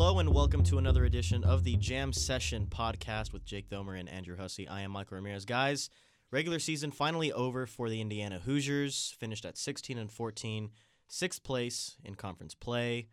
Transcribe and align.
Hello 0.00 0.20
and 0.20 0.32
welcome 0.32 0.62
to 0.62 0.78
another 0.78 1.04
edition 1.06 1.42
of 1.42 1.64
the 1.64 1.74
Jam 1.74 2.12
Session 2.12 2.68
podcast 2.70 3.32
with 3.32 3.44
Jake 3.44 3.68
Thomer 3.68 3.98
and 3.98 4.08
Andrew 4.08 4.36
Hussey. 4.36 4.68
I 4.68 4.82
am 4.82 4.92
Michael 4.92 5.16
Ramirez. 5.16 5.44
Guys, 5.44 5.90
regular 6.30 6.60
season 6.60 6.92
finally 6.92 7.32
over 7.32 7.66
for 7.66 7.90
the 7.90 8.00
Indiana 8.00 8.38
Hoosiers, 8.38 9.16
finished 9.18 9.44
at 9.44 9.58
16 9.58 9.98
and 9.98 10.08
14, 10.08 10.70
sixth 11.08 11.42
place 11.42 11.96
in 12.04 12.14
conference 12.14 12.54
play. 12.54 13.08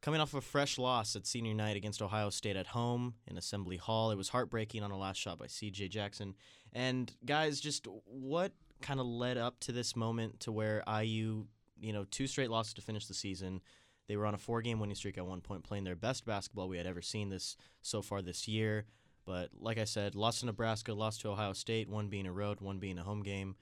Coming 0.00 0.20
off 0.20 0.34
a 0.34 0.40
fresh 0.40 0.78
loss 0.78 1.16
at 1.16 1.26
senior 1.26 1.52
night 1.52 1.76
against 1.76 2.00
Ohio 2.00 2.30
State 2.30 2.54
at 2.54 2.68
home 2.68 3.14
in 3.26 3.36
Assembly 3.36 3.76
Hall. 3.76 4.12
It 4.12 4.16
was 4.16 4.28
heartbreaking 4.28 4.84
on 4.84 4.92
a 4.92 4.96
last 4.96 5.16
shot 5.16 5.40
by 5.40 5.46
CJ 5.46 5.90
Jackson. 5.90 6.36
And 6.72 7.12
guys, 7.24 7.58
just 7.60 7.88
what 8.04 8.52
kind 8.80 9.00
of 9.00 9.06
led 9.06 9.36
up 9.36 9.58
to 9.62 9.72
this 9.72 9.96
moment 9.96 10.38
to 10.40 10.52
where 10.52 10.84
IU, 10.86 11.46
you 11.80 11.92
know, 11.92 12.06
two 12.08 12.28
straight 12.28 12.50
losses 12.50 12.74
to 12.74 12.82
finish 12.82 13.06
the 13.06 13.14
season. 13.14 13.60
They 14.08 14.16
were 14.16 14.26
on 14.26 14.34
a 14.34 14.38
four-game 14.38 14.80
winning 14.80 14.96
streak 14.96 15.18
at 15.18 15.26
one 15.26 15.42
point, 15.42 15.64
playing 15.64 15.84
their 15.84 15.94
best 15.94 16.24
basketball 16.24 16.68
we 16.68 16.78
had 16.78 16.86
ever 16.86 17.02
seen 17.02 17.28
this 17.28 17.56
so 17.82 18.02
far 18.02 18.22
this 18.22 18.48
year. 18.48 18.86
But 19.26 19.50
like 19.60 19.76
I 19.76 19.84
said, 19.84 20.14
lost 20.14 20.40
to 20.40 20.46
Nebraska, 20.46 20.94
lost 20.94 21.20
to 21.20 21.28
Ohio 21.28 21.52
State, 21.52 21.90
one 21.90 22.08
being 22.08 22.26
a 22.26 22.32
road, 22.32 22.62
one 22.62 22.78
being 22.78 22.98
a 22.98 23.02
home 23.02 23.22
game. 23.22 23.56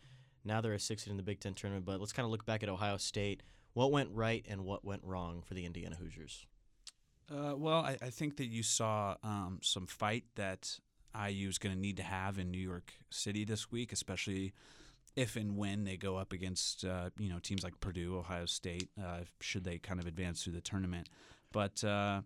Now 0.45 0.60
they're 0.60 0.74
a 0.74 0.80
16 0.80 1.10
in 1.10 1.16
the 1.16 1.24
Big 1.24 1.40
Ten 1.40 1.54
tournament. 1.54 1.84
But 1.84 1.98
let's 1.98 2.12
kind 2.12 2.24
of 2.24 2.30
look 2.30 2.46
back 2.46 2.62
at 2.62 2.68
Ohio 2.68 2.96
State. 2.96 3.42
What 3.73 3.90
went 3.90 4.10
right 4.12 4.46
and 4.48 4.64
what 4.64 4.84
went 4.84 5.02
wrong 5.04 5.42
for 5.45 5.54
the 5.54 5.66
Indiana 5.66 5.96
Hoosiers? 5.96 6.46
Uh, 7.28 7.56
well, 7.56 7.80
I, 7.80 7.98
I, 8.01 8.10
think 8.10 8.37
that 8.37 8.46
you 8.46 8.62
saw 8.62 9.16
um, 9.24 9.59
some 9.60 9.87
fight 9.87 10.23
that 10.37 10.78
IU 11.28 11.48
is 11.48 11.59
going 11.59 11.74
to 11.74 11.80
need 11.80 11.96
to 11.96 12.04
have 12.04 12.38
in 12.38 12.52
New 12.52 12.60
York 12.60 12.92
City 13.10 13.45
this 13.45 13.73
week, 13.73 13.92
especially 13.92 14.52
if 15.16 15.34
and 15.34 15.56
when 15.56 15.84
they 15.84 15.96
go 15.96 16.16
up 16.16 16.32
against 16.32 16.84
uh, 16.84 17.10
you 17.18 17.28
know 17.28 17.38
teams 17.38 17.64
like 17.64 17.80
Purdue, 17.80 18.18
Ohio 18.18 18.46
State, 18.46 18.88
uh, 19.02 19.20
should 19.40 19.64
they 19.64 19.78
kind 19.78 19.98
of 19.98 20.06
advance 20.06 20.45
through 20.45 20.52
the 20.52 20.60
tournament. 20.60 21.08
But 21.52 21.82
uh, 21.82 22.20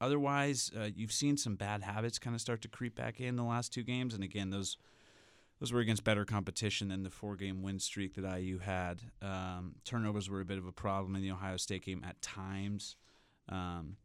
otherwise, 0.00 0.70
uh, 0.78 0.88
you've 0.94 1.12
seen 1.12 1.36
some 1.36 1.56
bad 1.56 1.82
habits 1.82 2.18
kind 2.18 2.34
of 2.34 2.40
start 2.40 2.62
to 2.62 2.68
creep 2.68 2.94
back 2.94 3.20
in 3.20 3.36
the 3.36 3.42
last 3.42 3.72
two 3.72 3.82
games, 3.82 4.14
and 4.14 4.22
again, 4.22 4.50
those 4.50 4.76
those 5.60 5.72
were 5.72 5.80
against 5.80 6.04
better 6.04 6.24
competition 6.24 6.88
than 6.88 7.02
the 7.02 7.10
four 7.10 7.34
game 7.34 7.62
win 7.62 7.80
streak 7.80 8.14
that 8.14 8.40
IU 8.40 8.58
had. 8.58 9.02
Um, 9.20 9.74
turnovers 9.84 10.30
were 10.30 10.40
a 10.40 10.44
bit 10.44 10.58
of 10.58 10.66
a 10.66 10.72
problem 10.72 11.16
in 11.16 11.22
the 11.22 11.32
Ohio 11.32 11.56
State 11.56 11.84
game 11.84 12.04
at 12.06 12.22
times. 12.22 12.94
Um, 13.48 13.96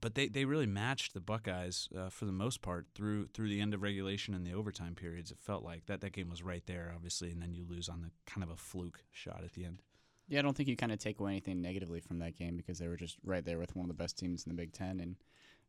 but 0.00 0.14
they, 0.14 0.28
they 0.28 0.44
really 0.44 0.66
matched 0.66 1.14
the 1.14 1.20
Buckeyes 1.20 1.88
uh, 1.96 2.08
for 2.08 2.24
the 2.24 2.32
most 2.32 2.62
part 2.62 2.86
through 2.94 3.28
through 3.28 3.48
the 3.48 3.60
end 3.60 3.74
of 3.74 3.82
regulation 3.82 4.34
and 4.34 4.46
the 4.46 4.52
overtime 4.52 4.94
periods. 4.94 5.30
It 5.30 5.38
felt 5.38 5.64
like 5.64 5.86
that 5.86 6.00
that 6.00 6.12
game 6.12 6.30
was 6.30 6.42
right 6.42 6.64
there, 6.66 6.92
obviously, 6.94 7.30
and 7.30 7.42
then 7.42 7.54
you 7.54 7.64
lose 7.68 7.88
on 7.88 8.02
the 8.02 8.10
kind 8.26 8.42
of 8.44 8.50
a 8.50 8.56
fluke 8.56 9.04
shot 9.10 9.42
at 9.44 9.52
the 9.52 9.64
end. 9.64 9.82
Yeah, 10.28 10.40
I 10.40 10.42
don't 10.42 10.56
think 10.56 10.68
you 10.68 10.76
kind 10.76 10.92
of 10.92 10.98
take 10.98 11.20
away 11.20 11.32
anything 11.32 11.62
negatively 11.62 12.00
from 12.00 12.18
that 12.18 12.36
game 12.36 12.56
because 12.56 12.78
they 12.78 12.88
were 12.88 12.96
just 12.96 13.16
right 13.24 13.44
there 13.44 13.58
with 13.58 13.74
one 13.74 13.84
of 13.84 13.88
the 13.88 14.02
best 14.02 14.18
teams 14.18 14.44
in 14.44 14.50
the 14.50 14.56
Big 14.56 14.72
Ten. 14.72 15.00
And 15.00 15.16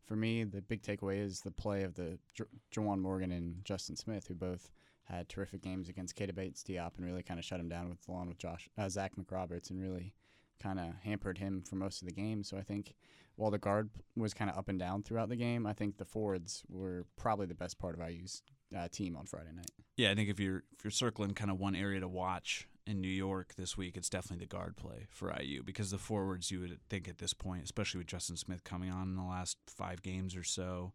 for 0.06 0.18
me, 0.18 0.44
the 0.44 0.62
big 0.62 0.82
takeaway 0.82 1.24
is 1.24 1.42
the 1.42 1.52
play 1.52 1.84
of 1.84 1.96
the 1.96 2.20
J- 2.34 2.44
Juwan 2.76 3.00
Morgan 3.00 3.32
and 3.32 3.64
Justin 3.64 3.96
Smith, 3.96 4.28
who 4.28 4.34
both 4.36 4.72
had 5.06 5.30
terrific 5.30 5.62
games 5.62 5.88
against 5.88 6.16
Keita 6.16 6.36
Bates-Diop 6.36 6.98
and 6.98 7.06
really 7.06 7.24
kind 7.24 7.40
of 7.40 7.46
shut 7.46 7.60
him 7.60 7.70
down 7.70 7.90
with 7.90 8.08
along 8.08 8.28
with 8.28 8.38
Josh 8.38 8.70
uh, 8.78 8.90
Zach 8.90 9.14
McRoberts 9.16 9.70
and 9.70 9.82
really 9.82 10.14
kind 10.62 10.80
of 10.80 10.88
hampered 11.04 11.38
him 11.38 11.62
for 11.62 11.76
most 11.76 12.02
of 12.02 12.08
the 12.08 12.14
game. 12.14 12.44
So 12.44 12.58
I 12.58 12.62
think 12.62 12.96
while 13.36 13.52
the 13.52 13.58
guard 13.58 13.90
was 14.16 14.34
kind 14.34 14.52
of 14.52 14.58
up 14.58 14.68
and 14.68 14.78
down 14.78 15.04
throughout 15.04 15.30
the 15.30 15.36
game, 15.36 15.66
I 15.66 15.74
think 15.74 15.98
the 15.98 16.06
forwards 16.06 16.64
were 16.70 17.06
probably 17.18 17.46
the 17.46 17.56
best 17.56 17.80
part 17.80 18.00
of 18.00 18.08
IU's 18.08 18.44
uh, 18.78 18.88
team 18.92 19.16
on 19.16 19.26
Friday 19.26 19.52
night. 19.56 19.72
Yeah, 19.96 20.12
I 20.12 20.16
think 20.16 20.30
if 20.30 20.40
you're 20.40 20.64
if 20.78 20.84
you're 20.84 20.92
circling 20.92 21.34
kind 21.34 21.52
of 21.52 21.60
one 21.60 21.76
area 21.76 22.00
to 22.00 22.08
watch 22.08 22.68
in 22.86 23.02
New 23.02 23.08
York 23.08 23.56
this 23.56 23.78
week, 23.78 23.98
it's 23.98 24.10
definitely 24.10 24.46
the 24.46 24.50
guard 24.50 24.76
play 24.76 25.08
for 25.10 25.34
IU 25.40 25.64
because 25.64 25.92
the 25.92 25.98
forwards 25.98 26.52
you 26.52 26.60
would 26.62 26.80
think 26.90 27.08
at 27.08 27.18
this 27.18 27.34
point, 27.34 27.64
especially 27.64 28.00
with 28.00 28.08
Justin 28.08 28.38
Smith 28.38 28.64
coming 28.64 28.90
on 28.90 29.10
in 29.10 29.16
the 29.16 29.24
last 29.24 29.58
five 29.68 30.02
games 30.02 30.36
or 30.36 30.44
so, 30.44 30.94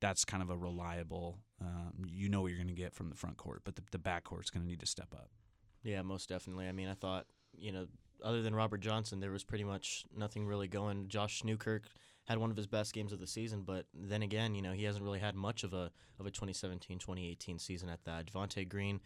that's 0.00 0.24
kind 0.24 0.42
of 0.42 0.50
a 0.50 0.56
reliable. 0.56 1.38
Um, 1.60 2.04
you 2.06 2.28
know 2.28 2.42
what 2.42 2.48
you're 2.48 2.58
going 2.58 2.68
to 2.68 2.74
get 2.74 2.94
from 2.94 3.08
the 3.08 3.16
front 3.16 3.36
court, 3.36 3.62
but 3.64 3.76
the, 3.76 3.82
the 3.90 3.98
back 3.98 4.24
court's 4.24 4.50
going 4.50 4.62
to 4.62 4.68
need 4.68 4.80
to 4.80 4.86
step 4.86 5.08
up. 5.12 5.30
Yeah, 5.82 6.02
most 6.02 6.28
definitely. 6.28 6.68
I 6.68 6.72
mean, 6.72 6.88
I 6.88 6.94
thought 6.94 7.26
you 7.56 7.72
know 7.72 7.86
other 8.22 8.42
than 8.42 8.54
Robert 8.54 8.80
Johnson, 8.80 9.20
there 9.20 9.30
was 9.30 9.44
pretty 9.44 9.64
much 9.64 10.04
nothing 10.16 10.46
really 10.46 10.68
going. 10.68 11.08
Josh 11.08 11.44
Newkirk 11.44 11.84
had 12.24 12.38
one 12.38 12.50
of 12.50 12.56
his 12.56 12.66
best 12.66 12.92
games 12.92 13.12
of 13.12 13.20
the 13.20 13.26
season, 13.26 13.62
but 13.62 13.86
then 13.94 14.22
again, 14.22 14.54
you 14.54 14.62
know, 14.62 14.72
he 14.72 14.84
hasn't 14.84 15.04
really 15.04 15.20
had 15.20 15.34
much 15.34 15.64
of 15.64 15.72
a 15.72 15.90
of 16.18 16.26
a 16.26 16.30
2017-2018 16.30 17.60
season 17.60 17.88
at 17.88 18.04
that. 18.04 18.26
Devonte 18.26 18.68
Green, 18.68 19.00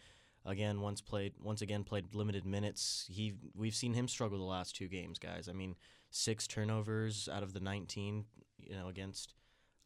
again, 0.45 0.81
once 0.81 1.01
played 1.01 1.33
once 1.41 1.61
again 1.61 1.83
played 1.83 2.15
limited 2.15 2.45
minutes. 2.45 3.05
He 3.09 3.33
we've 3.53 3.75
seen 3.75 3.93
him 3.93 4.07
struggle 4.07 4.39
the 4.39 4.43
last 4.43 4.75
two 4.75 4.87
games, 4.87 5.19
guys. 5.19 5.47
I 5.47 5.53
mean, 5.53 5.75
six 6.09 6.47
turnovers 6.47 7.29
out 7.31 7.43
of 7.43 7.53
the 7.53 7.59
19, 7.59 8.25
you 8.57 8.75
know, 8.75 8.87
against 8.87 9.35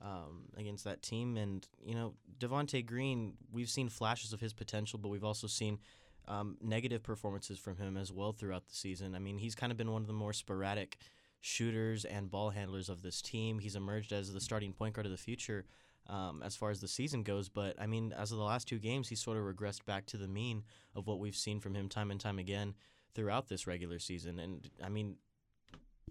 um, 0.02 0.44
against 0.58 0.84
that 0.86 1.02
team, 1.02 1.38
and 1.38 1.68
you 1.84 1.96
know, 1.96 2.14
Devonte 2.40 2.86
Green. 2.86 3.34
We've 3.52 3.70
seen 3.70 3.90
flashes 3.90 4.34
of 4.34 4.40
his 4.40 4.54
potential, 4.54 5.00
but 5.00 5.10
we've 5.10 5.24
also 5.24 5.48
seen 5.48 5.80
um, 6.28 6.58
negative 6.62 7.04
performances 7.04 7.58
from 7.58 7.78
him 7.78 7.98
as 7.98 8.12
well 8.12 8.32
throughout 8.32 8.68
the 8.68 8.76
season. 8.76 9.16
I 9.16 9.20
mean, 9.20 9.38
he's 9.38 9.56
kind 9.56 9.72
of 9.72 9.78
been 9.78 9.92
one 9.92 10.02
of 10.02 10.08
the 10.08 10.14
more 10.14 10.34
sporadic 10.34 10.98
shooters 11.42 12.06
and 12.06 12.32
ball 12.32 12.50
handlers 12.50 12.90
of 12.90 13.02
this 13.02 13.22
team. 13.22 13.60
He's 13.60 13.76
emerged 13.76 14.12
as 14.12 14.34
the 14.34 14.42
starting 14.42 14.74
point 14.74 14.96
guard 14.96 15.06
of 15.06 15.12
the 15.12 15.18
future 15.18 15.66
um, 16.08 16.42
as 16.44 16.56
far 16.56 16.72
as 16.72 16.82
the 16.82 16.88
season 16.88 17.24
goes. 17.24 17.50
But 17.50 17.76
I 17.80 17.88
mean, 17.88 18.14
as 18.18 18.32
of 18.32 18.38
the 18.38 18.44
last 18.44 18.68
two 18.68 18.80
games, 18.80 19.10
he 19.10 19.16
sort 19.16 19.38
of 19.38 19.44
regressed 19.44 19.86
back 19.86 20.06
to 20.08 20.18
the 20.18 20.28
mean 20.28 20.64
of 20.96 21.08
what 21.08 21.20
we've 21.20 21.36
seen 21.36 21.60
from 21.60 21.76
him 21.76 21.90
time 21.90 22.12
and 22.12 22.20
time 22.20 22.40
again 22.40 22.76
throughout 23.14 23.48
this 23.48 23.68
regular 23.68 24.00
season. 24.00 24.40
And 24.40 24.70
I 24.84 24.90
mean, 24.90 25.18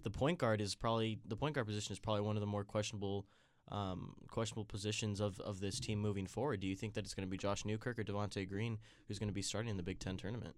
the 0.02 0.10
point 0.10 0.38
guard 0.38 0.60
is 0.60 0.75
probably 0.75 1.19
the 1.26 1.36
point 1.36 1.54
guard 1.54 1.66
position 1.66 1.92
is 1.92 1.98
probably 1.98 2.22
one 2.22 2.36
of 2.36 2.41
the 2.41 2.46
more 2.46 2.64
questionable 2.64 3.26
um, 3.70 4.14
questionable 4.28 4.64
positions 4.64 5.20
of, 5.20 5.41
of 5.41 5.60
this 5.60 5.80
team 5.80 5.98
moving 5.98 6.26
forward. 6.26 6.60
Do 6.60 6.66
you 6.66 6.76
think 6.76 6.94
that 6.94 7.04
it's 7.04 7.14
going 7.14 7.26
to 7.26 7.30
be 7.30 7.38
Josh 7.38 7.64
Newkirk 7.64 7.98
or 7.98 8.04
Devonte 8.04 8.48
Green 8.48 8.78
who's 9.08 9.19
going 9.19 9.28
to 9.28 9.34
be 9.34 9.42
starting 9.42 9.70
in 9.70 9.76
the 9.76 9.82
Big 9.82 9.98
Ten 9.98 10.16
tournament? 10.16 10.54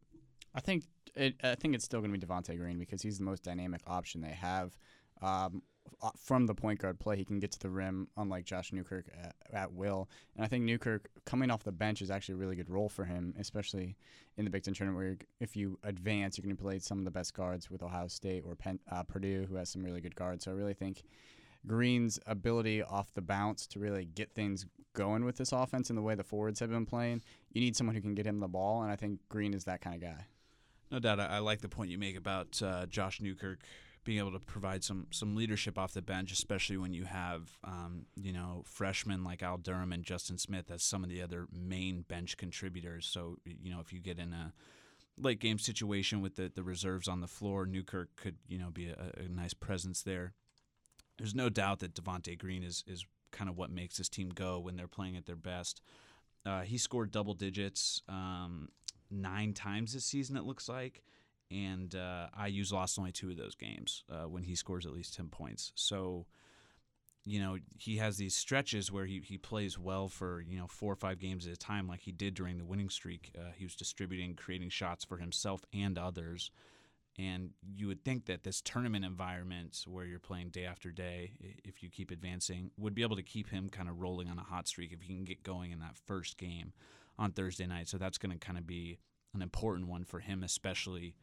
I 0.55 0.61
think 0.61 0.85
it, 1.15 1.35
I 1.43 1.55
think 1.55 1.75
it's 1.75 1.85
still 1.85 2.01
going 2.01 2.13
to 2.13 2.19
be 2.19 2.27
Devonte 2.27 2.57
Green 2.59 2.79
because 2.79 3.03
he's 3.03 3.19
the 3.19 3.25
most 3.25 3.43
dynamic 3.43 3.83
option 3.87 4.21
they 4.21 4.29
have. 4.29 4.77
Um, 5.23 5.63
uh, 6.03 6.11
from 6.17 6.47
the 6.47 6.55
point 6.55 6.81
guard 6.81 6.99
play, 6.99 7.17
he 7.17 7.25
can 7.25 7.39
get 7.39 7.53
to 7.53 7.59
the 7.59 7.71
rim, 7.71 8.09
unlike 8.17 8.45
Josh 8.45 8.73
Newkirk 8.73 9.07
at, 9.23 9.35
at, 9.53 9.73
will. 9.73 10.09
And 10.35 10.45
I 10.45 10.49
think 10.49 10.65
Newkirk 10.65 11.09
coming 11.25 11.51
off 11.51 11.63
the 11.63 11.73
bench 11.73 12.03
is 12.03 12.11
actually 12.11 12.35
a 12.35 12.39
really 12.39 12.57
good 12.57 12.69
role 12.69 12.89
for 12.89 13.05
him, 13.05 13.35
especially 13.39 13.97
in 14.37 14.45
the 14.45 14.51
Big 14.51 14.65
Ten 14.65 14.75
tournament, 14.75 14.99
where 14.99 15.17
if 15.41 15.57
you 15.57 15.79
advance, 15.85 16.37
you're 16.37 16.43
going 16.43 16.57
to 16.57 16.63
play 16.63 16.79
some 16.81 16.99
of 16.99 17.05
the 17.05 17.11
best 17.11 17.35
guards 17.35 17.71
with 17.71 17.83
Ohio 17.83 18.09
State 18.09 18.43
or 18.45 18.55
Penn, 18.55 18.79
uh, 18.91 19.05
Purdue, 19.05 19.47
who 19.49 19.57
has 19.57 19.71
some 19.71 19.85
really 19.85 20.01
good 20.01 20.15
guards. 20.15 20.45
So 20.45 20.51
I 20.51 20.55
really 20.55 20.75
think 20.75 21.05
Green's 21.67 22.19
ability 22.27 22.83
off 22.83 23.13
the 23.15 23.23
bounce 23.23 23.67
to 23.69 23.79
really 23.79 24.05
get 24.05 24.33
things 24.35 24.67
going 24.95 25.25
with 25.25 25.37
this 25.37 25.53
offense 25.53 25.91
and 25.91 25.97
the 25.97 26.03
way 26.03 26.15
the 26.15 26.25
forwards 26.25 26.61
have 26.61 26.71
been 26.71 26.87
playing, 26.87 27.23
you 27.53 27.61
need 27.61 27.77
someone 27.77 27.95
who 27.95 28.03
can 28.03 28.15
get 28.15 28.27
him 28.27 28.41
the 28.41 28.49
ball, 28.49 28.83
and 28.83 28.91
I 28.91 28.97
think 28.97 29.21
Green 29.29 29.55
is 29.55 29.65
that 29.65 29.81
kind 29.81 29.95
of 29.95 30.03
guy. 30.03 30.27
No 30.91 30.99
doubt. 30.99 31.21
I, 31.21 31.39
like 31.39 31.61
the 31.61 31.69
point 31.69 31.91
you 31.91 31.99
make 31.99 32.17
about 32.17 32.61
uh, 32.63 32.87
Josh 32.87 33.21
Newkirk 33.21 33.61
being 34.05 34.19
able 34.19 34.31
to 34.31 34.39
provide 34.39 34.85
some 34.85 35.09
some 35.11 35.35
leadership 35.35 35.77
off 35.77 35.93
the 35.93 36.01
bench, 36.01 36.31
especially 36.31 36.77
when 36.77 36.93
you 36.93 37.05
have 37.05 37.59
um, 37.65 38.07
you 38.15 38.33
know 38.33 38.63
freshmen 38.65 39.25
like 39.25 39.43
Al 39.43 39.59
Durham 39.59 39.93
and 39.93 40.05
Justin 40.05 40.39
Smith 40.39 40.71
as 40.71 40.85
some 40.85 41.03
of 41.03 41.11
the 41.11 41.21
other 41.21 41.49
main 41.53 42.03
bench 42.03 42.37
contributors. 42.37 43.05
So 43.07 43.37
you 43.45 43.71
know 43.71 43.81
if 43.81 43.93
you 43.93 44.01
get 44.01 44.21
in 44.21 44.33
a 44.33 44.53
late 45.19 45.41
game 45.41 45.59
situation 45.59 46.21
with 46.21 46.37
the, 46.37 46.53
the 46.55 46.63
reserves 46.63 47.09
on 47.09 47.21
the 47.21 47.27
floor, 47.27 47.67
Newkirk 47.67 48.15
could 48.15 48.37
you 48.47 48.59
know 48.59 48.71
be 48.71 48.87
a, 48.87 49.25
a 49.25 49.29
nice 49.29 49.55
presence 49.55 50.03
there 50.03 50.35
there's 51.19 51.35
no 51.35 51.49
doubt 51.49 51.81
that 51.81 51.95
Devonte 51.95 52.39
Green 52.39 52.63
is 52.63 52.85
is 52.87 53.05
kind 53.33 53.51
of 53.51 53.57
what 53.57 53.71
makes 53.71 53.99
this 53.99 54.09
team 54.09 54.31
go 54.31 54.59
when 54.59 54.77
they're 54.77 54.89
playing 54.89 55.17
at 55.17 55.27
their 55.27 55.37
best. 55.37 55.83
Uh, 56.45 56.63
he 56.63 56.79
scored 56.79 57.11
double 57.11 57.35
digits 57.35 58.03
um, 58.09 58.69
nine 59.11 59.53
times 59.53 59.93
this 59.93 60.05
season, 60.05 60.37
it 60.37 60.45
looks 60.45 60.69
like, 60.69 61.03
and 61.51 61.95
uh, 61.95 62.29
IU's 62.47 62.73
lost 62.73 62.99
only 62.99 63.13
two 63.13 63.31
of 63.31 63.37
those 63.37 63.55
games 63.55 64.05
uh, 64.11 64.29
when 64.29 64.45
he 64.45 64.55
scores 64.55 64.87
at 64.87 64.93
least 64.93 65.15
ten 65.15 65.29
points. 65.29 65.73
So, 65.75 66.27
you 67.25 67.41
know, 67.41 67.57
he 67.77 67.97
has 67.97 68.17
these 68.17 68.37
stretches 68.37 68.93
where 68.93 69.07
he, 69.07 69.21
he 69.21 69.39
plays 69.39 69.79
well 69.79 70.09
for 70.09 70.41
you 70.41 70.59
know 70.59 70.67
four 70.67 70.93
or 70.93 70.97
five 70.97 71.19
games 71.19 71.47
at 71.47 71.53
a 71.53 71.57
time, 71.57 71.89
like 71.89 72.01
he 72.01 72.13
did 72.13 72.35
during 72.35 72.59
the 72.59 72.65
winning 72.65 72.91
streak. 72.91 73.33
Uh, 73.37 73.51
he 73.57 73.65
was 73.65 73.75
distributing, 73.75 74.35
creating 74.35 74.71
shots 74.71 75.05
for 75.05 75.17
himself 75.17 75.65
and 75.73 75.99
others. 75.99 76.51
And 77.19 77.51
you 77.75 77.87
would 77.87 78.05
think 78.05 78.27
that 78.27 78.45
this 78.45 78.61
tournament 78.61 79.05
environment 79.05 79.85
where 79.87 80.05
you're 80.05 80.19
playing 80.19 80.51
day 80.51 80.67
after 80.67 80.91
day, 80.91 81.33
if 81.65 81.83
you 81.83 81.89
keep 81.89 82.11
advancing, 82.11 82.71
would 82.77 82.95
be 82.95 83.03
able 83.03 83.17
to 83.17 83.23
keep 83.23 83.49
him 83.49 83.71
kind 83.71 83.89
of 83.89 84.01
rolling 84.01 84.29
on 84.29 84.39
a 84.39 84.43
hot 84.43 84.69
streak 84.69 84.93
if 84.93 85.01
he 85.01 85.15
can 85.15 85.25
get 85.25 85.43
going 85.43 85.71
in 85.71 85.79
that 85.79 85.97
first 86.07 86.37
game 86.37 86.73
on 87.19 87.33
Thursday 87.33 87.67
night. 87.67 87.89
So 87.89 87.97
that's 87.97 88.19
going 88.19 88.39
to 88.39 88.45
kind 88.45 88.59
of 88.59 88.67
be 88.67 88.99
an 89.35 89.41
important 89.41 89.89
one 89.89 90.05
for 90.05 90.21
him, 90.21 90.43
especially 90.43 91.17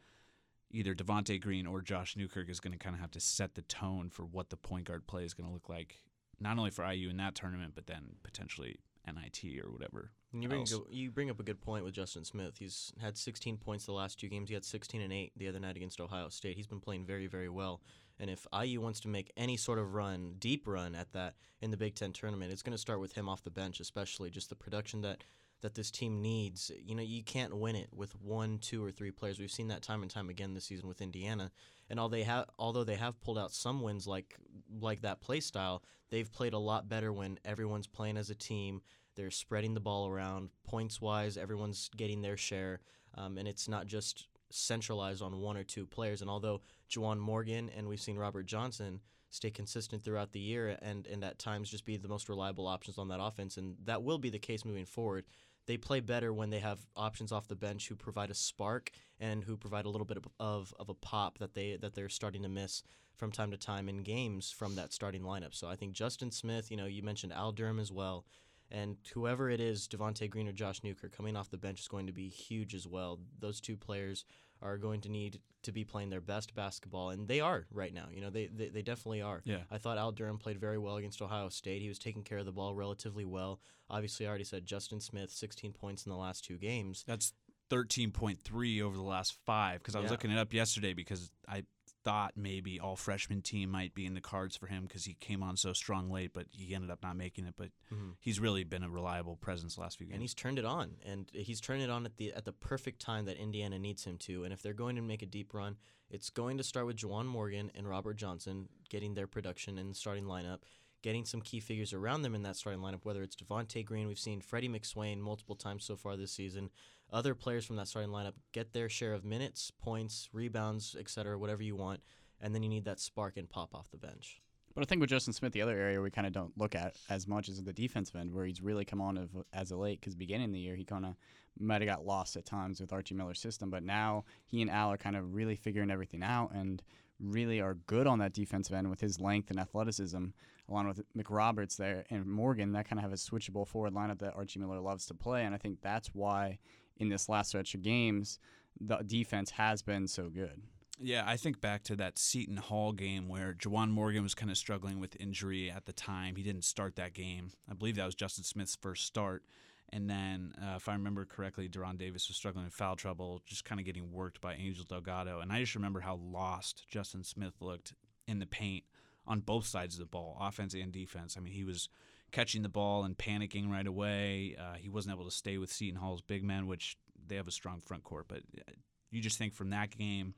either 0.71 0.95
Devonte 0.95 1.39
Green 1.39 1.67
or 1.67 1.81
Josh 1.81 2.17
Newkirk 2.17 2.49
is 2.49 2.59
going 2.59 2.73
to 2.73 2.79
kind 2.79 2.95
of 2.95 2.99
have 2.99 3.11
to 3.11 3.19
set 3.19 3.53
the 3.53 3.61
tone 3.61 4.09
for 4.09 4.23
what 4.23 4.49
the 4.49 4.57
point 4.57 4.85
guard 4.85 5.05
play 5.05 5.23
is 5.23 5.35
going 5.35 5.47
to 5.47 5.53
look 5.53 5.69
like, 5.69 5.97
not 6.39 6.57
only 6.57 6.71
for 6.71 6.89
IU 6.89 7.11
in 7.11 7.17
that 7.17 7.35
tournament, 7.35 7.73
but 7.75 7.85
then 7.85 8.15
potentially 8.23 8.79
NIT 9.05 9.43
or 9.63 9.71
whatever. 9.71 10.11
You 10.31 10.49
bring, 10.49 10.65
go, 10.65 10.87
you 10.89 11.11
bring 11.11 11.29
up 11.29 11.39
a 11.39 11.43
good 11.43 11.61
point 11.61 11.83
with 11.83 11.93
Justin 11.93 12.25
Smith. 12.25 12.57
He's 12.57 12.91
had 12.99 13.17
16 13.17 13.57
points 13.57 13.85
the 13.85 13.91
last 13.91 14.19
two 14.19 14.27
games. 14.27 14.49
He 14.49 14.55
had 14.55 14.65
16 14.65 14.99
and 15.01 15.13
8 15.13 15.33
the 15.37 15.47
other 15.47 15.59
night 15.59 15.75
against 15.75 16.01
Ohio 16.01 16.29
State. 16.29 16.57
He's 16.57 16.67
been 16.67 16.79
playing 16.79 17.05
very, 17.05 17.27
very 17.27 17.49
well. 17.49 17.81
And 18.19 18.29
if 18.29 18.47
IU 18.53 18.81
wants 18.81 18.99
to 19.01 19.07
make 19.07 19.31
any 19.37 19.57
sort 19.57 19.79
of 19.79 19.93
run, 19.93 20.35
deep 20.39 20.67
run 20.67 20.95
at 20.95 21.13
that 21.13 21.35
in 21.61 21.71
the 21.71 21.77
Big 21.77 21.95
Ten 21.95 22.13
tournament, 22.13 22.51
it's 22.51 22.63
going 22.63 22.71
to 22.71 22.81
start 22.81 22.99
with 22.99 23.13
him 23.13 23.29
off 23.29 23.43
the 23.43 23.51
bench, 23.51 23.79
especially 23.79 24.29
just 24.29 24.49
the 24.49 24.55
production 24.55 25.01
that 25.01 25.23
that 25.63 25.73
this 25.73 25.89
team 25.89 26.21
needs. 26.21 26.71
You 26.85 26.93
know, 26.93 27.01
you 27.01 27.23
can't 27.23 27.57
win 27.57 27.75
it 27.75 27.87
with 27.91 28.13
one, 28.21 28.59
two, 28.59 28.83
or 28.83 28.91
three 28.91 29.11
players. 29.11 29.39
We've 29.39 29.49
seen 29.49 29.69
that 29.69 29.81
time 29.81 30.03
and 30.03 30.11
time 30.11 30.29
again 30.29 30.53
this 30.53 30.65
season 30.65 30.87
with 30.87 31.01
Indiana. 31.01 31.51
And 31.89 31.99
all 31.99 32.09
they 32.09 32.23
have, 32.23 32.45
although 32.59 32.83
they 32.83 32.95
have 32.95 33.19
pulled 33.21 33.37
out 33.39 33.51
some 33.51 33.81
wins 33.81 34.05
like 34.05 34.35
like 34.79 35.01
that 35.01 35.21
play 35.21 35.39
style, 35.39 35.81
they've 36.11 36.31
played 36.31 36.53
a 36.53 36.59
lot 36.59 36.87
better 36.87 37.11
when 37.11 37.39
everyone's 37.43 37.87
playing 37.87 38.17
as 38.17 38.29
a 38.29 38.35
team. 38.35 38.81
They're 39.15 39.31
spreading 39.31 39.73
the 39.73 39.79
ball 39.79 40.07
around 40.07 40.49
points 40.65 41.01
wise. 41.01 41.37
Everyone's 41.37 41.89
getting 41.95 42.21
their 42.21 42.37
share, 42.37 42.81
um, 43.15 43.37
and 43.37 43.47
it's 43.47 43.67
not 43.67 43.87
just 43.87 44.27
centralized 44.49 45.21
on 45.21 45.39
one 45.39 45.57
or 45.57 45.63
two 45.63 45.85
players. 45.85 46.21
And 46.21 46.29
although 46.29 46.61
Juwan 46.89 47.19
Morgan 47.19 47.69
and 47.75 47.87
we've 47.87 48.01
seen 48.01 48.17
Robert 48.17 48.45
Johnson 48.45 48.99
stay 49.29 49.49
consistent 49.49 50.03
throughout 50.03 50.31
the 50.31 50.39
year 50.39 50.77
and, 50.81 51.07
and 51.07 51.23
at 51.23 51.39
times 51.39 51.69
just 51.69 51.85
be 51.85 51.97
the 51.97 52.07
most 52.07 52.29
reliable 52.29 52.67
options 52.67 52.99
on 52.99 53.07
that 53.07 53.19
offense, 53.21 53.57
and 53.57 53.75
that 53.83 54.03
will 54.03 54.19
be 54.19 54.29
the 54.29 54.39
case 54.39 54.63
moving 54.63 54.85
forward. 54.85 55.25
They 55.65 55.77
play 55.77 55.99
better 55.99 56.33
when 56.33 56.49
they 56.49 56.59
have 56.59 56.79
options 56.95 57.31
off 57.31 57.47
the 57.47 57.55
bench 57.55 57.87
who 57.87 57.95
provide 57.95 58.29
a 58.29 58.35
spark 58.35 58.91
and 59.19 59.43
who 59.43 59.55
provide 59.55 59.85
a 59.85 59.89
little 59.89 60.05
bit 60.05 60.17
of, 60.17 60.27
of, 60.39 60.73
of 60.79 60.89
a 60.89 60.93
pop 60.93 61.39
that 61.39 61.53
they 61.53 61.77
that 61.77 61.95
they're 61.95 62.09
starting 62.09 62.43
to 62.43 62.49
miss 62.49 62.83
from 63.15 63.31
time 63.31 63.51
to 63.51 63.57
time 63.57 63.87
in 63.87 64.03
games 64.03 64.51
from 64.51 64.75
that 64.75 64.91
starting 64.91 65.21
lineup. 65.21 65.53
So 65.53 65.67
I 65.69 65.75
think 65.75 65.93
Justin 65.93 66.31
Smith, 66.31 66.71
you 66.71 66.77
know, 66.77 66.85
you 66.85 67.03
mentioned 67.03 67.31
Al 67.33 67.51
Durham 67.51 67.79
as 67.79 67.91
well. 67.91 68.25
And 68.71 68.97
whoever 69.13 69.49
it 69.51 69.59
is, 69.59 69.87
Devonte 69.87 70.29
Green 70.29 70.47
or 70.47 70.51
Josh 70.51 70.83
Newkirk, 70.83 71.15
coming 71.15 71.35
off 71.35 71.51
the 71.51 71.57
bench 71.57 71.81
is 71.81 71.87
going 71.87 72.07
to 72.07 72.13
be 72.13 72.27
huge 72.27 72.73
as 72.73 72.87
well. 72.87 73.19
Those 73.39 73.61
two 73.61 73.77
players 73.77 74.25
are 74.63 74.77
going 74.77 75.01
to 75.01 75.09
need 75.09 75.39
to 75.63 75.71
be 75.71 75.83
playing 75.83 76.09
their 76.09 76.21
best 76.21 76.55
basketball, 76.55 77.09
and 77.11 77.27
they 77.27 77.39
are 77.39 77.67
right 77.71 77.93
now. 77.93 78.07
You 78.11 78.21
know, 78.21 78.29
they 78.29 78.47
they, 78.47 78.69
they 78.69 78.81
definitely 78.81 79.21
are. 79.21 79.41
Yeah. 79.45 79.59
I 79.69 79.77
thought 79.77 79.97
Al 79.97 80.11
Durham 80.11 80.37
played 80.39 80.59
very 80.59 80.77
well 80.79 80.95
against 80.97 81.21
Ohio 81.21 81.49
State. 81.49 81.81
He 81.81 81.89
was 81.89 81.99
taking 81.99 82.23
care 82.23 82.39
of 82.39 82.45
the 82.45 82.51
ball 82.51 82.73
relatively 82.73 83.25
well. 83.25 83.59
Obviously, 83.89 84.25
I 84.25 84.29
already 84.29 84.43
said 84.45 84.65
Justin 84.65 84.99
Smith, 84.99 85.29
16 85.31 85.73
points 85.73 86.05
in 86.05 86.09
the 86.11 86.17
last 86.17 86.43
two 86.45 86.57
games. 86.57 87.03
That's 87.05 87.33
13.3 87.69 88.81
over 88.81 88.95
the 88.95 89.01
last 89.03 89.35
five 89.45 89.79
because 89.79 89.95
I 89.95 89.99
was 89.99 90.05
Yeah. 90.07 90.11
looking 90.11 90.31
it 90.31 90.37
up 90.37 90.53
yesterday 90.53 90.93
because 90.93 91.31
I 91.47 91.63
thought 92.03 92.33
maybe 92.35 92.79
all 92.79 92.95
freshman 92.95 93.41
team 93.41 93.69
might 93.71 93.93
be 93.95 94.05
in 94.05 94.13
the 94.13 94.21
cards 94.21 94.55
for 94.57 94.67
him 94.67 94.83
because 94.83 95.05
he 95.05 95.13
came 95.15 95.41
on 95.41 95.55
so 95.57 95.73
strong 95.73 96.09
late, 96.11 96.31
but 96.33 96.47
he 96.51 96.75
ended 96.75 96.91
up 96.91 97.01
not 97.01 97.15
making 97.15 97.45
it. 97.45 97.55
But 97.57 97.71
Mhm. 97.91 98.15
he's 98.19 98.39
really 98.39 98.63
been 98.63 98.83
a 98.83 98.89
reliable 98.89 99.35
presence 99.37 99.75
the 99.75 99.81
last 99.81 99.97
few 99.97 100.07
games. 100.07 100.13
and 100.15 100.21
he's 100.21 100.33
turned 100.33 100.59
it 100.59 100.65
on, 100.65 100.97
and 101.03 101.29
he's 101.33 101.61
turned 101.61 101.81
it 101.81 101.89
on 101.89 102.05
at 102.05 102.17
the 102.17 102.33
at 102.33 102.45
the 102.45 102.53
perfect 102.53 102.99
time 102.99 103.25
that 103.25 103.37
Indiana 103.37 103.79
needs 103.79 104.03
him 104.05 104.17
to. 104.19 104.43
And 104.43 104.53
if 104.53 104.61
they're 104.61 104.73
going 104.73 104.95
to 104.95 105.01
make 105.01 105.21
a 105.21 105.25
deep 105.25 105.53
run, 105.53 105.77
it's 106.09 106.29
going 106.29 106.57
to 106.57 106.63
start 106.63 106.85
with 106.85 106.97
Juwan 106.97 107.25
Morgan 107.25 107.71
and 107.73 107.87
Robert 107.87 108.15
Johnson 108.15 108.69
getting 108.89 109.13
their 109.13 109.27
production 109.27 109.77
in 109.77 109.89
the 109.89 109.95
starting 109.95 110.25
lineup, 110.25 110.59
getting 111.03 111.25
some 111.25 111.41
key 111.41 111.59
figures 111.59 111.93
around 111.93 112.23
them 112.23 112.33
in 112.33 112.41
that 112.41 112.55
starting 112.55 112.81
lineup. 112.81 113.01
Whether 113.03 113.21
it's 113.21 113.35
Devonte 113.35 113.85
Green, 113.85 114.07
we've 114.07 114.17
seen 114.17 114.41
Freddie 114.41 114.69
McSwain 114.69 115.19
multiple 115.19 115.55
times 115.55 115.85
so 115.85 115.95
far 115.95 116.17
this 116.17 116.31
season. 116.31 116.71
Other 117.11 117.35
players 117.35 117.65
from 117.65 117.75
that 117.75 117.87
starting 117.87 118.11
lineup 118.11 118.33
get 118.53 118.73
their 118.73 118.89
share 118.89 119.13
of 119.13 119.23
minutes, 119.23 119.69
points, 119.69 120.29
rebounds, 120.33 120.95
etc., 120.99 121.37
whatever 121.37 121.61
you 121.61 121.75
want, 121.75 121.99
and 122.41 122.55
then 122.55 122.63
you 122.63 122.69
need 122.69 122.85
that 122.85 122.99
spark 122.99 123.37
and 123.37 123.47
pop 123.47 123.75
off 123.75 123.91
the 123.91 123.97
bench. 123.97 124.41
But 124.73 124.81
I 124.81 124.85
think 124.85 125.01
with 125.01 125.11
Justin 125.11 125.33
Smith, 125.33 125.53
the 125.53 125.61
other 125.61 125.77
area 125.77 126.01
we 126.01 126.09
kind 126.09 126.25
of 126.25 126.33
don't 126.33 126.57
look 126.57 126.73
at 126.73 126.95
as 127.07 127.27
much 127.27 127.47
is 127.47 127.61
the 127.61 127.73
defensive 127.73 128.15
end, 128.15 128.33
where 128.33 128.45
he's 128.45 128.61
really 128.61 128.85
come 128.85 129.01
on 129.01 129.17
of, 129.17 129.29
as 129.53 129.69
a 129.69 129.77
late. 129.77 129.99
Because 129.99 130.15
beginning 130.15 130.47
of 130.47 130.53
the 130.53 130.59
year, 130.59 130.75
he 130.75 130.83
kind 130.83 131.05
of 131.05 131.15
might 131.59 131.81
have 131.81 131.89
got 131.89 132.05
lost 132.05 132.35
at 132.37 132.45
times 132.45 132.81
with 132.81 132.91
Archie 132.91 133.13
Miller's 133.13 133.39
system, 133.39 133.69
but 133.69 133.83
now 133.83 134.23
he 134.47 134.61
and 134.61 134.71
Al 134.71 134.91
are 134.91 134.97
kind 134.97 135.15
of 135.15 135.35
really 135.35 135.55
figuring 135.55 135.91
everything 135.91 136.23
out 136.23 136.51
and 136.55 136.81
really 137.19 137.61
are 137.61 137.75
good 137.85 138.07
on 138.07 138.17
that 138.19 138.33
defensive 138.33 138.75
end 138.75 138.89
with 138.89 139.01
his 139.01 139.19
length 139.19 139.51
and 139.51 139.59
athleticism, 139.59 140.25
along 140.69 140.87
with 140.87 141.01
McRoberts 141.17 141.77
there 141.77 142.05
and 142.09 142.25
Morgan. 142.25 142.71
That 142.73 142.87
kind 142.87 142.99
of 142.99 143.03
have 143.03 143.13
a 143.13 143.15
switchable 143.15 143.67
forward 143.67 143.93
lineup 143.93 144.19
that 144.19 144.35
Archie 144.35 144.59
Miller 144.59 144.79
loves 144.79 145.05
to 145.07 145.13
play, 145.13 145.45
and 145.45 145.53
I 145.53 145.57
think 145.57 145.81
that's 145.81 146.09
why 146.13 146.59
in 146.97 147.09
this 147.09 147.29
last 147.29 147.49
stretch 147.49 147.73
of 147.73 147.81
games, 147.81 148.39
the 148.79 148.97
defense 149.05 149.51
has 149.51 149.81
been 149.81 150.07
so 150.07 150.29
good. 150.29 150.61
Yeah, 150.99 151.23
I 151.25 151.37
think 151.37 151.59
back 151.59 151.83
to 151.85 151.95
that 151.95 152.19
Seton 152.19 152.57
Hall 152.57 152.91
game 152.91 153.27
where 153.27 153.53
Juwan 153.53 153.89
Morgan 153.89 154.21
was 154.23 154.35
kind 154.35 154.51
of 154.51 154.57
struggling 154.57 154.99
with 154.99 155.19
injury 155.19 155.71
at 155.71 155.85
the 155.85 155.93
time. 155.93 156.35
He 156.35 156.43
didn't 156.43 156.63
start 156.63 156.95
that 156.97 157.13
game. 157.13 157.51
I 157.69 157.73
believe 157.73 157.95
that 157.95 158.05
was 158.05 158.15
Justin 158.15 158.43
Smith's 158.43 158.77
first 158.79 159.05
start. 159.05 159.43
And 159.89 160.09
then, 160.09 160.53
uh, 160.61 160.75
if 160.77 160.87
I 160.87 160.93
remember 160.93 161.25
correctly, 161.25 161.67
De'Ron 161.67 161.97
Davis 161.97 162.27
was 162.27 162.37
struggling 162.37 162.65
with 162.65 162.73
foul 162.73 162.95
trouble, 162.95 163.41
just 163.45 163.65
kind 163.65 163.79
of 163.79 163.85
getting 163.85 164.11
worked 164.11 164.41
by 164.41 164.55
Angel 164.55 164.85
Delgado. 164.87 165.39
And 165.39 165.51
I 165.51 165.59
just 165.59 165.75
remember 165.75 165.99
how 165.99 166.15
lost 166.15 166.87
Justin 166.87 167.23
Smith 167.23 167.53
looked 167.59 167.93
in 168.27 168.39
the 168.39 168.45
paint 168.45 168.83
on 169.25 169.39
both 169.39 169.65
sides 169.65 169.95
of 169.95 169.99
the 169.99 170.05
ball, 170.05 170.37
offense 170.39 170.73
and 170.73 170.91
defense. 170.91 171.35
I 171.37 171.41
mean, 171.41 171.53
he 171.53 171.63
was 171.63 171.89
catching 172.31 172.63
the 172.63 172.69
ball 172.69 173.03
and 173.03 173.17
panicking 173.17 173.69
right 173.69 173.87
away. 173.87 174.55
Uh, 174.59 174.75
he 174.75 174.89
wasn't 174.89 175.15
able 175.15 175.25
to 175.25 175.31
stay 175.31 175.57
with 175.57 175.71
Seton 175.71 175.99
Hall's 175.99 176.21
big 176.21 176.43
men, 176.43 176.67
which 176.67 176.97
they 177.27 177.35
have 177.35 177.47
a 177.47 177.51
strong 177.51 177.79
front 177.79 178.03
court. 178.03 178.25
But 178.27 178.41
uh, 178.57 178.71
you 179.11 179.21
just 179.21 179.37
think 179.37 179.53
from 179.53 179.69
that 179.69 179.95
game 179.97 180.33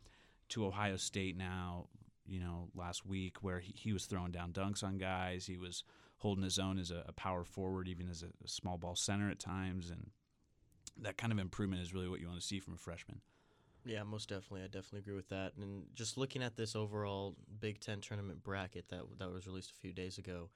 to 0.49 0.65
Ohio 0.65 0.97
State 0.97 1.37
now, 1.37 1.87
you 2.27 2.39
know, 2.39 2.69
last 2.75 3.05
week 3.05 3.37
where 3.41 3.59
he, 3.59 3.73
he 3.75 3.93
was 3.93 4.05
throwing 4.05 4.31
down 4.31 4.51
dunks 4.51 4.83
on 4.83 4.97
guys. 4.97 5.45
He 5.45 5.57
was 5.57 5.83
holding 6.17 6.43
his 6.43 6.59
own 6.59 6.77
as 6.77 6.91
a, 6.91 7.03
a 7.07 7.11
power 7.13 7.43
forward, 7.43 7.87
even 7.87 8.09
as 8.09 8.23
a, 8.23 8.27
a 8.43 8.47
small 8.47 8.77
ball 8.77 8.95
center 8.95 9.29
at 9.29 9.39
times. 9.39 9.89
And 9.89 10.11
that 11.01 11.17
kind 11.17 11.31
of 11.31 11.39
improvement 11.39 11.81
is 11.81 11.93
really 11.93 12.09
what 12.09 12.19
you 12.19 12.27
want 12.27 12.39
to 12.39 12.45
see 12.45 12.59
from 12.59 12.73
a 12.73 12.77
freshman. 12.77 13.21
Yeah, 13.85 14.03
most 14.03 14.29
definitely. 14.29 14.61
I 14.63 14.67
definitely 14.67 14.99
agree 14.99 15.15
with 15.15 15.29
that. 15.29 15.53
And 15.57 15.83
just 15.93 16.17
looking 16.17 16.41
at 16.41 16.55
this 16.55 16.75
overall 16.75 17.35
Big 17.59 17.79
Ten 17.79 18.01
tournament 18.01 18.43
bracket 18.43 18.89
that 18.89 19.03
that 19.19 19.31
was 19.31 19.45
released 19.45 19.71
a 19.71 19.75
few 19.75 19.93
days 19.93 20.17
ago, 20.17 20.49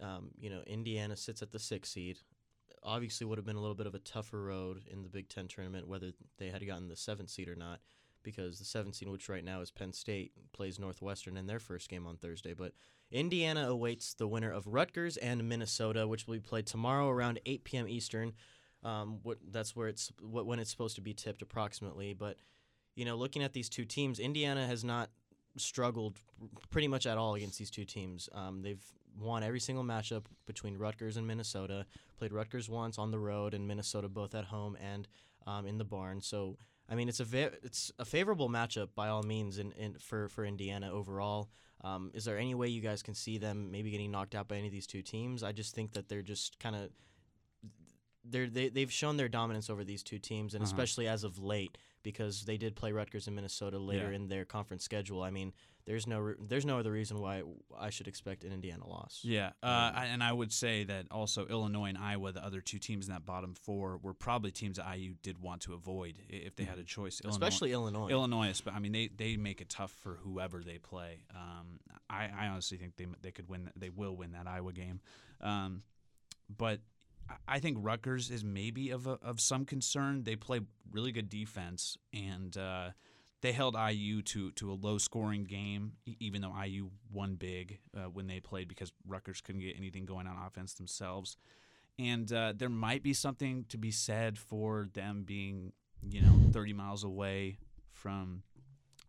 um, 0.00 0.30
you 0.38 0.50
know, 0.50 0.62
Indiana 0.66 1.16
sits 1.16 1.42
at 1.42 1.52
the 1.52 1.58
sixth 1.58 1.92
seed. 1.92 2.18
Obviously, 2.82 3.26
would 3.26 3.38
have 3.38 3.46
been 3.46 3.56
a 3.56 3.60
little 3.60 3.74
bit 3.74 3.86
of 3.86 3.94
a 3.94 3.98
tougher 4.00 4.42
road 4.42 4.82
in 4.90 5.02
the 5.02 5.08
Big 5.08 5.28
Ten 5.28 5.48
tournament, 5.48 5.88
whether 5.88 6.12
they 6.38 6.50
had 6.50 6.66
gotten 6.66 6.88
the 6.88 6.96
seventh 6.96 7.30
seed 7.30 7.48
or 7.48 7.56
not, 7.56 7.80
because 8.22 8.58
the 8.58 8.64
seventh 8.64 8.94
seed, 8.94 9.08
which 9.08 9.28
right 9.30 9.44
now 9.44 9.62
is 9.62 9.70
Penn 9.70 9.92
State, 9.92 10.32
plays 10.52 10.78
Northwestern 10.78 11.38
in 11.38 11.46
their 11.46 11.60
first 11.60 11.88
game 11.88 12.06
on 12.06 12.16
Thursday. 12.16 12.52
But 12.54 12.72
Indiana 13.10 13.68
awaits 13.68 14.14
the 14.14 14.28
winner 14.28 14.52
of 14.52 14.66
Rutgers 14.66 15.16
and 15.16 15.48
Minnesota, 15.48 16.06
which 16.06 16.26
will 16.26 16.34
be 16.34 16.40
played 16.40 16.66
tomorrow 16.66 17.08
around 17.08 17.40
8 17.46 17.64
p.m. 17.64 17.88
Eastern. 17.88 18.34
Um, 18.82 19.18
what 19.22 19.38
that's 19.50 19.76
where 19.76 19.88
it's 19.88 20.10
what 20.22 20.46
when 20.46 20.58
it's 20.58 20.70
supposed 20.70 20.96
to 20.96 21.02
be 21.02 21.12
tipped 21.14 21.42
approximately. 21.42 22.14
But 22.14 22.36
you 22.94 23.04
know, 23.04 23.16
looking 23.16 23.42
at 23.42 23.52
these 23.52 23.68
two 23.68 23.84
teams, 23.84 24.18
Indiana 24.18 24.66
has 24.66 24.84
not 24.84 25.10
struggled 25.56 26.18
pretty 26.70 26.88
much 26.88 27.06
at 27.06 27.18
all 27.18 27.34
against 27.34 27.58
these 27.58 27.70
two 27.70 27.84
teams. 27.84 28.28
Um, 28.32 28.62
they've 28.62 28.82
won 29.18 29.42
every 29.42 29.60
single 29.60 29.84
matchup 29.84 30.24
between 30.46 30.78
Rutgers 30.78 31.16
and 31.16 31.26
Minnesota. 31.26 31.86
Played 32.18 32.32
Rutgers 32.32 32.68
once 32.68 32.98
on 32.98 33.10
the 33.10 33.18
road 33.18 33.54
and 33.54 33.66
Minnesota 33.66 34.08
both 34.08 34.34
at 34.34 34.44
home 34.44 34.76
and 34.80 35.08
um, 35.46 35.66
in 35.66 35.78
the 35.78 35.84
barn. 35.84 36.20
So 36.20 36.56
I 36.88 36.96
mean, 36.96 37.08
it's 37.08 37.20
a 37.20 37.26
it's 37.62 37.92
a 37.98 38.04
favorable 38.04 38.48
matchup 38.48 38.88
by 38.96 39.08
all 39.08 39.22
means 39.22 39.58
in, 39.58 39.72
in 39.72 39.94
for 39.94 40.28
for 40.28 40.44
Indiana 40.44 40.90
overall. 40.92 41.48
Um, 41.82 42.10
is 42.12 42.24
there 42.24 42.36
any 42.36 42.54
way 42.54 42.68
you 42.68 42.82
guys 42.82 43.02
can 43.02 43.14
see 43.14 43.38
them 43.38 43.70
maybe 43.70 43.90
getting 43.90 44.10
knocked 44.10 44.34
out 44.34 44.48
by 44.48 44.56
any 44.56 44.66
of 44.66 44.72
these 44.72 44.86
two 44.86 45.00
teams? 45.00 45.42
I 45.42 45.52
just 45.52 45.74
think 45.74 45.92
that 45.92 46.08
they're 46.08 46.20
just 46.20 46.58
kind 46.58 46.76
of 46.76 46.90
they're 48.30 48.48
they, 48.48 48.68
they've 48.68 48.92
shown 48.92 49.16
their 49.16 49.28
dominance 49.28 49.68
over 49.70 49.84
these 49.84 50.02
two 50.02 50.18
teams, 50.18 50.54
and 50.54 50.62
Uh-huh. 50.62 50.70
especially 50.72 51.08
as 51.08 51.24
of 51.24 51.38
late 51.38 51.76
because 52.02 52.44
they 52.44 52.56
did 52.56 52.74
play 52.76 52.92
Rutgers 52.92 53.26
and 53.26 53.36
Minnesota 53.36 53.78
later 53.78 54.08
Yeah. 54.10 54.16
in 54.16 54.28
their 54.28 54.44
conference 54.46 54.84
schedule. 54.84 55.22
I 55.22 55.30
mean, 55.30 55.52
there's 55.84 56.06
no 56.06 56.18
re- 56.18 56.34
there's 56.40 56.64
no 56.64 56.78
other 56.78 56.92
reason 56.92 57.18
why 57.20 57.42
I 57.78 57.90
should 57.90 58.08
expect 58.08 58.44
an 58.44 58.52
Indiana 58.52 58.86
loss. 58.86 59.20
Yeah, 59.22 59.48
uh, 59.62 59.92
I- 59.94 60.06
and 60.06 60.22
I 60.22 60.32
would 60.32 60.52
say 60.52 60.84
that 60.84 61.06
also 61.10 61.46
Illinois 61.48 61.86
and 61.88 61.98
Iowa, 61.98 62.32
the 62.32 62.44
other 62.44 62.60
two 62.60 62.78
teams 62.78 63.06
in 63.08 63.12
that 63.12 63.26
bottom 63.26 63.54
four, 63.54 63.98
were 63.98 64.14
probably 64.14 64.50
teams 64.50 64.76
that 64.78 64.86
IU 64.96 65.14
did 65.22 65.38
want 65.38 65.62
to 65.62 65.74
avoid 65.74 66.22
if 66.28 66.56
they 66.56 66.64
had 66.64 66.78
a 66.78 66.84
choice. 66.84 67.20
Illinois, 67.20 67.34
Especially 67.36 67.72
Illinois. 67.72 68.08
Illinois, 68.08 68.62
I 68.72 68.78
mean, 68.78 68.92
they, 68.92 69.08
they 69.08 69.36
make 69.36 69.60
it 69.60 69.68
tough 69.68 69.90
for 69.92 70.16
whoever 70.22 70.62
they 70.62 70.78
play. 70.78 71.24
Um, 71.34 71.80
I, 72.08 72.28
I 72.28 72.46
honestly 72.48 72.78
think 72.78 72.96
they 72.96 73.06
they 73.22 73.30
could 73.32 73.48
win. 73.48 73.70
They 73.76 73.90
will 73.90 74.16
win 74.16 74.32
that 74.32 74.46
Iowa 74.46 74.72
game. 74.72 75.00
Um, 75.40 75.82
but 76.48 76.80
I- 77.46 77.60
think 77.60 77.78
Rutgers 77.80 78.30
is 78.30 78.44
maybe 78.44 78.90
of 78.90 79.06
a, 79.06 79.18
of 79.22 79.40
some 79.40 79.64
concern. 79.64 80.24
They 80.24 80.36
play 80.36 80.60
really 80.90 81.12
good 81.12 81.28
defense, 81.28 81.96
and 82.12 82.56
uh, 82.56 82.90
they 83.40 83.52
held 83.52 83.76
IU 83.76 84.22
to 84.22 84.50
to 84.52 84.70
a 84.70 84.74
low 84.74 84.98
scoring 84.98 85.44
game, 85.44 85.92
even 86.06 86.42
though 86.42 86.54
IU 86.62 86.90
won 87.12 87.34
big 87.36 87.78
uh, 87.96 88.04
when 88.04 88.26
they 88.26 88.40
played 88.40 88.68
because 88.68 88.92
Rutgers 89.06 89.40
couldn't 89.40 89.60
get 89.62 89.76
anything 89.76 90.04
going 90.04 90.26
on 90.26 90.36
offense 90.46 90.74
themselves. 90.74 91.36
And 91.98 92.32
uh, 92.32 92.54
there 92.56 92.70
might 92.70 93.02
be 93.02 93.12
something 93.12 93.66
to 93.68 93.76
be 93.76 93.90
said 93.90 94.38
for 94.38 94.88
them 94.94 95.24
being, 95.24 95.72
you 96.08 96.22
know, 96.22 96.50
30 96.50 96.72
miles 96.72 97.04
away 97.04 97.58
from 97.92 98.42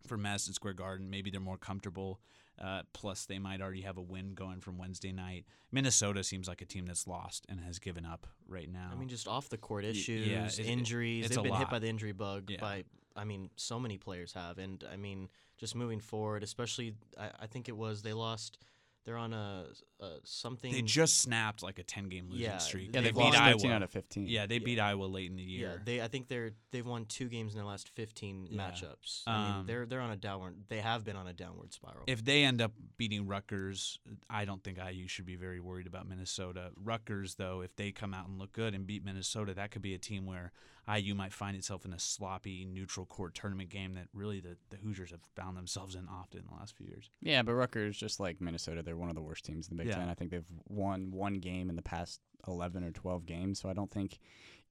from 0.06 0.22
Madison 0.22 0.52
Square 0.52 0.74
Garden. 0.74 1.08
Maybe 1.08 1.30
they're 1.30 1.40
more 1.40 1.56
comfortable 1.56 2.20
Uh, 2.62 2.82
plus, 2.92 3.26
they 3.26 3.38
might 3.40 3.60
already 3.60 3.80
have 3.80 3.96
a 3.96 4.00
win 4.02 4.34
going 4.34 4.60
from 4.60 4.78
Wednesday 4.78 5.10
night. 5.10 5.44
Minnesota 5.72 6.22
seems 6.22 6.46
like 6.46 6.62
a 6.62 6.64
team 6.64 6.86
that's 6.86 7.08
lost 7.08 7.44
and 7.48 7.58
has 7.60 7.80
given 7.80 8.06
up 8.06 8.26
right 8.46 8.70
now. 8.72 8.90
I 8.92 8.94
mean, 8.94 9.08
just 9.08 9.26
off 9.26 9.48
the 9.48 9.58
court 9.58 9.84
issues, 9.84 10.28
yeah, 10.28 10.46
it- 10.46 10.58
it- 10.60 10.66
injuries. 10.66 11.26
it's 11.26 11.34
They've 11.34 11.42
been 11.42 11.54
hit 11.54 11.70
by 11.70 11.80
the 11.80 11.88
injury 11.88 12.12
bug. 12.12 12.50
Yeah. 12.50 12.60
By 12.60 12.84
I 13.14 13.24
mean, 13.24 13.50
so 13.56 13.78
many 13.78 13.98
players 13.98 14.32
have, 14.32 14.56
and 14.58 14.82
I 14.90 14.96
mean, 14.96 15.28
just 15.58 15.74
moving 15.74 16.00
forward, 16.00 16.42
especially, 16.42 16.94
I, 17.18 17.30
I 17.40 17.46
think 17.46 17.68
it 17.68 17.76
was 17.76 18.00
they 18.02 18.12
lost. 18.14 18.58
They're 19.04 19.16
on 19.16 19.32
a, 19.32 19.64
a 20.00 20.10
something. 20.22 20.70
they 20.72 20.80
just 20.80 21.20
snapped 21.20 21.62
like 21.62 21.80
a 21.80 21.82
10 21.82 22.08
game 22.08 22.26
losing 22.30 22.44
Yeah, 22.44 22.58
streak. 22.58 22.86
Yeah, 22.94 23.00
They've 23.00 23.04
they've 23.06 23.14
beat 23.14 23.20
lost 23.20 23.38
lost 23.38 23.50
13 23.52 23.66
Iowa. 23.70 23.76
out 23.76 23.82
of 23.82 23.90
15. 23.90 24.28
Yeah, 24.28 24.46
they 24.46 24.54
Yeah. 24.56 24.64
beat 24.64 24.78
Iowa 24.78 25.04
late 25.06 25.28
in 25.30 25.36
the 25.36 25.42
year. 25.42 25.70
Yeah, 25.72 25.78
they. 25.84 26.00
I 26.02 26.06
think 26.08 26.28
they're 26.28 26.52
they've 26.70 26.86
won 26.86 27.06
two 27.06 27.28
games 27.28 27.52
in 27.52 27.58
their 27.58 27.66
last 27.66 27.88
fifteen 27.88 28.46
Yeah. 28.48 28.70
matchups. 28.70 29.22
I 29.26 29.36
mean, 29.48 29.50
Um, 29.60 29.66
they're 29.66 29.86
they're 29.86 30.00
on 30.00 30.10
a 30.12 30.16
downward. 30.16 30.56
They 30.68 30.80
have 30.80 31.02
been 31.04 31.16
on 31.16 31.26
a 31.26 31.32
downward 31.32 31.72
spiral. 31.72 32.04
if 32.06 32.24
they 32.24 32.44
end 32.44 32.60
up 32.62 32.72
beating 32.96 33.26
Rutgers, 33.26 33.98
I 34.30 34.44
don't 34.44 34.62
think 34.62 34.78
IU 34.78 35.08
should 35.08 35.26
be 35.26 35.36
very 35.36 35.58
worried 35.58 35.86
about 35.88 36.06
Minnesota. 36.08 36.70
Rutgers, 36.76 37.34
though, 37.34 37.60
if 37.60 37.74
they 37.74 37.90
come 37.90 38.14
out 38.14 38.28
and 38.28 38.38
look 38.38 38.52
good 38.52 38.72
and 38.74 38.86
beat 38.86 39.04
Minnesota, 39.04 39.52
that 39.54 39.72
could 39.72 39.82
be 39.82 39.94
a 39.94 39.98
team 39.98 40.26
where 40.26 40.52
IU 40.88 41.14
might 41.14 41.32
find 41.32 41.56
itself 41.56 41.84
in 41.84 41.92
a 41.92 41.98
sloppy 41.98 42.64
neutral 42.64 43.06
court 43.06 43.34
tournament 43.34 43.70
game 43.70 43.94
that 43.94 44.08
really 44.12 44.40
the, 44.40 44.56
the 44.70 44.76
Hoosiers 44.76 45.10
have 45.12 45.20
found 45.36 45.56
themselves 45.56 45.94
in 45.94 46.08
often 46.08 46.40
in 46.40 46.46
the 46.46 46.54
last 46.54 46.76
few 46.76 46.86
years. 46.86 47.10
Yeah, 47.20 47.42
but 47.42 47.54
Rutgers, 47.54 47.96
just 47.96 48.18
like 48.18 48.40
Minnesota, 48.40 48.82
they're 48.82 48.96
one 48.96 49.08
of 49.08 49.14
the 49.14 49.22
worst 49.22 49.44
teams 49.44 49.68
in 49.68 49.76
the 49.76 49.82
Big 49.82 49.92
Yeah. 49.92 49.98
Ten. 49.98 50.08
I 50.08 50.14
think 50.14 50.30
they've 50.30 50.44
won 50.68 51.12
one 51.12 51.34
game 51.34 51.70
in 51.70 51.76
the 51.76 51.82
past 51.82 52.20
11 52.48 52.82
or 52.82 52.90
12 52.90 53.26
games. 53.26 53.60
So 53.60 53.68
I 53.68 53.74
don't 53.74 53.90
think 53.90 54.18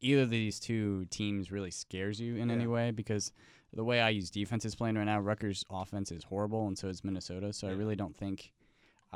either 0.01 0.23
of 0.23 0.29
these 0.29 0.59
two 0.59 1.05
teams 1.05 1.51
really 1.51 1.71
scares 1.71 2.19
you 2.19 2.35
in 2.35 2.51
any 2.51 2.67
way 2.67 2.91
because 2.91 3.31
the 3.73 3.83
way 3.85 4.05
IU's 4.11 4.29
defense 4.29 4.65
is 4.65 4.75
playing 4.75 4.95
right 4.95 5.05
now, 5.05 5.19
Rutgers' 5.21 5.63
offense 5.69 6.11
is 6.11 6.25
horrible, 6.25 6.67
and 6.67 6.77
so 6.77 6.89
is 6.89 7.03
Minnesota. 7.05 7.53
So 7.53 7.69
I 7.69 7.71
really 7.71 7.95
don't 7.95 8.17
think 8.17 8.51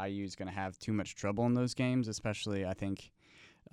IU 0.01 0.23
is 0.23 0.35
going 0.35 0.47
to 0.47 0.53
have 0.53 0.77
too 0.79 0.93
much 0.93 1.15
trouble 1.15 1.45
in 1.45 1.55
those 1.55 1.73
games, 1.73 2.07
especially 2.07 2.65
I 2.65 2.73
think 2.73 3.11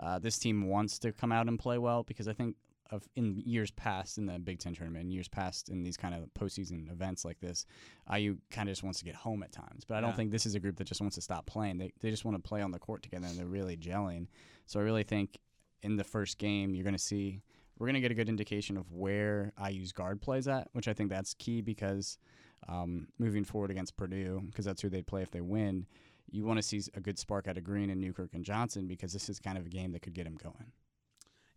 uh, 0.00 0.19
this 0.19 0.38
team 0.38 0.69
wants 0.69 0.99
to 1.00 1.12
come 1.12 1.31
out 1.31 1.47
and 1.47 1.59
play 1.59 1.79
well 1.79 2.02
because 2.02 2.26
I 2.26 2.33
think 2.33 2.57
of 2.92 3.08
in 3.16 3.42
years 3.44 3.70
past 3.72 4.18
in 4.18 4.26
the 4.26 4.38
Big 4.38 4.58
Ten 4.61 4.75
tournament, 4.75 5.04
in 5.06 5.11
years 5.11 5.26
past 5.28 5.68
in 5.68 5.82
these 5.82 5.96
kind 5.96 6.14
of 6.14 6.32
postseason 6.34 6.90
events 6.92 7.25
like 7.25 7.40
this, 7.40 7.66
IU 8.14 8.37
kind 8.50 8.68
of 8.68 8.72
just 8.72 8.82
wants 8.84 9.00
to 9.00 9.04
get 9.04 9.14
home 9.16 9.42
at 9.42 9.50
times. 9.50 9.84
But 9.84 9.96
I 9.96 10.00
don't 10.00 10.11
Yeah. 10.11 10.16
think 10.16 10.30
this 10.30 10.46
is 10.46 10.54
a 10.54 10.61
group 10.61 10.76
that 10.76 10.87
just 10.87 11.00
wants 11.00 11.16
to 11.16 11.22
stop 11.22 11.46
playing. 11.46 11.78
They 11.78 11.92
they 12.00 12.11
just 12.11 12.25
want 12.25 12.37
to 12.37 12.49
play 12.49 12.62
on 12.62 12.70
the 12.70 12.78
court 12.78 13.02
together 13.02 13.26
and 13.26 13.37
they're 13.38 13.46
really 13.46 13.76
gelling. 13.76 14.28
So 14.66 14.78
I 14.78 14.84
really 14.84 15.04
think 15.04 15.38
in 15.82 15.96
the 15.96 16.04
first 16.04 16.38
game 16.38 16.75
you're 16.75 16.84
going 16.84 16.94
to 16.94 16.99
see 16.99 17.42
we're 17.78 17.87
going 17.87 17.94
to 17.94 18.00
get 18.00 18.12
a 18.12 18.14
good 18.14 18.28
indication 18.28 18.76
of 18.76 18.92
where 18.92 19.52
IU's 19.58 19.90
guard 19.92 20.20
plays 20.20 20.46
at, 20.46 20.68
which 20.72 20.87
I 20.87 20.92
think 20.92 21.11
that's 21.11 21.34
key 21.34 21.62
because 21.62 22.18
um, 22.68 23.08
moving 23.18 23.42
forward 23.42 23.70
against 23.72 23.96
Purdue, 23.96 24.42
because 24.46 24.64
that's 24.64 24.82
who 24.82 24.88
they 24.88 25.02
play 25.02 25.22
if 25.22 25.32
they 25.32 25.40
win, 25.40 25.87
you 26.30 26.44
want 26.44 26.58
to 26.58 26.62
see 26.62 26.80
a 26.94 27.00
good 27.00 27.18
spark 27.18 27.49
out 27.49 27.56
of 27.58 27.64
Green 27.64 27.90
and 27.90 28.00
Newkirk 28.00 28.34
and 28.34 28.44
Johnson 28.44 28.87
because 28.87 29.12
this 29.12 29.28
is 29.28 29.40
kind 29.40 29.58
of 29.58 29.66
a 29.66 29.68
game 29.68 29.90
that 29.92 30.02
could 30.02 30.12
get 30.14 30.26
him 30.26 30.37
going. 30.37 30.70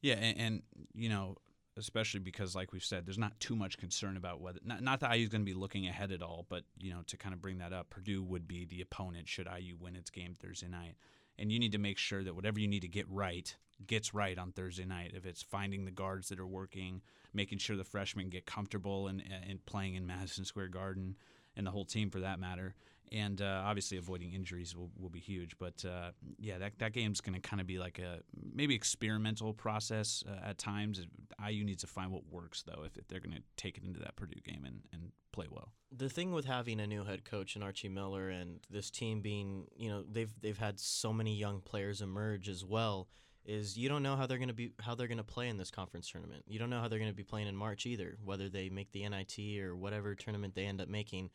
Yeah, 0.06 0.18
and, 0.22 0.40
and 0.40 0.62
you 0.94 1.10
know, 1.10 1.36
especially 1.78 2.20
because, 2.20 2.56
like 2.56 2.72
we've 2.72 2.84
said, 2.84 3.08
there's 3.08 3.18
not 3.18 3.40
too 3.40 3.56
much 3.56 3.80
concern 3.80 4.18
about 4.18 4.40
whether 4.40 4.60
not, 4.64 4.84
not 4.84 5.00
that 5.00 5.18
IU's 5.18 5.30
going 5.30 5.42
to 5.42 5.52
be 5.52 5.56
looking 5.56 5.88
ahead 5.88 6.12
at 6.12 6.22
all, 6.22 6.46
but 6.48 6.64
you 6.80 6.94
know, 6.94 7.02
to 7.08 7.18
kind 7.18 7.34
of 7.34 7.42
bring 7.42 7.58
that 7.58 7.74
up, 7.74 7.90
Purdue 7.90 8.22
would 8.22 8.48
be 8.48 8.66
the 8.66 8.82
opponent 8.82 9.28
should 9.28 9.48
IU 9.48 9.76
win 9.80 9.96
its 9.96 10.12
game 10.12 10.36
Thursday 10.36 10.68
night, 10.68 10.94
and 11.40 11.52
you 11.52 11.58
need 11.58 11.72
to 11.72 11.80
make 11.80 11.98
sure 11.98 12.24
that 12.24 12.36
whatever 12.36 12.60
you 12.60 12.68
need 12.68 12.84
to 12.84 12.88
get 12.88 13.10
right 13.10 13.56
gets 13.88 14.14
right 14.14 14.38
on 14.38 14.52
Thursday 14.52 14.86
night. 14.86 15.14
If 15.16 15.26
it's 15.26 15.42
finding 15.42 15.86
the 15.86 15.92
guards 15.92 16.30
that 16.30 16.40
are 16.40 16.46
working, 16.46 17.02
making 17.34 17.58
sure 17.58 17.76
the 17.76 17.84
freshmen 17.84 18.30
get 18.30 18.46
comfortable 18.46 19.08
and 19.08 19.24
and 19.50 19.66
playing 19.66 19.96
in 19.96 20.06
Madison 20.06 20.46
Square 20.46 20.68
Garden, 20.68 21.16
and 21.56 21.66
the 21.66 21.72
whole 21.72 21.84
team 21.84 22.12
for 22.12 22.20
that 22.20 22.40
matter. 22.40 22.76
And 23.12 23.42
uh, 23.42 23.64
obviously, 23.66 23.98
avoiding 23.98 24.34
injuries 24.34 24.76
will, 24.76 24.90
will 24.98 25.10
be 25.10 25.20
huge. 25.20 25.58
But 25.58 25.84
uh, 25.86 26.12
yeah, 26.40 26.58
that, 26.58 26.80
that 26.80 26.94
game's 26.94 27.22
going 27.22 27.40
to 27.40 27.48
kind 27.48 27.62
of 27.62 27.68
be 27.68 27.78
like 27.78 28.00
a 28.00 28.20
maybe 28.54 28.76
experimental 28.76 29.54
process 29.54 30.24
uh, 30.28 30.50
at 30.50 30.58
times. 30.58 31.06
IU 31.48 31.64
needs 31.64 31.82
to 31.82 31.88
find 31.88 32.12
what 32.12 32.24
works, 32.30 32.64
though, 32.64 32.84
if, 32.84 32.98
if 32.98 33.08
they're 33.08 33.20
going 33.20 33.36
to 33.36 33.44
take 33.58 33.78
it 33.78 33.84
into 33.84 34.00
that 34.00 34.16
Purdue 34.16 34.40
game 34.44 34.64
and, 34.66 34.82
and 34.92 35.12
play 35.32 35.48
well. 35.52 35.74
the 35.96 36.10
thing 36.10 36.32
with 36.32 36.46
having 36.46 36.80
a 36.80 36.88
new 36.88 37.04
head 37.04 37.26
coach 37.26 37.56
and 37.56 37.64
Archie 37.64 37.90
Miller 37.90 38.30
and 38.30 38.60
this 38.70 38.90
team 38.90 39.22
being, 39.22 39.68
you 39.76 39.90
know, 39.90 40.04
they've 40.10 40.34
they've 40.42 40.58
had 40.58 40.80
so 40.80 41.14
many 41.14 41.36
young 41.36 41.60
players 41.62 42.02
emerge 42.02 42.50
as 42.50 42.64
well. 42.66 43.08
Is 43.46 43.78
you 43.78 43.90
don't 43.90 44.02
know 44.02 44.16
how 44.16 44.26
they're 44.26 44.40
going 44.40 44.48
to 44.48 44.56
be 44.56 44.72
how 44.80 44.96
they're 44.96 45.08
going 45.08 45.20
to 45.20 45.24
play 45.24 45.50
in 45.50 45.58
this 45.58 45.70
conference 45.70 46.10
tournament. 46.10 46.44
You 46.48 46.58
don't 46.58 46.70
know 46.70 46.80
how 46.80 46.88
they're 46.88 47.00
going 47.00 47.12
to 47.12 47.16
be 47.16 47.24
playing 47.24 47.48
in 47.48 47.56
March 47.56 47.86
either, 47.86 48.18
whether 48.24 48.50
they 48.50 48.70
make 48.70 48.92
the 48.92 49.08
NIT 49.08 49.60
or 49.62 49.76
whatever 49.76 50.16
tournament 50.16 50.56
they 50.56 50.66
end 50.66 50.82
up 50.82 50.88
making. 50.88 51.30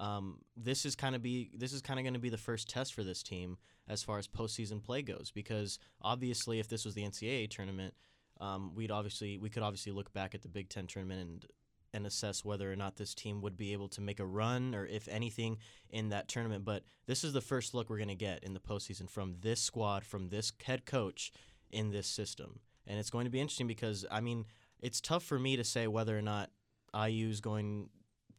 Um, 0.00 0.38
this 0.56 0.86
is 0.86 0.96
kind 0.96 1.14
of 1.14 1.22
be 1.22 1.50
this 1.54 1.74
is 1.74 1.82
kind 1.82 2.00
of 2.00 2.04
going 2.04 2.14
to 2.14 2.20
be 2.20 2.30
the 2.30 2.38
first 2.38 2.70
test 2.70 2.94
for 2.94 3.04
this 3.04 3.22
team 3.22 3.58
as 3.86 4.02
far 4.02 4.18
as 4.18 4.26
postseason 4.26 4.82
play 4.82 5.02
goes, 5.02 5.30
because 5.32 5.78
obviously, 6.00 6.58
if 6.58 6.68
this 6.68 6.86
was 6.86 6.94
the 6.94 7.02
NCAA 7.02 7.50
tournament, 7.50 7.92
um, 8.40 8.74
we'd 8.74 8.90
obviously 8.90 9.36
we 9.36 9.50
could 9.50 9.62
obviously 9.62 9.92
look 9.92 10.12
back 10.14 10.34
at 10.34 10.40
the 10.42 10.48
Big 10.48 10.70
Ten 10.70 10.86
tournament 10.86 11.20
and 11.20 11.46
and 11.92 12.06
assess 12.06 12.44
whether 12.44 12.72
or 12.72 12.76
not 12.76 12.96
this 12.96 13.14
team 13.14 13.42
would 13.42 13.56
be 13.56 13.72
able 13.72 13.88
to 13.88 14.00
make 14.00 14.20
a 14.20 14.24
run 14.24 14.74
or 14.74 14.86
if 14.86 15.08
anything 15.08 15.58
in 15.90 16.08
that 16.10 16.28
tournament. 16.28 16.64
But 16.64 16.84
this 17.06 17.24
is 17.24 17.32
the 17.32 17.40
first 17.40 17.74
look 17.74 17.90
we're 17.90 17.96
going 17.96 18.08
to 18.08 18.14
get 18.14 18.44
in 18.44 18.54
the 18.54 18.60
postseason 18.60 19.10
from 19.10 19.34
this 19.40 19.60
squad, 19.60 20.04
from 20.04 20.28
this 20.28 20.52
head 20.64 20.86
coach 20.86 21.32
in 21.70 21.90
this 21.90 22.06
system. 22.06 22.60
And 22.86 22.98
it's 22.98 23.10
going 23.10 23.24
to 23.24 23.30
be 23.30 23.40
interesting 23.40 23.66
because, 23.66 24.06
I 24.10 24.20
mean, 24.20 24.46
it's 24.80 25.00
tough 25.00 25.24
for 25.24 25.38
me 25.38 25.56
to 25.56 25.64
say 25.64 25.86
whether 25.86 26.16
or 26.16 26.22
not 26.22 26.50
IU 26.94 27.28
is 27.28 27.40
going 27.40 27.88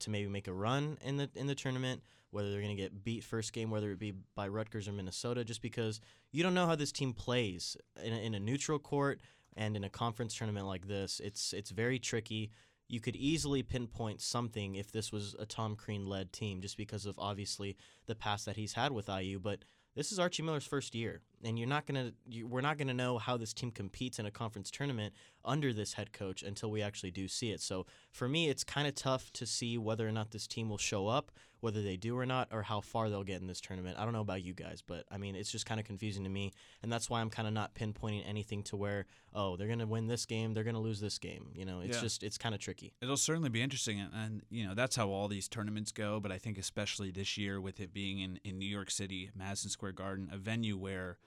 to 0.02 0.10
maybe 0.10 0.30
make 0.30 0.48
a 0.48 0.54
run 0.54 0.98
in 1.04 1.18
the 1.18 1.30
in 1.36 1.48
the 1.48 1.56
tournament, 1.56 2.04
whether 2.32 2.52
they're 2.52 2.62
going 2.62 2.76
to 2.76 2.82
get 2.82 3.04
beat 3.04 3.24
first 3.24 3.54
game, 3.54 3.70
whether 3.70 3.92
it 3.92 4.00
be 4.00 4.14
by 4.36 4.48
Rutgers 4.48 4.88
or 4.88 4.92
Minnesota, 4.92 5.44
just 5.44 5.62
because 5.62 6.02
you 6.32 6.44
don't 6.44 6.54
know 6.54 6.68
how 6.68 6.76
this 6.76 6.92
team 6.92 7.14
plays 7.14 7.78
in 8.04 8.14
a, 8.14 8.18
in 8.18 8.36
a 8.36 8.40
neutral 8.40 8.80
court 8.80 9.22
and 9.56 9.76
in 9.76 9.84
a 9.84 9.90
conference 9.90 10.36
tournament 10.36 10.68
like 10.68 10.88
this. 10.88 11.22
It's 11.24 11.54
it's 11.54 11.72
very 11.72 12.00
tricky 12.00 12.52
you 12.92 13.00
could 13.00 13.16
easily 13.16 13.64
pinpoint 13.64 14.20
something 14.20 14.76
if 14.76 14.92
this 14.92 15.14
was 15.14 15.34
a 15.40 15.46
Tom 15.46 15.78
Crean 15.78 16.06
led 16.06 16.34
team, 16.34 16.60
just 16.60 16.76
because 16.76 17.06
of 17.06 17.18
obviously 17.18 17.78
the 18.06 18.16
past 18.16 18.46
that 18.46 18.58
he's 18.58 18.74
had 18.74 18.92
with 18.92 19.08
IU. 19.08 19.40
But 19.40 19.64
this 19.96 20.12
is 20.12 20.20
Archie 20.20 20.44
Miller's 20.44 20.68
first 20.68 20.94
year, 20.94 21.22
and 21.44 21.58
you're 21.58 21.68
not 21.68 21.86
gonna, 21.86 22.12
you, 22.28 22.48
we're 22.48 22.62
not 22.62 22.78
gonna 22.78 22.94
know 22.94 23.18
how 23.18 23.38
this 23.38 23.54
team 23.54 23.72
competes 23.72 24.20
in 24.20 24.26
a 24.26 24.32
conference 24.32 24.70
tournament 24.72 25.14
under 25.44 25.74
this 25.74 25.94
head 25.94 26.14
coach 26.14 26.44
until 26.44 26.70
we 26.72 26.82
actually 26.82 27.12
do 27.12 27.28
see 27.28 27.52
it. 27.52 27.62
So 27.62 27.86
for 28.12 28.28
me, 28.30 28.50
it's 28.50 28.64
kind 28.64 28.88
of 28.88 28.96
tough 28.96 29.32
to 29.34 29.46
see 29.46 29.78
whether 29.78 30.08
or 30.08 30.12
not 30.12 30.32
this 30.32 30.46
team 30.48 30.70
will 30.70 30.78
show 30.78 31.08
up, 31.08 31.32
whether 31.62 31.82
they 31.82 31.98
do 31.98 32.18
or 32.18 32.26
not, 32.26 32.48
or 32.52 32.62
how 32.64 32.80
far 32.82 33.10
they'll 33.10 33.24
get 33.24 33.42
in 33.42 33.48
this 33.48 33.62
tournament. 33.62 33.98
I 34.00 34.04
don't 34.04 34.14
know 34.14 34.22
about 34.22 34.44
you 34.44 34.54
guys, 34.54 34.84
but 34.86 35.06
I 35.12 35.18
mean, 35.18 35.36
it's 35.36 35.52
just 35.52 35.66
kind 35.66 35.80
of 35.80 35.86
confusing 35.86 36.24
to 36.24 36.30
me, 36.30 36.52
and 36.84 36.92
that's 36.92 37.10
why 37.10 37.22
I'm 37.22 37.30
kind 37.30 37.48
of 37.48 37.54
not 37.54 37.74
pinpointing 37.76 38.24
anything 38.28 38.62
to 38.64 38.76
where, 38.76 39.06
oh, 39.34 39.58
they're 39.58 39.68
gonna 39.68 39.88
win 39.88 40.08
this 40.08 40.26
game, 40.26 40.54
they're 40.54 40.64
gonna 40.64 40.80
lose 40.80 41.00
this 41.00 41.18
game. 41.18 41.52
You 41.54 41.66
know, 41.66 41.82
it's 41.82 41.96
Yeah. 41.98 42.02
just, 42.02 42.24
it's 42.24 42.38
kind 42.38 42.54
of 42.54 42.62
tricky. 42.62 42.94
It'll 43.02 43.18
certainly 43.18 43.50
be 43.50 43.62
interesting, 43.62 44.00
and, 44.00 44.12
and 44.14 44.42
you 44.50 44.68
know 44.68 44.74
that's 44.76 44.96
how 44.96 45.10
all 45.10 45.28
these 45.28 45.48
tournaments 45.48 45.92
go. 45.92 46.20
But 46.20 46.32
I 46.32 46.38
think 46.38 46.58
especially 46.58 47.12
this 47.12 47.38
year, 47.38 47.60
with 47.60 47.80
it 47.80 47.94
being 47.94 48.20
in, 48.20 48.40
in 48.44 48.58
New 48.60 48.68
York 48.70 48.92
City, 48.92 49.32
Madison 49.36 49.70
Square 49.70 49.94
Garden, 49.94 50.30
a 50.32 50.38
venue 50.38 50.78
where 50.78 51.18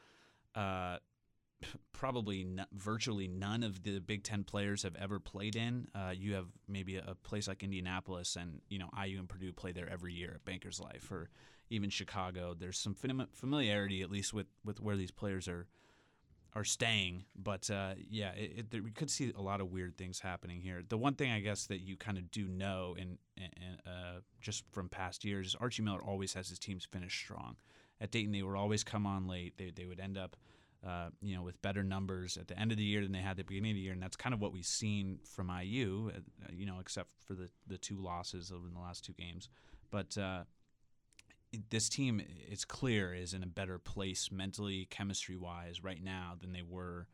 uh, 0.55 0.99
probably 1.93 2.43
n- 2.43 2.67
virtually 2.73 3.29
none 3.29 3.63
of 3.63 3.83
the 3.83 3.99
Big 4.01 4.23
Ten 4.25 4.45
players 4.45 4.83
have 4.83 4.97
ever 4.97 5.19
played 5.19 5.57
in. 5.57 5.89
Uh, 5.95 6.13
you 6.15 6.35
have 6.35 6.47
maybe 6.69 6.97
a, 6.97 7.05
a 7.09 7.15
place 7.15 7.49
like 7.49 7.63
Indianapolis, 7.63 8.37
and 8.37 8.61
you 8.69 8.79
know 8.79 8.91
IU 9.03 9.19
and 9.19 9.29
Purdue 9.29 9.53
play 9.53 9.73
there 9.73 9.89
every 9.91 10.13
year 10.13 10.33
at 10.35 10.45
Bankers 10.45 10.81
Life, 10.81 11.11
or 11.11 11.29
even 11.71 11.91
Chicago. 11.91 12.55
There's 12.59 12.79
some 12.79 12.95
fami- 12.95 13.29
familiarity, 13.33 14.03
at 14.03 14.11
least 14.11 14.33
with 14.35 14.47
with 14.65 14.81
where 14.81 14.97
these 14.97 15.11
players 15.11 15.49
are 15.49 15.67
are 16.55 16.65
staying. 16.65 17.25
But 17.35 17.69
uh, 17.71 17.95
yeah, 18.09 18.33
it, 18.33 18.53
it, 18.57 18.71
there, 18.71 18.83
we 18.83 18.93
could 18.93 19.11
see 19.11 19.33
a 19.37 19.43
lot 19.43 19.61
of 19.61 19.73
weird 19.73 19.97
things 19.97 20.21
happening 20.21 20.61
here. 20.61 20.83
The 20.89 20.99
one 20.99 21.15
thing 21.15 21.33
I 21.33 21.41
guess 21.41 21.67
that 21.67 21.81
you 21.81 21.97
kind 21.97 22.19
of 22.19 22.31
do 22.31 22.47
know, 22.47 22.97
and 22.99 23.19
uh, 23.87 24.21
just 24.41 24.65
from 24.73 24.89
past 24.89 25.25
years, 25.25 25.49
is 25.49 25.57
Archie 25.57 25.83
Miller 25.83 26.03
always 26.03 26.35
has 26.35 26.49
his 26.49 26.59
teams 26.59 26.85
finish 26.85 27.19
strong. 27.19 27.57
At 28.05 28.11
Dayton, 28.11 28.33
they 28.33 28.43
would 28.43 28.55
always 28.55 28.85
come 28.85 29.07
on 29.07 29.27
late. 29.27 29.55
They, 29.57 29.73
they 29.75 29.87
would 29.87 29.99
end 29.99 30.19
up, 30.19 30.37
uh, 30.87 31.09
you 31.23 31.35
know, 31.35 31.43
with 31.43 31.61
better 31.63 31.83
numbers 31.83 32.37
at 32.37 32.49
the 32.49 32.59
end 32.59 32.71
of 32.71 32.77
the 32.77 32.85
year 32.85 33.01
than 33.03 33.13
they 33.13 33.21
had 33.21 33.31
at 33.31 33.37
the 33.39 33.45
beginning 33.45 33.71
of 33.71 33.77
the 33.77 33.81
year, 33.81 33.95
and 33.95 34.03
that's 34.03 34.15
kind 34.15 34.35
of 34.35 34.43
what 34.43 34.53
we've 34.53 34.67
seen 34.67 35.21
from 35.25 35.51
IU. 35.51 36.13
Uh, 36.15 36.21
you 36.53 36.67
know, 36.67 36.81
except 36.81 37.09
for 37.25 37.33
the 37.33 37.49
the 37.67 37.79
two 37.79 37.97
losses 37.97 38.53
over 38.53 38.69
in 38.69 38.75
the 38.75 38.81
last 38.81 39.05
two 39.05 39.15
games, 39.15 39.49
but. 39.91 40.17
Uh, 40.19 40.45
this 41.71 41.89
team, 41.89 42.21
it's 42.51 42.65
clear, 42.65 43.15
is 43.15 43.33
in 43.33 43.45
a 43.45 43.47
better 43.47 43.79
place 43.79 44.29
mentally, 44.33 44.89
chemistry 44.91 45.37
wise, 45.37 45.85
right 45.85 46.03
now 46.03 46.33
than 46.41 46.53
they 46.53 46.65
were 46.69 47.07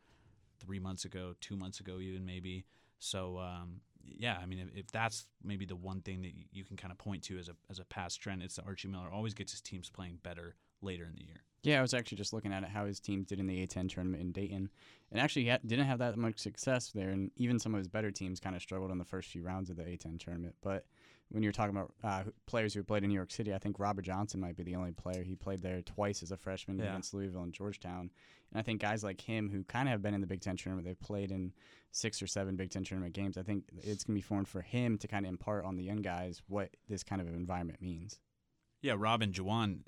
three 0.59 0.79
months 0.79 1.05
ago, 1.05 1.35
two 1.41 1.55
months 1.55 1.79
ago, 1.79 1.99
even 1.99 2.25
maybe. 2.25 2.65
So, 2.97 3.37
um, 3.37 3.81
yeah, 4.03 4.37
I 4.41 4.47
mean, 4.47 4.57
if, 4.57 4.75
if 4.75 4.91
that's 4.91 5.27
maybe 5.43 5.65
the 5.65 5.75
one 5.75 6.01
thing 6.01 6.23
that 6.23 6.31
you 6.51 6.63
can 6.63 6.75
kind 6.75 6.91
of 6.91 6.97
point 6.97 7.21
to 7.25 7.37
as 7.37 7.49
a 7.49 7.55
as 7.69 7.77
a 7.77 7.85
past 7.85 8.19
trend, 8.19 8.41
it's 8.41 8.55
that 8.55 8.65
Archie 8.65 8.87
Miller 8.87 9.09
always 9.11 9.33
gets 9.33 9.51
his 9.51 9.61
teams 9.61 9.89
playing 9.89 10.19
better 10.23 10.55
later 10.81 11.05
in 11.05 11.15
the 11.15 11.23
year. 11.23 11.41
Yeah, 11.63 11.77
I 11.77 11.81
was 11.83 11.93
actually 11.93 12.17
just 12.17 12.33
looking 12.33 12.51
at 12.51 12.63
it, 12.63 12.69
how 12.69 12.85
his 12.87 12.99
teams 12.99 13.27
did 13.27 13.39
in 13.39 13.45
the 13.45 13.65
A10 13.67 13.87
tournament 13.93 14.21
in 14.23 14.31
Dayton, 14.31 14.69
and 15.11 15.19
actually 15.21 15.43
he 15.43 15.49
ha- 15.49 15.59
didn't 15.63 15.85
have 15.85 15.99
that 15.99 16.17
much 16.17 16.39
success 16.39 16.89
there, 16.89 17.09
and 17.09 17.29
even 17.35 17.59
some 17.59 17.75
of 17.75 17.77
his 17.77 17.87
better 17.87 18.09
teams 18.09 18.39
kind 18.39 18.55
of 18.55 18.63
struggled 18.63 18.89
in 18.91 18.97
the 18.97 19.05
first 19.05 19.29
few 19.29 19.43
rounds 19.43 19.69
of 19.69 19.75
the 19.77 19.83
A10 19.83 20.19
tournament. 20.19 20.55
But 20.63 20.85
when 21.29 21.43
you're 21.43 21.51
talking 21.51 21.75
about 21.77 21.93
uh, 22.03 22.23
players 22.47 22.73
who 22.73 22.83
played 22.83 23.03
in 23.03 23.09
New 23.09 23.15
York 23.15 23.29
City, 23.29 23.53
I 23.53 23.59
think 23.59 23.77
Robert 23.79 24.01
Johnson 24.01 24.39
might 24.39 24.57
be 24.57 24.63
the 24.63 24.75
only 24.75 24.91
player. 24.91 25.21
He 25.21 25.35
played 25.35 25.61
there 25.61 25.81
twice 25.83 26.23
as 26.23 26.31
a 26.31 26.35
freshman 26.37 26.79
Yeah. 26.79 26.85
against 26.85 27.13
Louisville 27.13 27.43
and 27.43 27.53
Georgetown, 27.53 28.09
and 28.51 28.59
I 28.59 28.63
think 28.63 28.81
guys 28.81 29.03
like 29.03 29.21
him 29.21 29.47
who 29.51 29.63
kind 29.65 29.87
of 29.87 29.91
have 29.91 30.01
been 30.01 30.15
in 30.15 30.21
the 30.21 30.27
Big 30.27 30.41
Ten 30.41 30.57
tournament, 30.57 30.87
they've 30.87 30.99
played 30.99 31.29
in 31.31 31.53
six 31.91 32.23
or 32.23 32.27
seven 32.27 32.55
Big 32.55 32.71
Ten 32.71 32.83
tournament 32.83 33.13
games. 33.13 33.37
I 33.37 33.43
think 33.43 33.65
it's 33.77 34.03
gonna 34.03 34.15
be 34.17 34.21
fun 34.21 34.45
for 34.45 34.61
him 34.61 34.97
to 34.97 35.07
kind 35.07 35.27
of 35.27 35.29
impart 35.29 35.63
on 35.65 35.75
the 35.75 35.83
young 35.83 36.01
guys 36.01 36.41
what 36.47 36.71
this 36.89 37.03
kind 37.03 37.21
of 37.21 37.27
environment 37.27 37.83
means. 37.83 38.19
Yeah, 38.81 38.95
Rob 38.97 39.21
and 39.21 39.31
Juwan, 39.31 39.81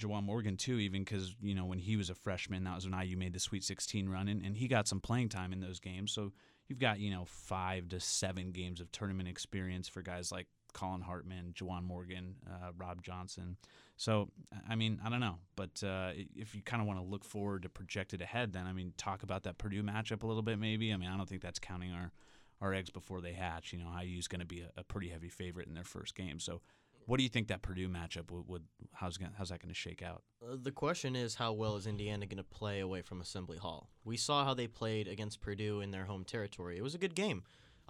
Juwan 0.00 0.24
Morgan 0.24 0.56
too. 0.56 0.78
Even 0.78 1.04
because 1.04 1.34
you 1.42 1.54
know 1.54 1.64
when 1.64 1.78
he 1.78 1.96
was 1.96 2.10
a 2.10 2.14
freshman, 2.14 2.64
that 2.64 2.74
was 2.74 2.88
when 2.88 3.00
IU 3.00 3.16
made 3.16 3.32
the 3.32 3.40
Sweet 3.40 3.64
16 3.64 4.08
run, 4.08 4.28
and, 4.28 4.44
and 4.44 4.56
he 4.56 4.68
got 4.68 4.88
some 4.88 5.00
playing 5.00 5.28
time 5.28 5.52
in 5.52 5.60
those 5.60 5.80
games. 5.80 6.12
So 6.12 6.32
you've 6.68 6.78
got 6.78 7.00
you 7.00 7.10
know 7.10 7.24
five 7.26 7.88
to 7.90 8.00
seven 8.00 8.52
games 8.52 8.80
of 8.80 8.90
tournament 8.92 9.28
experience 9.28 9.88
for 9.88 10.02
guys 10.02 10.32
like 10.32 10.46
Collin 10.72 11.02
Hartman, 11.02 11.52
Juwan 11.54 11.84
Morgan, 11.84 12.36
uh, 12.48 12.70
Rob 12.76 13.02
Johnson. 13.02 13.56
So 13.96 14.30
I 14.68 14.74
mean, 14.74 15.00
I 15.04 15.10
don't 15.10 15.20
know, 15.20 15.38
but 15.56 15.82
uh, 15.84 16.12
if 16.34 16.54
you 16.54 16.62
kind 16.62 16.80
of 16.80 16.88
want 16.88 16.98
to 16.98 17.04
look 17.04 17.24
forward 17.24 17.62
to 17.62 17.68
project 17.68 18.14
it 18.14 18.20
ahead, 18.20 18.52
then 18.52 18.66
I 18.66 18.72
mean, 18.72 18.94
talk 18.96 19.22
about 19.22 19.44
that 19.44 19.58
Purdue 19.58 19.82
matchup 19.82 20.22
a 20.22 20.26
little 20.26 20.42
bit, 20.42 20.58
maybe. 20.58 20.92
I 20.92 20.96
mean, 20.96 21.10
I 21.10 21.16
don't 21.16 21.28
think 21.28 21.42
that's 21.42 21.58
counting 21.58 21.92
our 21.92 22.12
our 22.60 22.72
eggs 22.72 22.90
before 22.90 23.20
they 23.20 23.32
hatch. 23.32 23.72
You 23.72 23.80
know, 23.80 23.90
IU's 24.02 24.28
going 24.28 24.40
to 24.40 24.46
be 24.46 24.60
a, 24.60 24.70
a 24.76 24.84
pretty 24.84 25.08
heavy 25.08 25.28
favorite 25.28 25.68
in 25.68 25.74
their 25.74 25.84
first 25.84 26.14
game, 26.14 26.38
so. 26.38 26.60
What 27.06 27.16
do 27.16 27.22
you 27.22 27.28
think 27.28 27.48
that 27.48 27.62
Purdue 27.62 27.88
matchup 27.88 28.30
would, 28.30 28.46
would 28.48 28.62
how's 28.92 29.16
gonna, 29.16 29.32
how's 29.36 29.48
that 29.50 29.60
going 29.60 29.68
to 29.68 29.74
shake 29.74 30.02
out? 30.02 30.22
Uh, 30.42 30.56
the 30.60 30.70
question 30.70 31.16
is, 31.16 31.34
how 31.34 31.52
well 31.52 31.76
is 31.76 31.86
Indiana 31.86 32.26
going 32.26 32.38
to 32.38 32.44
play 32.44 32.80
away 32.80 33.02
from 33.02 33.20
Assembly 33.20 33.58
Hall? 33.58 33.88
We 34.04 34.16
saw 34.16 34.44
how 34.44 34.54
they 34.54 34.66
played 34.66 35.08
against 35.08 35.40
Purdue 35.40 35.80
in 35.80 35.90
their 35.90 36.04
home 36.04 36.24
territory. 36.24 36.76
It 36.76 36.82
was 36.82 36.94
a 36.94 36.98
good 36.98 37.14
game. 37.14 37.42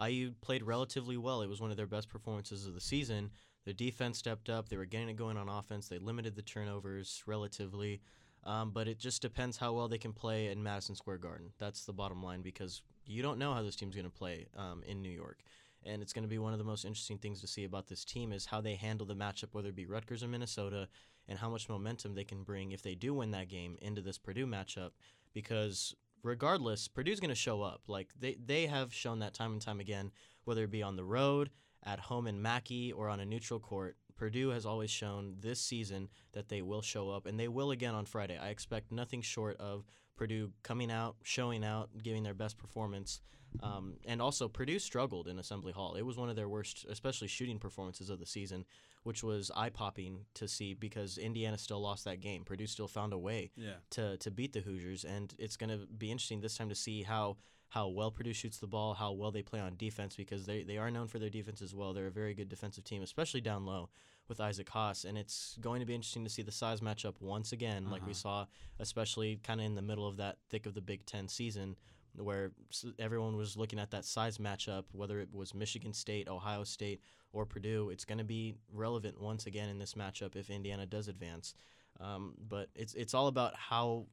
IU 0.02 0.32
played 0.40 0.62
relatively 0.62 1.16
well. 1.16 1.42
It 1.42 1.48
was 1.48 1.60
one 1.60 1.70
of 1.70 1.76
their 1.76 1.86
best 1.86 2.08
performances 2.08 2.66
of 2.66 2.74
the 2.74 2.80
season. 2.80 3.30
Their 3.64 3.74
defense 3.74 4.18
stepped 4.18 4.48
up. 4.48 4.68
They 4.68 4.76
were 4.76 4.86
getting 4.86 5.08
it 5.08 5.16
going 5.16 5.36
on 5.36 5.48
offense. 5.48 5.88
They 5.88 5.98
limited 5.98 6.34
the 6.34 6.42
turnovers 6.42 7.22
relatively. 7.26 8.00
Um, 8.44 8.72
but 8.72 8.88
it 8.88 8.98
just 8.98 9.22
depends 9.22 9.56
how 9.56 9.72
well 9.72 9.88
they 9.88 9.98
can 9.98 10.12
play 10.12 10.48
in 10.48 10.62
Madison 10.62 10.96
Square 10.96 11.18
Garden. 11.18 11.52
That's 11.58 11.84
the 11.84 11.92
bottom 11.92 12.22
line 12.22 12.42
because 12.42 12.82
you 13.06 13.22
don't 13.22 13.38
know 13.38 13.54
how 13.54 13.62
this 13.62 13.76
team's 13.76 13.94
going 13.94 14.04
to 14.04 14.10
play 14.10 14.46
um, 14.56 14.82
in 14.84 15.00
New 15.00 15.10
York. 15.10 15.42
And 15.84 16.02
it's 16.02 16.12
going 16.12 16.24
to 16.24 16.28
be 16.28 16.38
one 16.38 16.52
of 16.52 16.58
the 16.58 16.64
most 16.64 16.84
interesting 16.84 17.18
things 17.18 17.40
to 17.40 17.46
see 17.46 17.64
about 17.64 17.88
this 17.88 18.04
team 18.04 18.32
is 18.32 18.46
how 18.46 18.60
they 18.60 18.74
handle 18.74 19.06
the 19.06 19.14
matchup, 19.14 19.48
whether 19.52 19.68
it 19.68 19.76
be 19.76 19.86
Rutgers 19.86 20.22
or 20.22 20.28
Minnesota, 20.28 20.88
and 21.28 21.38
how 21.38 21.48
much 21.50 21.68
momentum 21.68 22.14
they 22.14 22.24
can 22.24 22.42
bring 22.42 22.72
if 22.72 22.82
they 22.82 22.94
do 22.94 23.14
win 23.14 23.30
that 23.32 23.48
game 23.48 23.76
into 23.80 24.00
this 24.00 24.18
Purdue 24.18 24.46
matchup. 24.46 24.90
Because 25.32 25.94
regardless, 26.22 26.88
Purdue's 26.88 27.20
going 27.20 27.30
to 27.30 27.34
show 27.34 27.62
up. 27.62 27.82
Like 27.88 28.08
they 28.18 28.36
they 28.44 28.66
have 28.66 28.92
shown 28.92 29.20
that 29.20 29.34
time 29.34 29.52
and 29.52 29.62
time 29.62 29.80
again, 29.80 30.12
whether 30.44 30.64
it 30.64 30.70
be 30.70 30.82
on 30.82 30.96
the 30.96 31.04
road, 31.04 31.50
at 31.84 31.98
home 31.98 32.26
in 32.26 32.40
Mackey, 32.40 32.92
or 32.92 33.08
on 33.08 33.20
a 33.20 33.26
neutral 33.26 33.60
court. 33.60 33.96
Purdue 34.22 34.50
has 34.50 34.64
always 34.64 34.88
shown 34.88 35.34
this 35.40 35.60
season 35.60 36.08
that 36.32 36.48
they 36.48 36.62
will 36.62 36.80
show 36.80 37.10
up, 37.10 37.26
and 37.26 37.40
they 37.40 37.48
will 37.48 37.72
again 37.72 37.92
on 37.92 38.04
Friday. 38.04 38.38
I 38.38 38.50
expect 38.50 38.92
nothing 38.92 39.20
short 39.20 39.56
of 39.56 39.84
Purdue 40.14 40.52
coming 40.62 40.92
out, 40.92 41.16
showing 41.24 41.64
out, 41.64 41.90
giving 42.04 42.22
their 42.22 42.32
best 42.32 42.56
performance. 42.56 43.20
Um, 43.64 43.94
and 44.06 44.22
also, 44.22 44.46
Purdue 44.46 44.78
struggled 44.78 45.26
in 45.26 45.40
Assembly 45.40 45.72
Hall. 45.72 45.96
It 45.96 46.02
was 46.02 46.16
one 46.18 46.28
of 46.30 46.36
their 46.36 46.48
worst, 46.48 46.86
especially 46.88 47.26
shooting 47.26 47.58
performances 47.58 48.10
of 48.10 48.20
the 48.20 48.24
season, 48.26 48.64
which 49.02 49.24
was 49.24 49.50
eye 49.56 49.70
popping 49.70 50.20
to 50.34 50.46
see 50.46 50.72
because 50.72 51.18
Indiana 51.18 51.58
still 51.58 51.80
lost 51.80 52.04
that 52.04 52.20
game. 52.20 52.44
Purdue 52.44 52.68
still 52.68 52.86
found 52.86 53.12
a 53.12 53.18
way 53.18 53.50
Yeah. 53.56 53.78
to 53.90 54.18
to 54.18 54.30
beat 54.30 54.52
the 54.52 54.60
Hoosiers, 54.60 55.04
and 55.04 55.34
it's 55.36 55.56
going 55.56 55.70
to 55.76 55.84
be 55.86 56.12
interesting 56.12 56.42
this 56.42 56.56
time 56.56 56.68
to 56.68 56.76
see 56.76 57.02
how 57.02 57.38
how 57.70 57.88
well 57.88 58.12
Purdue 58.12 58.34
shoots 58.34 58.58
the 58.58 58.68
ball, 58.68 58.94
how 58.94 59.10
well 59.10 59.32
they 59.32 59.42
play 59.42 59.58
on 59.58 59.74
defense 59.76 60.14
because 60.14 60.46
they 60.46 60.62
they 60.62 60.78
are 60.78 60.92
known 60.92 61.08
for 61.08 61.18
their 61.18 61.28
defense 61.30 61.60
as 61.60 61.74
well. 61.74 61.92
They're 61.92 62.06
a 62.06 62.12
very 62.12 62.34
good 62.34 62.48
defensive 62.48 62.84
team, 62.84 63.02
especially 63.02 63.40
down 63.40 63.66
low 63.66 63.90
with 64.28 64.40
Isaac 64.40 64.68
Haas, 64.68 65.04
and 65.04 65.18
it's 65.18 65.56
going 65.60 65.80
to 65.80 65.86
be 65.86 65.94
interesting 65.94 66.24
to 66.24 66.30
see 66.30 66.42
the 66.42 66.52
size 66.52 66.80
matchup 66.80 67.14
once 67.20 67.52
again, 67.52 67.90
like 67.90 68.02
we 68.02 68.12
Uh-huh. 68.12 68.46
saw, 68.46 68.46
especially 68.78 69.36
kind 69.42 69.60
of 69.60 69.66
in 69.66 69.74
the 69.74 69.82
middle 69.82 70.06
of 70.06 70.16
that 70.16 70.38
thick 70.48 70.66
of 70.66 70.74
the 70.74 70.80
Big 70.80 71.04
Ten 71.06 71.28
season. 71.28 71.76
Where 72.14 72.52
everyone 72.98 73.36
was 73.38 73.56
looking 73.56 73.78
at 73.78 73.90
that 73.92 74.04
size 74.04 74.36
matchup, 74.36 74.84
whether 74.92 75.18
it 75.18 75.32
was 75.32 75.54
Michigan 75.54 75.94
State, 75.94 76.28
Ohio 76.28 76.62
State, 76.62 77.00
or 77.32 77.46
Purdue, 77.46 77.88
it's 77.88 78.04
going 78.04 78.18
to 78.18 78.24
be 78.24 78.54
relevant 78.70 79.18
once 79.18 79.46
again 79.46 79.70
in 79.70 79.78
this 79.78 79.94
matchup 79.94 80.36
if 80.36 80.50
Indiana 80.50 80.84
does 80.84 81.08
advance. 81.08 81.54
Um, 82.00 82.34
but 82.38 82.68
it's 82.74 82.92
it's 82.94 83.14
all 83.14 83.28
about 83.28 83.54
how 83.56 84.08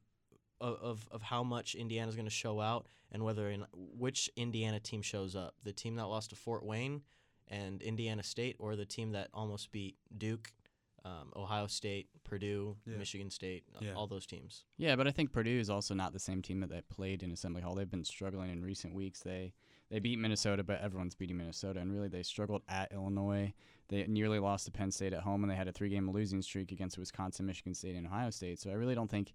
of 0.62 0.76
of, 0.80 1.08
of 1.10 1.22
how 1.22 1.42
much 1.42 1.74
Indiana's 1.74 2.14
going 2.16 2.24
to 2.24 2.30
show 2.30 2.58
out 2.58 2.86
and 3.12 3.22
whether 3.22 3.50
in 3.50 3.66
which 3.74 4.30
Indiana 4.34 4.80
team 4.80 5.02
shows 5.02 5.36
up. 5.36 5.54
The 5.62 5.72
team 5.74 5.96
that 5.96 6.06
lost 6.06 6.30
to 6.30 6.36
Fort 6.36 6.64
Wayne 6.64 7.02
and 7.50 7.82
Indiana 7.82 8.22
State, 8.22 8.56
or 8.58 8.76
the 8.76 8.86
team 8.86 9.12
that 9.12 9.28
almost 9.34 9.70
beat 9.72 9.96
Duke, 10.16 10.52
um, 11.04 11.32
Ohio 11.34 11.66
State, 11.66 12.08
Purdue, 12.24 12.76
Yeah. 12.86 12.96
Michigan 12.96 13.30
State, 13.30 13.64
uh, 13.74 13.78
Yeah. 13.82 13.92
all 13.94 14.06
those 14.06 14.26
teams. 14.26 14.64
Yeah, 14.78 14.96
but 14.96 15.06
I 15.08 15.10
think 15.10 15.32
Purdue 15.32 15.58
is 15.58 15.68
also 15.70 15.94
not 15.94 16.12
the 16.12 16.18
same 16.18 16.42
team 16.42 16.60
that 16.60 16.70
they 16.70 16.80
played 16.82 17.22
in 17.22 17.32
Assembly 17.32 17.62
Hall. 17.62 17.74
They've 17.74 17.90
been 17.90 18.04
struggling 18.04 18.50
in 18.50 18.62
recent 18.62 18.94
weeks. 18.94 19.20
They 19.22 19.52
they 19.88 19.98
beat 19.98 20.20
Minnesota, 20.20 20.62
but 20.62 20.80
everyone's 20.80 21.16
beating 21.16 21.36
Minnesota, 21.36 21.80
and 21.80 21.90
really 21.92 22.06
they 22.08 22.22
struggled 22.22 22.62
at 22.68 22.92
Illinois. 22.92 23.52
They 23.90 24.06
nearly 24.06 24.38
lost 24.38 24.64
to 24.64 24.70
Penn 24.70 24.90
State 24.90 25.12
at 25.12 25.20
home, 25.22 25.42
and 25.44 25.50
they 25.50 25.56
had 25.56 25.68
a 25.68 25.72
three-game 25.72 26.10
losing 26.10 26.40
streak 26.42 26.72
against 26.72 26.96
Wisconsin, 26.96 27.44
Michigan 27.44 27.74
State, 27.74 27.96
and 27.96 28.06
Ohio 28.06 28.30
State. 28.30 28.58
So 28.60 28.70
I 28.70 28.74
really 28.74 28.94
don't 28.94 29.10
think 29.10 29.32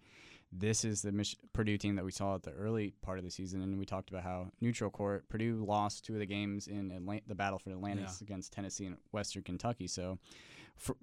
this 0.51 0.85
is 0.85 1.01
the 1.01 1.11
Mich- 1.11 1.35
Purdue 1.53 1.77
team 1.77 1.95
that 1.97 2.05
we 2.05 2.11
saw 2.11 2.35
at 2.35 2.43
the 2.43 2.51
early 2.51 2.93
part 3.01 3.17
of 3.19 3.25
the 3.25 3.31
season. 3.31 3.61
And 3.61 3.77
we 3.77 3.85
talked 3.85 4.09
about 4.09 4.23
how 4.23 4.51
neutral 4.61 4.89
court 4.89 5.27
Purdue 5.27 5.63
lost 5.67 6.05
two 6.05 6.13
of 6.13 6.19
the 6.19 6.25
games 6.25 6.67
in 6.67 6.91
Atla- 6.91 7.19
the 7.27 7.35
battle 7.35 7.59
for 7.59 7.69
Atlantis 7.71 8.21
against 8.21 8.53
Tennessee 8.53 8.85
and 8.85 8.95
Western 9.11 9.43
Kentucky. 9.43 9.87
So 9.87 10.17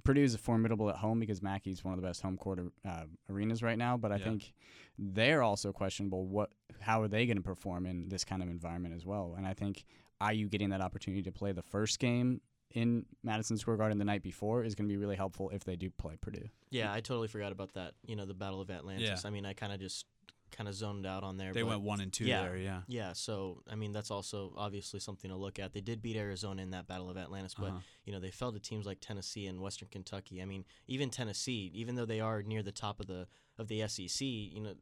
Purdue 0.05 0.23
is 0.23 0.35
formidable 0.37 0.89
at 0.89 0.97
home 0.97 1.21
because 1.21 1.43
Mackey's 1.43 1.85
one 1.85 1.93
of 1.95 2.01
the 2.01 2.07
best 2.07 2.23
home 2.23 2.37
court 2.39 2.61
uh, 2.87 3.05
arenas 3.29 3.63
right 3.63 3.77
now. 3.79 3.97
But 3.99 4.13
I 4.13 4.17
Yeah. 4.17 4.25
think 4.25 4.53
they're 4.99 5.43
also 5.43 5.73
questionable. 5.73 6.27
What, 6.27 6.51
how 6.81 7.03
are 7.03 7.09
they 7.09 7.27
going 7.27 7.37
to 7.39 7.43
perform 7.43 7.85
in 7.85 8.09
this 8.09 8.25
kind 8.25 8.43
of 8.43 8.49
environment 8.49 8.95
as 8.95 9.05
well? 9.05 9.35
And 9.37 9.47
I 9.47 9.53
think 9.55 9.85
IU 10.27 10.49
getting 10.49 10.71
that 10.71 10.81
opportunity 10.81 11.23
to 11.23 11.33
play 11.33 11.53
the 11.53 11.63
first 11.63 11.99
game 11.99 12.41
in 12.75 13.05
Madison 13.23 13.57
Square 13.59 13.77
Garden 13.79 13.99
the 13.99 14.05
night 14.05 14.23
before 14.23 14.65
is 14.65 14.75
going 14.75 14.89
to 14.89 14.93
be 14.93 14.97
really 14.97 15.17
helpful 15.17 15.51
if 15.51 15.65
they 15.65 15.77
do 15.77 15.91
play 15.91 16.17
Purdue. 16.21 16.49
Yeah, 16.71 16.93
I 16.93 17.01
totally 17.01 17.29
forgot 17.29 17.53
about 17.53 17.75
that. 17.75 17.95
You 18.07 18.17
know, 18.17 18.25
the 18.27 18.35
Battle 18.35 18.61
of 18.61 18.71
Atlantis. 18.71 19.25
I 19.25 19.31
mean, 19.31 19.45
I 19.47 19.53
kind 19.53 19.73
of 19.73 19.81
just 19.81 20.07
kind 20.51 20.69
of 20.69 20.75
zoned 20.75 21.07
out 21.07 21.25
on 21.25 21.39
there. 21.39 21.53
They 21.55 21.63
went 21.63 21.81
one 21.81 22.01
and 22.03 22.13
two 22.13 22.25
yeah. 22.27 22.43
there, 22.43 22.57
yeah. 22.59 22.81
Yeah, 22.87 23.13
so 23.15 23.63
I 23.71 23.75
mean 23.75 23.93
that's 23.93 24.11
also 24.11 24.53
obviously 24.57 25.01
something 25.01 25.31
to 25.31 25.37
look 25.37 25.59
at. 25.59 25.73
They 25.73 25.81
did 25.81 26.03
beat 26.03 26.17
Arizona 26.17 26.61
in 26.63 26.71
that 26.73 26.87
Battle 26.87 27.09
of 27.09 27.17
Atlantis, 27.17 27.55
but 27.55 27.69
Uh-huh. 27.69 27.79
you 28.05 28.13
know 28.13 28.21
they 28.21 28.31
fell 28.31 28.53
to 28.53 28.61
teams 28.61 28.85
like 28.85 28.99
Tennessee 29.01 29.47
and 29.47 29.61
Western 29.61 29.89
Kentucky. 29.91 30.43
I 30.43 30.45
mean, 30.45 30.65
even 30.87 31.09
Tennessee, 31.09 31.71
even 31.75 31.95
though 31.95 32.05
they 32.05 32.21
are 32.21 32.43
near 32.43 32.63
the 32.63 32.71
top 32.73 33.01
of 33.01 33.07
the 33.07 33.29
of 33.59 33.69
the 33.69 33.87
SEC, 33.89 34.27
you 34.27 34.61
know, 34.61 34.75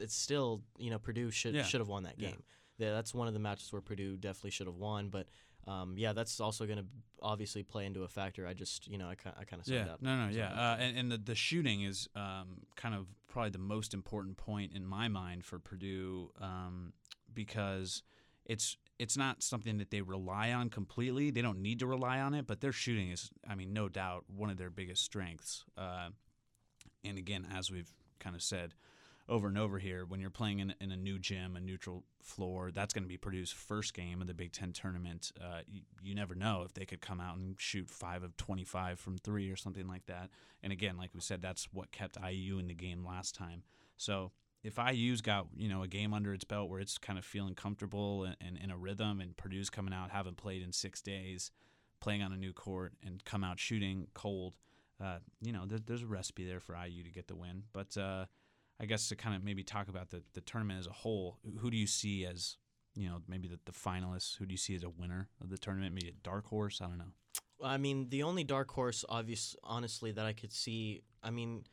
it's 0.00 0.14
still 0.16 0.62
you 0.76 0.90
know 0.90 0.98
Purdue 0.98 1.30
should 1.30 1.54
Yeah. 1.54 1.62
should 1.62 1.80
have 1.80 1.88
won 1.88 2.02
that 2.04 2.18
Yeah. 2.18 2.30
game. 2.30 2.42
Yeah, 2.78 2.90
that's 2.90 3.14
one 3.14 3.28
of 3.28 3.34
the 3.34 3.38
matches 3.40 3.72
where 3.72 3.80
Purdue 3.80 4.16
definitely 4.16 4.50
should 4.50 4.66
have 4.66 4.76
won, 4.76 5.08
but. 5.08 5.28
Um, 5.66 5.94
yeah, 5.96 6.12
that's 6.12 6.40
also 6.40 6.66
going 6.66 6.78
to 6.78 6.84
obviously 7.22 7.62
play 7.62 7.86
into 7.86 8.02
a 8.02 8.08
factor. 8.08 8.46
I 8.46 8.52
just, 8.52 8.86
you 8.88 8.98
know, 8.98 9.06
I, 9.06 9.16
I 9.38 9.44
kind 9.44 9.60
of 9.60 9.68
Yeah, 9.68 9.92
out. 9.92 10.02
no, 10.02 10.26
no, 10.26 10.28
yeah, 10.30 10.52
uh, 10.52 10.76
and, 10.78 10.98
and 10.98 11.12
the 11.12 11.18
the 11.18 11.34
shooting 11.34 11.82
is 11.82 12.08
um, 12.14 12.62
kind 12.76 12.94
of 12.94 13.06
probably 13.28 13.50
the 13.50 13.58
most 13.58 13.94
important 13.94 14.36
point 14.36 14.72
in 14.74 14.84
my 14.84 15.08
mind 15.08 15.44
for 15.44 15.58
Purdue 15.58 16.30
um, 16.40 16.92
because 17.32 18.02
it's 18.44 18.76
it's 18.98 19.16
not 19.16 19.42
something 19.42 19.78
that 19.78 19.90
they 19.90 20.02
rely 20.02 20.52
on 20.52 20.68
completely. 20.70 21.30
They 21.30 21.42
don't 21.42 21.60
need 21.60 21.78
to 21.80 21.86
rely 21.86 22.20
on 22.20 22.34
it, 22.34 22.46
but 22.46 22.60
their 22.60 22.70
shooting 22.72 23.10
is, 23.10 23.30
I 23.48 23.54
mean, 23.56 23.72
no 23.72 23.88
doubt 23.88 24.24
one 24.28 24.50
of 24.50 24.56
their 24.56 24.70
biggest 24.70 25.02
strengths. 25.02 25.64
Uh, 25.76 26.10
and 27.02 27.18
again, 27.18 27.46
as 27.52 27.70
we've 27.70 27.92
kind 28.20 28.36
of 28.36 28.42
said 28.42 28.74
over 29.28 29.48
and 29.48 29.56
over 29.56 29.78
here, 29.78 30.04
when 30.06 30.20
you're 30.20 30.30
playing 30.30 30.58
in, 30.58 30.74
in 30.80 30.92
a 30.92 30.96
new 30.96 31.18
gym, 31.18 31.56
a 31.56 31.60
neutral 31.60 32.04
floor, 32.22 32.70
that's 32.70 32.92
going 32.92 33.04
to 33.04 33.08
be 33.08 33.16
Purdue's 33.16 33.50
first 33.50 33.94
game 33.94 34.20
of 34.20 34.26
the 34.26 34.34
Big 34.34 34.52
Ten 34.52 34.72
tournament. 34.72 35.32
Uh, 35.40 35.60
you, 35.66 35.82
you 36.02 36.14
never 36.14 36.34
know 36.34 36.62
if 36.64 36.74
they 36.74 36.84
could 36.84 37.00
come 37.00 37.20
out 37.20 37.36
and 37.38 37.56
shoot 37.58 37.88
five 37.88 38.22
of 38.22 38.36
25 38.36 39.00
from 39.00 39.16
three 39.16 39.50
or 39.50 39.56
something 39.56 39.86
like 39.86 40.06
that. 40.06 40.30
And 40.62 40.72
again, 40.72 40.96
like 40.96 41.10
we 41.14 41.20
said, 41.20 41.40
that's 41.40 41.68
what 41.72 41.90
kept 41.90 42.18
IU 42.22 42.58
in 42.58 42.66
the 42.66 42.74
game 42.74 43.04
last 43.04 43.34
time. 43.34 43.62
So 43.96 44.32
if 44.62 44.78
IU's 44.78 45.20
got 45.20 45.46
you 45.56 45.68
know 45.68 45.82
a 45.82 45.88
game 45.88 46.12
under 46.14 46.32
its 46.32 46.44
belt 46.44 46.68
where 46.70 46.80
it's 46.80 46.98
kind 46.98 47.18
of 47.18 47.24
feeling 47.24 47.54
comfortable 47.54 48.24
and, 48.24 48.58
in 48.58 48.70
a 48.70 48.76
rhythm, 48.76 49.20
and 49.20 49.36
Purdue's 49.36 49.70
coming 49.70 49.94
out, 49.94 50.10
haven't 50.10 50.38
played 50.38 50.62
in 50.62 50.72
six 50.72 51.00
days, 51.00 51.50
playing 52.00 52.22
on 52.22 52.32
a 52.32 52.36
new 52.36 52.52
court, 52.52 52.94
and 53.04 53.24
come 53.24 53.44
out 53.44 53.58
shooting 53.58 54.08
cold, 54.14 54.54
uh, 55.02 55.18
you 55.40 55.52
know, 55.52 55.64
there, 55.66 55.78
there's 55.84 56.02
a 56.02 56.06
recipe 56.06 56.46
there 56.46 56.60
for 56.60 56.76
IU 56.76 57.04
to 57.04 57.10
get 57.10 57.28
the 57.28 57.36
win. 57.36 57.64
But 57.72 57.96
uh, 57.96 58.24
I 58.80 58.86
guess 58.86 59.08
to 59.08 59.16
kind 59.16 59.36
of 59.36 59.44
maybe 59.44 59.62
talk 59.62 59.88
about 59.88 60.10
the, 60.10 60.22
the 60.34 60.40
tournament 60.40 60.80
as 60.80 60.86
a 60.86 60.92
whole, 60.92 61.38
who 61.60 61.70
do 61.70 61.76
you 61.76 61.86
see 61.86 62.26
as, 62.26 62.56
you 62.96 63.08
know, 63.08 63.22
maybe 63.28 63.46
the, 63.48 63.58
the 63.64 63.72
finalists? 63.72 64.36
Who 64.36 64.46
do 64.46 64.52
you 64.52 64.58
see 64.58 64.74
as 64.74 64.82
a 64.82 64.90
winner 64.90 65.28
of 65.40 65.50
the 65.50 65.58
tournament? 65.58 65.94
Maybe 65.94 66.08
a 66.08 66.24
dark 66.24 66.46
horse? 66.46 66.80
I 66.80 66.86
don't 66.86 66.98
know. 66.98 67.12
I 67.62 67.76
mean, 67.76 68.08
the 68.10 68.24
only 68.24 68.42
dark 68.44 68.70
horse, 68.70 69.04
obvious, 69.08 69.54
honestly, 69.62 70.10
that 70.12 70.26
I 70.26 70.32
could 70.32 70.52
see. 70.52 71.02
I 71.22 71.30
mean, 71.30 71.64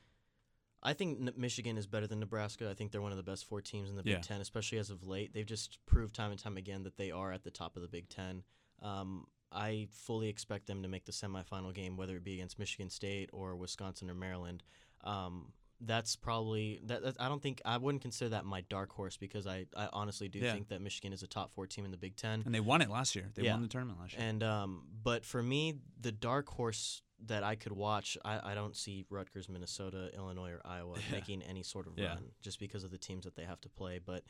I 0.84 0.94
think 0.94 1.36
Michigan 1.38 1.78
is 1.78 1.88
better 1.88 2.08
than 2.08 2.20
Nebraska. 2.20 2.70
I 2.70 2.76
think 2.76 2.92
they're 2.92 3.02
one 3.02 3.12
of 3.12 3.18
the 3.18 3.24
best 3.24 3.46
four 3.46 3.62
teams 3.62 3.90
in 3.90 3.96
the 3.96 4.04
Yeah. 4.06 4.16
Big 4.18 4.24
Ten, 4.24 4.42
especially 4.42 4.78
as 4.78 4.90
of 4.90 5.04
late. 5.04 5.34
They've 5.34 5.46
just 5.46 5.80
proved 5.86 6.16
time 6.16 6.32
and 6.32 6.40
time 6.40 6.58
again 6.58 6.84
that 6.84 6.98
they 6.98 7.12
are 7.12 7.32
at 7.32 7.44
the 7.44 7.52
top 7.52 7.76
of 7.76 7.82
the 7.82 7.88
Big 7.88 8.10
Ten. 8.10 8.44
Um, 8.82 9.26
I 9.52 9.88
fully 9.92 10.30
expect 10.30 10.68
them 10.68 10.82
to 10.84 10.88
make 10.88 11.06
the 11.06 11.12
semifinal 11.12 11.74
game, 11.74 11.98
whether 11.98 12.16
it 12.16 12.24
be 12.24 12.36
against 12.36 12.58
Michigan 12.58 12.90
State 12.90 13.30
or 13.34 13.56
Wisconsin 13.56 14.10
or 14.10 14.14
Maryland. 14.16 14.64
Um, 15.04 15.52
that's 15.84 16.16
probably 16.16 16.80
that, 16.86 17.02
that. 17.04 17.16
I 17.20 17.28
don't 17.28 17.42
think 17.42 17.62
I 17.66 17.78
wouldn't 17.78 18.02
consider 18.02 18.30
that 18.30 18.46
my 18.46 18.62
dark 18.62 18.92
horse 18.92 19.18
because 19.18 19.48
I, 19.48 19.66
I 19.76 19.90
honestly 19.92 20.30
do 20.30 20.40
Yeah. 20.40 20.54
think 20.54 20.70
that 20.70 20.82
Michigan 20.82 21.12
is 21.14 21.24
a 21.24 21.28
top 21.28 21.52
four 21.54 21.66
team 21.68 21.86
in 21.86 21.92
the 21.92 21.98
Big 21.98 22.16
Ten. 22.16 22.44
And 22.46 22.54
they 22.54 22.60
won 22.60 22.82
it 22.82 22.90
last 22.90 23.16
year. 23.16 23.30
They 23.36 23.44
Yeah. 23.44 23.54
won 23.54 23.62
the 23.64 23.68
tournament 23.68 24.00
last 24.00 24.14
year. 24.14 24.22
And 24.24 24.44
um, 24.44 24.84
but 25.04 25.26
for 25.26 25.42
me, 25.42 25.76
the 26.00 26.12
dark 26.12 26.50
horse 26.50 27.02
that 27.26 27.44
I 27.44 27.56
could 27.56 27.72
watch, 27.74 28.18
I, 28.26 28.52
I 28.52 28.56
don't 28.56 28.76
see 28.76 29.06
Rutgers, 29.10 29.48
Minnesota, 29.50 30.10
Illinois, 30.16 30.52
or 30.52 30.62
Iowa 30.66 30.98
Yeah. 31.10 31.12
making 31.16 31.42
any 31.44 31.64
sort 31.64 31.88
of 31.88 31.98
run 31.98 32.32
just 32.42 32.60
because 32.60 32.84
of 32.84 32.92
the 32.92 32.98
teams 32.98 33.26
that 33.26 33.36
they 33.36 33.44
have 33.44 33.62
to 33.62 33.70
play. 33.70 34.00
But 34.04 34.24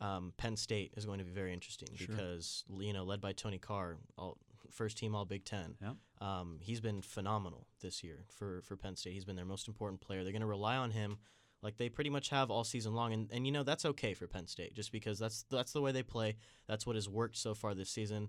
um, 0.00 0.32
Penn 0.36 0.56
State 0.56 0.94
is 0.96 1.04
going 1.06 1.18
to 1.18 1.24
be 1.24 1.30
very 1.32 1.52
interesting 1.52 1.88
Sure. 1.94 2.06
because 2.08 2.64
you 2.80 2.92
know, 2.92 3.04
led 3.04 3.20
by 3.20 3.32
Tony 3.32 3.58
Carr, 3.58 3.98
all, 4.18 4.36
first 4.72 4.98
team 4.98 5.14
All 5.14 5.24
Big 5.24 5.44
Ten. 5.44 5.74
Yep. 5.80 5.96
Um, 6.20 6.58
he's 6.60 6.80
been 6.80 7.02
phenomenal 7.02 7.66
this 7.80 8.02
year 8.02 8.24
for 8.28 8.62
for 8.62 8.76
Penn 8.76 8.96
State. 8.96 9.12
He's 9.12 9.24
been 9.24 9.36
their 9.36 9.44
most 9.44 9.68
important 9.68 10.00
player. 10.00 10.24
They're 10.24 10.32
going 10.32 10.40
to 10.40 10.46
rely 10.46 10.76
on 10.76 10.90
him. 10.90 11.18
Like 11.62 11.76
they 11.76 11.88
pretty 11.88 12.10
much 12.10 12.30
have 12.30 12.50
all 12.50 12.64
season 12.64 12.94
long, 12.94 13.12
and, 13.12 13.30
and 13.32 13.46
you 13.46 13.52
know 13.52 13.62
that's 13.62 13.84
okay 13.84 14.14
for 14.14 14.26
Penn 14.26 14.48
State, 14.48 14.74
just 14.74 14.90
because 14.90 15.18
that's 15.18 15.44
that's 15.50 15.72
the 15.72 15.80
way 15.80 15.92
they 15.92 16.02
play. 16.02 16.36
That's 16.66 16.86
what 16.86 16.96
has 16.96 17.08
worked 17.08 17.36
so 17.36 17.54
far 17.54 17.74
this 17.74 17.90
season. 17.90 18.28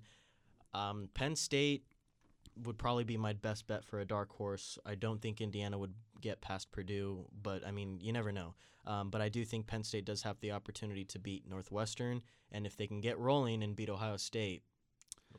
Um, 0.73 1.09
Penn 1.13 1.35
State 1.35 1.85
would 2.63 2.77
probably 2.77 3.03
be 3.03 3.17
my 3.17 3.33
best 3.33 3.65
bet 3.65 3.83
for 3.83 3.99
a 3.99 4.05
dark 4.05 4.31
horse. 4.31 4.77
I 4.85 4.93
don't 4.95 5.21
think 5.21 5.41
Indiana 5.41 5.77
would 5.79 5.93
get 6.21 6.41
past 6.41 6.71
Purdue, 6.71 7.25
but 7.41 7.65
I 7.65 7.71
mean, 7.71 7.99
you 8.01 8.13
never 8.13 8.31
know. 8.31 8.53
Um, 8.85 9.09
but 9.09 9.21
I 9.21 9.29
do 9.29 9.45
think 9.45 9.65
Penn 9.65 9.83
State 9.83 10.05
does 10.05 10.21
have 10.23 10.39
the 10.39 10.51
opportunity 10.51 11.05
to 11.05 11.19
beat 11.19 11.49
Northwestern, 11.49 12.21
and 12.51 12.65
if 12.65 12.77
they 12.77 12.85
can 12.85 13.01
get 13.01 13.17
rolling 13.17 13.63
and 13.63 13.75
beat 13.75 13.89
Ohio 13.89 14.17
State, 14.17 14.63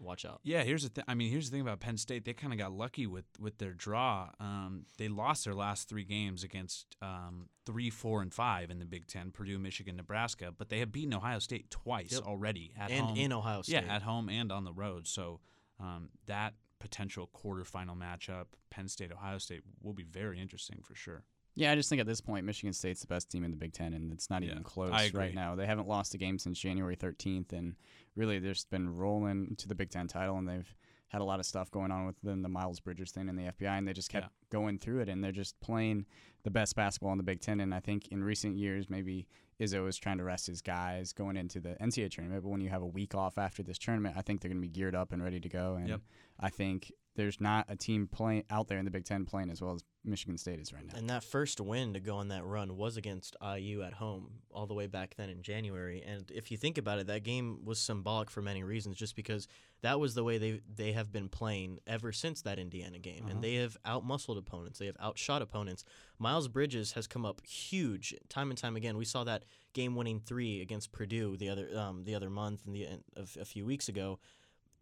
watch 0.00 0.24
out. 0.24 0.40
Yeah, 0.42 0.62
here's 0.62 0.83
the 0.83 0.88
thing. 0.88 1.04
I 1.09 1.14
mean, 1.14 1.30
here's 1.30 1.50
the 1.50 1.54
thing 1.54 1.61
about 1.62 1.80
Penn 1.80 1.96
State. 1.96 2.24
They 2.24 2.33
kind 2.33 2.52
of 2.52 2.59
got 2.59 2.72
lucky 2.72 3.07
with 3.07 3.24
with 3.38 3.59
their 3.59 3.72
draw. 3.72 4.30
Um, 4.40 4.87
they 4.98 5.09
lost 5.09 5.44
their 5.44 5.54
last 5.54 5.88
three 5.88 6.04
games 6.04 6.42
against 6.44 6.96
um, 7.02 7.48
three, 7.66 7.90
four, 7.90 8.22
and 8.22 8.33
five 8.33 8.70
in 8.70 8.78
the 8.78 8.85
Big 8.85 9.07
Ten: 9.07 9.30
Purdue, 9.30 9.59
Michigan, 9.59 9.96
Nebraska. 9.96 10.52
But 10.57 10.68
they 10.68 10.78
have 10.80 10.92
beaten 10.92 11.14
Ohio 11.14 11.38
State 11.38 11.70
twice 11.70 12.12
Yep. 12.12 12.22
already 12.22 12.72
at 12.78 12.90
and 12.90 13.07
home. 13.07 13.16
in 13.16 13.33
Ohio 13.33 13.62
State. 13.62 13.85
yeah, 13.87 13.94
at 13.94 14.02
home 14.02 14.28
and 14.28 14.50
on 14.52 14.64
the 14.64 14.72
road. 14.72 15.07
So 15.07 15.40
um, 15.80 16.11
that 16.26 16.54
potential 16.80 17.30
quarterfinal 17.35 17.96
matchup, 17.96 18.46
Penn 18.70 18.88
State, 18.88 19.11
Ohio 19.12 19.38
State, 19.38 19.62
will 19.83 19.94
be 19.94 20.02
very 20.04 20.38
interesting 20.40 20.80
for 20.83 20.94
sure. 20.94 21.24
Yeah, 21.57 21.71
I 21.71 21.77
just 21.77 21.88
think 21.88 22.01
at 22.01 22.07
this 22.07 22.21
point, 22.21 22.45
Michigan 22.47 22.73
State's 22.73 23.01
the 23.01 23.07
best 23.07 23.31
team 23.31 23.45
in 23.45 23.51
the 23.53 23.57
Big 23.57 23.73
Ten, 23.73 23.95
and 23.95 24.12
it's 24.12 24.29
not 24.29 24.43
Yeah, 24.43 24.51
even 24.53 24.64
close 24.64 24.90
right 25.12 25.35
now. 25.35 25.55
They 25.55 25.67
haven't 25.67 25.87
lost 25.87 26.14
a 26.14 26.19
game 26.19 26.38
since 26.38 26.59
January 26.59 26.97
13th, 26.97 27.53
and 27.53 27.77
really, 28.17 28.38
they've 28.40 28.53
just 28.55 28.71
been 28.71 28.88
rolling 28.88 29.55
to 29.59 29.69
the 29.69 29.75
Big 29.75 29.90
Ten 29.90 30.09
title, 30.09 30.37
and 30.37 30.49
they've 30.49 30.75
had 31.09 31.21
a 31.21 31.25
lot 31.25 31.38
of 31.38 31.47
stuff 31.47 31.71
going 31.71 31.93
on 31.93 32.07
with 32.07 32.21
them, 32.23 32.43
the 32.43 32.49
Miles 32.49 32.81
Bridges 32.81 33.12
thing 33.12 33.29
and 33.29 33.38
the 33.38 33.45
FBI, 33.45 33.79
and 33.79 33.87
they 33.87 33.93
just 33.93 34.11
kept 34.11 34.25
Yeah. 34.25 34.31
going 34.51 34.79
through 34.79 35.01
it, 35.03 35.09
and 35.09 35.23
they're 35.23 35.31
just 35.31 35.59
playing 35.61 36.07
the 36.43 36.51
best 36.51 36.75
basketball 36.75 37.12
in 37.12 37.19
the 37.19 37.25
Big 37.25 37.40
Ten. 37.40 37.61
And 37.61 37.73
I 37.73 37.79
think 37.79 38.09
in 38.09 38.25
recent 38.25 38.57
years, 38.57 38.90
maybe 38.90 39.29
Izzo 39.61 39.87
is 39.88 39.97
trying 39.97 40.19
to 40.19 40.25
rest 40.25 40.49
his 40.49 40.61
guys 40.61 41.12
going 41.12 41.37
into 41.37 41.61
the 41.61 41.77
NCAA 41.81 42.09
tournament, 42.11 42.43
but 42.43 42.49
when 42.49 42.61
you 42.61 42.69
have 42.71 42.83
a 42.83 42.87
week 42.87 43.14
off 43.14 43.38
after 43.38 43.62
this 43.62 43.79
tournament, 43.79 44.17
I 44.19 44.23
think 44.23 44.40
they're 44.40 44.49
going 44.51 44.61
to 44.61 44.67
be 44.67 44.73
geared 44.73 44.97
up 44.97 45.12
and 45.12 45.23
ready 45.23 45.38
to 45.38 45.49
go. 45.49 45.77
And 45.77 45.88
Yep. 45.88 46.01
I 46.40 46.51
think 46.51 46.90
there's 47.16 47.40
not 47.40 47.66
a 47.68 47.77
team 47.77 48.09
playing 48.09 48.44
out 48.50 48.68
there 48.68 48.79
in 48.79 48.85
the 48.85 48.90
Big 48.90 49.05
Ten 49.05 49.24
playing 49.24 49.50
as 49.50 49.61
well 49.62 49.74
as 49.74 49.85
Michigan 50.05 50.37
State 50.37 50.59
is 50.59 50.72
right 50.72 50.85
now. 50.87 50.98
And 50.98 51.09
that 51.09 51.22
first 51.24 51.61
win 51.61 51.94
to 51.94 52.00
go 52.00 52.16
on 52.16 52.29
that 52.29 52.44
run 52.44 52.77
was 52.77 52.96
against 52.96 53.37
IU 53.40 53.83
at 53.83 53.94
home, 53.94 54.31
all 54.50 54.66
the 54.66 54.74
way 54.74 54.87
back 54.87 55.14
then 55.16 55.31
in 55.31 55.42
January. 55.42 56.03
And 56.07 56.31
if 56.31 56.50
you 56.50 56.57
think 56.57 56.77
about 56.77 56.98
it, 56.98 57.07
that 57.07 57.22
game 57.22 57.64
was 57.64 57.79
symbolic 57.79 58.31
for 58.31 58.42
many 58.42 58.62
reasons, 58.62 58.96
just 58.96 59.14
because 59.16 59.46
that 59.83 59.98
was 60.00 60.14
the 60.14 60.24
way 60.24 60.38
they 60.38 60.61
they 60.74 60.92
have 60.92 61.12
been 61.12 61.29
playing 61.29 61.79
ever 61.87 62.11
since 62.12 62.42
that 62.42 62.59
Indiana 62.59 62.98
game, 62.98 63.22
Uh-huh. 63.24 63.31
and 63.31 63.42
they 63.44 63.55
have 63.57 63.77
outmuscled 63.85 64.37
opponents, 64.38 64.79
they 64.79 64.87
have 64.87 64.96
outshot 65.00 65.40
opponents. 65.40 65.85
Miles 66.18 66.48
Bridges 66.48 66.92
has 66.92 67.07
come 67.07 67.24
up 67.24 67.44
huge 67.46 68.14
time 68.29 68.50
and 68.50 68.59
time 68.59 68.77
again. 68.77 68.96
We 68.96 69.05
saw 69.05 69.24
that 69.24 69.44
game-winning 69.72 70.20
three 70.20 70.61
against 70.61 70.92
Purdue 70.92 71.37
the 71.37 71.48
other 71.48 71.68
um, 71.79 72.05
the 72.05 72.14
other 72.14 72.29
month 72.31 72.62
and 72.66 72.74
the 72.74 72.87
of 73.16 73.37
a 73.40 73.44
few 73.44 73.64
weeks 73.64 73.88
ago, 73.88 74.18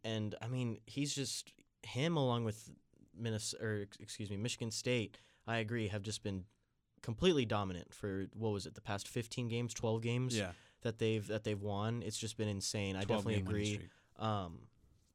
and 0.05 0.35
I 0.43 0.49
mean 0.49 0.79
he's 0.87 1.15
just 1.15 1.53
him 1.85 2.17
along 2.17 2.45
with 2.45 2.71
Minnesota 3.19 3.65
or 3.65 3.87
excuse 4.01 4.31
me 4.31 4.37
Michigan 4.37 4.71
State. 4.71 5.19
I 5.47 5.59
agree 5.59 5.89
have 5.89 6.03
just 6.03 6.23
been 6.23 6.45
completely 7.03 7.45
dominant 7.45 7.93
for 7.93 8.27
what 8.33 8.53
was 8.53 8.65
it 8.65 8.75
the 8.75 8.81
past 8.81 9.09
15 9.09 9.49
games 9.49 9.75
12 9.75 10.03
games 10.03 10.39
Yeah, 10.39 10.53
that 10.83 10.99
they've 10.99 11.27
that 11.27 11.45
they've 11.45 11.61
won. 11.61 12.03
It's 12.03 12.17
just 12.19 12.37
been 12.37 12.49
insane. 12.49 12.97
I 12.97 13.01
definitely 13.01 13.37
agree. 13.37 13.81
um 14.19 14.61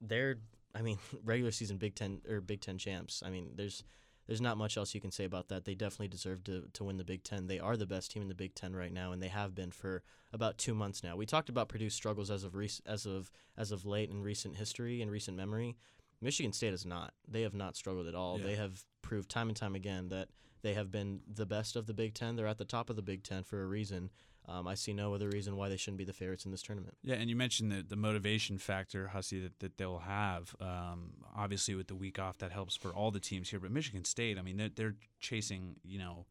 they're 0.02 0.36
i 0.76 0.82
mean 0.82 0.98
regular 1.24 1.52
season 1.52 1.78
big 1.78 1.96
10 1.96 2.22
or 2.30 2.42
big 2.42 2.62
10 2.62 2.78
champs. 2.78 3.24
I 3.26 3.30
mean 3.30 3.52
there's 3.56 3.84
there's 4.28 4.42
not 4.42 4.58
much 4.58 4.76
else 4.76 4.94
you 4.94 5.00
can 5.00 5.12
say 5.12 5.24
about 5.24 5.48
that. 5.48 5.64
They 5.64 5.74
definitely 5.74 6.10
deserve 6.10 6.44
to, 6.44 6.66
to 6.74 6.84
win 6.84 6.98
the 6.98 7.06
big 7.06 7.24
10 7.24 7.48
they 7.48 7.60
are 7.60 7.78
the 7.78 7.86
best 7.88 8.12
team 8.12 8.22
in 8.22 8.28
the 8.28 8.36
big 8.36 8.54
10 8.54 8.76
right 8.76 8.92
now 8.92 9.14
and 9.14 9.22
they 9.22 9.30
have 9.30 9.56
been 9.56 9.72
for 9.72 10.04
about 10.34 10.58
two 10.58 10.76
months 10.76 11.02
now. 11.04 11.16
We 11.16 11.26
talked 11.26 11.48
about 11.48 11.70
purdue's 11.70 11.94
struggles 11.96 12.30
as 12.30 12.44
of 12.44 12.54
rec- 12.54 12.82
as 12.86 13.06
of 13.06 13.32
as 13.56 13.72
of 13.72 13.86
late 13.86 14.10
in 14.10 14.22
recent 14.22 14.58
history 14.58 15.02
and 15.02 15.10
recent 15.10 15.38
memory 15.38 15.78
michigan 16.22 16.52
state 16.54 16.74
is 16.74 16.86
not 16.86 17.14
they 17.28 17.42
have 17.42 17.54
not 17.54 17.76
struggled 17.76 18.08
at 18.08 18.16
all 18.16 18.40
Yeah. 18.40 18.46
they 18.48 18.56
have 18.56 18.84
proved 19.02 19.30
time 19.30 19.48
and 19.50 19.56
time 19.58 19.76
again 19.76 20.10
that 20.10 20.30
they 20.64 20.74
have 20.74 20.92
been 20.92 21.22
the 21.32 21.46
best 21.46 21.76
of 21.76 21.86
the 21.86 21.94
Big 21.94 22.16
Ten. 22.16 22.36
They're 22.36 22.48
at 22.48 22.58
the 22.58 22.66
top 22.66 22.90
of 22.90 22.96
the 22.96 23.04
Big 23.04 23.24
Ten 23.24 23.44
for 23.44 23.62
a 23.62 23.66
reason. 23.68 24.10
Um, 24.48 24.68
I 24.68 24.74
see 24.74 24.92
no 24.92 25.14
other 25.14 25.30
reason 25.30 25.56
why 25.56 25.70
they 25.70 25.78
shouldn't 25.78 26.00
be 26.00 26.04
the 26.04 26.14
favorites 26.14 26.46
in 26.46 26.52
this 26.52 26.64
tournament. 26.64 26.98
Yeah, 27.04 27.16
and 27.16 27.30
you 27.30 27.36
mentioned 27.36 27.72
the, 27.72 27.84
the 27.88 27.96
motivation 27.96 28.58
factor, 28.58 29.08
Hussey, 29.10 29.40
that, 29.42 29.60
that 29.60 29.78
they'll 29.78 30.00
have. 30.00 30.56
Um, 30.60 31.14
obviously, 31.36 31.76
with 31.76 31.88
the 31.88 31.96
week 31.96 32.18
off, 32.18 32.40
that 32.40 32.52
helps 32.52 32.76
for 32.76 32.90
all 32.90 33.12
the 33.12 33.20
teams 33.20 33.52
here. 33.52 33.60
But 33.60 33.70
Michigan 33.72 34.04
State, 34.04 34.40
I 34.40 34.42
mean, 34.42 34.58
they're, 34.58 34.72
they're 34.76 34.96
chasing, 35.20 35.76
you 35.84 36.00
know, 36.00 36.26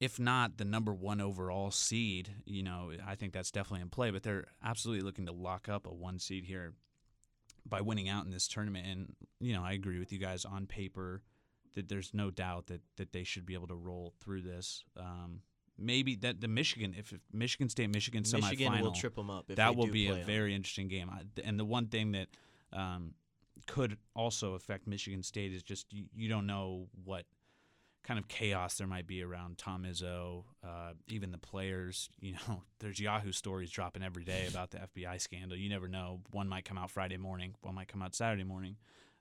if 0.00 0.20
not 0.20 0.56
the 0.56 0.64
number 0.64 0.94
one 0.94 1.20
overall 1.20 1.72
seed, 1.72 2.30
you 2.46 2.62
know, 2.62 2.92
I 3.06 3.16
think 3.16 3.32
that's 3.32 3.50
definitely 3.50 3.82
in 3.82 3.90
play. 3.90 4.10
But 4.12 4.22
they're 4.22 4.46
absolutely 4.62 5.02
looking 5.04 5.26
to 5.26 5.32
lock 5.32 5.68
up 5.68 5.86
a 5.86 5.92
one 5.92 6.20
seed 6.20 6.44
here 6.44 6.72
by 7.68 7.80
winning 7.80 8.08
out 8.08 8.24
in 8.24 8.30
this 8.30 8.48
tournament. 8.48 8.86
And, 8.86 9.14
you 9.40 9.52
know, 9.52 9.62
I 9.62 9.72
agree 9.72 9.98
with 9.98 10.12
you 10.12 10.18
guys 10.18 10.44
on 10.44 10.66
paper 10.66 11.22
that 11.74 11.88
there's 11.88 12.12
no 12.12 12.30
doubt 12.30 12.66
that, 12.68 12.80
that 12.96 13.12
they 13.12 13.24
should 13.24 13.46
be 13.46 13.54
able 13.54 13.68
to 13.68 13.74
roll 13.74 14.14
through 14.20 14.42
this. 14.42 14.84
Um, 14.96 15.42
maybe 15.78 16.16
that 16.16 16.40
the 16.40 16.48
Michigan, 16.48 16.94
if, 16.98 17.12
if 17.12 17.20
Michigan 17.32 17.68
State, 17.68 17.90
Michigan 17.90 18.24
semifinal 18.24 18.50
Michigan 18.50 18.80
will 18.80 18.92
trip 18.92 19.14
them 19.14 19.30
up. 19.30 19.46
If 19.48 19.56
that 19.56 19.76
will 19.76 19.86
be 19.86 20.06
a 20.08 20.12
play 20.12 20.20
'em. 20.20 20.26
very 20.26 20.54
interesting 20.54 20.88
game. 20.88 21.10
I, 21.10 21.22
and 21.44 21.58
the 21.58 21.64
one 21.64 21.86
thing 21.86 22.12
that 22.12 22.28
um, 22.72 23.14
could 23.66 23.96
also 24.14 24.54
affect 24.54 24.86
Michigan 24.86 25.22
State 25.22 25.52
is 25.52 25.62
just 25.62 25.92
you, 25.92 26.06
you 26.14 26.28
don't 26.28 26.46
know 26.46 26.88
what 27.04 27.24
kind 28.08 28.18
of 28.18 28.26
chaos 28.26 28.78
there 28.78 28.86
might 28.86 29.06
be 29.06 29.22
around 29.22 29.58
Tom 29.58 29.84
Izzo, 29.84 30.44
uh, 30.64 30.92
even 31.08 31.30
the 31.30 31.36
players. 31.38 32.08
You 32.20 32.32
know, 32.48 32.62
there's 32.80 32.98
Yahoo 32.98 33.32
stories 33.32 33.70
dropping 33.70 34.02
every 34.02 34.24
day 34.24 34.46
about 34.50 34.70
the 34.70 34.78
FBI 34.78 35.20
scandal. 35.20 35.58
You 35.58 35.68
never 35.68 35.88
know. 35.88 36.20
One 36.30 36.48
might 36.48 36.64
come 36.64 36.78
out 36.78 36.90
Friday 36.90 37.18
morning, 37.18 37.54
one 37.60 37.74
might 37.74 37.88
come 37.88 38.00
out 38.00 38.14
Saturday 38.14 38.44
morning. 38.44 38.76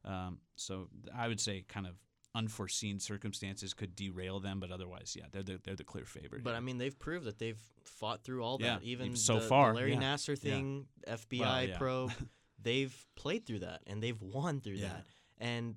Um, 0.06 0.40
so 0.56 0.88
I 1.14 1.28
would 1.28 1.42
say 1.42 1.66
kind 1.68 1.86
of 1.86 1.96
unforeseen 2.34 3.00
circumstances 3.00 3.74
could 3.74 3.94
derail 3.94 4.40
them, 4.40 4.62
but 4.62 4.72
otherwise, 4.72 5.18
yeah, 5.20 5.26
they're 5.34 5.44
the, 5.44 5.60
they're 5.66 5.76
the 5.76 5.84
clear 5.84 6.06
favorite. 6.06 6.44
But. 6.44 6.56
I 6.56 6.62
mean, 6.62 6.78
they've 6.78 6.98
proved 6.98 7.26
that 7.26 7.40
they've 7.40 7.60
fought 7.84 8.24
through 8.24 8.42
all 8.44 8.58
Yeah, 8.62 8.76
that. 8.76 8.84
Even 8.84 9.16
so 9.18 9.36
the, 9.36 9.42
far, 9.42 9.72
the 9.74 9.80
Larry 9.80 9.94
yeah. 9.96 10.00
Nassar 10.02 10.42
Yeah. 10.42 10.52
thing, 10.54 10.86
FBI 11.08 11.40
Well, 11.42 11.64
yeah. 11.68 11.78
probe, 11.78 12.12
they've 12.62 13.06
played 13.16 13.46
through 13.46 13.60
that 13.60 13.82
and 13.88 14.02
they've 14.02 14.22
won 14.22 14.62
through 14.62 14.76
Yeah. 14.76 14.90
that. 14.90 15.06
And 15.40 15.76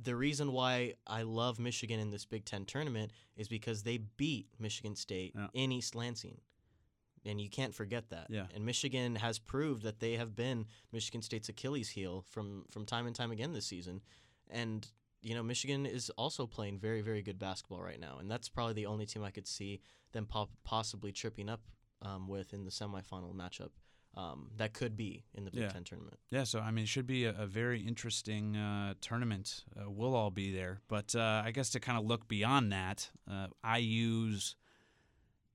the 0.00 0.14
reason 0.16 0.52
why 0.52 0.94
I 1.06 1.22
love 1.22 1.58
Michigan 1.58 1.98
in 2.00 2.10
this 2.10 2.24
Big 2.24 2.44
Ten 2.44 2.64
tournament 2.64 3.12
is 3.36 3.48
because 3.48 3.82
they 3.82 3.98
beat 3.98 4.48
Michigan 4.58 4.94
State 4.94 5.32
Yeah. 5.34 5.48
in 5.54 5.72
East 5.72 5.94
Lansing. 5.94 6.40
And 7.24 7.40
you 7.40 7.50
can't 7.50 7.74
forget 7.74 8.10
that. 8.10 8.28
Yeah. 8.30 8.46
And 8.54 8.64
Michigan 8.64 9.16
has 9.16 9.38
proved 9.38 9.82
that 9.82 9.98
they 9.98 10.12
have 10.14 10.36
been 10.36 10.66
Michigan 10.92 11.20
State's 11.20 11.48
Achilles 11.48 11.90
heel 11.90 12.24
from, 12.30 12.64
from 12.70 12.86
time 12.86 13.06
and 13.06 13.14
time 13.14 13.32
again 13.32 13.52
this 13.52 13.66
season. 13.66 14.00
And, 14.48 14.86
you 15.20 15.34
know, 15.34 15.42
Michigan 15.42 15.84
is 15.84 16.10
also 16.10 16.46
playing 16.46 16.78
very, 16.78 17.00
very 17.02 17.22
good 17.22 17.38
basketball 17.38 17.82
right 17.82 17.98
now. 18.00 18.18
And 18.20 18.30
that's 18.30 18.48
probably 18.48 18.74
the 18.74 18.86
only 18.86 19.04
team 19.04 19.24
I 19.24 19.30
could 19.32 19.48
see 19.48 19.80
them 20.12 20.26
po- 20.26 20.48
possibly 20.64 21.10
tripping 21.12 21.48
up 21.48 21.60
um, 22.02 22.28
with 22.28 22.54
in 22.54 22.64
the 22.64 22.70
semifinal 22.70 23.34
matchup. 23.34 23.70
Um, 24.18 24.48
that 24.56 24.72
could 24.72 24.96
be 24.96 25.22
in 25.34 25.44
the 25.44 25.52
Big 25.52 25.62
Yeah. 25.62 25.68
Ten 25.68 25.84
tournament. 25.84 26.18
Yeah, 26.30 26.42
so 26.42 26.58
I 26.58 26.72
mean, 26.72 26.82
it 26.82 26.88
should 26.88 27.06
be 27.06 27.24
a, 27.24 27.34
a 27.38 27.46
very 27.46 27.80
interesting 27.80 28.56
uh, 28.56 28.94
tournament. 29.00 29.64
Uh, 29.78 29.88
we'll 29.88 30.16
all 30.16 30.32
be 30.32 30.52
there, 30.52 30.80
but 30.88 31.14
uh, 31.14 31.42
I 31.44 31.52
guess 31.52 31.70
to 31.70 31.80
kind 31.80 31.96
of 31.96 32.04
look 32.04 32.26
beyond 32.26 32.72
that, 32.72 33.10
uh, 33.30 33.46
IU's 33.78 34.56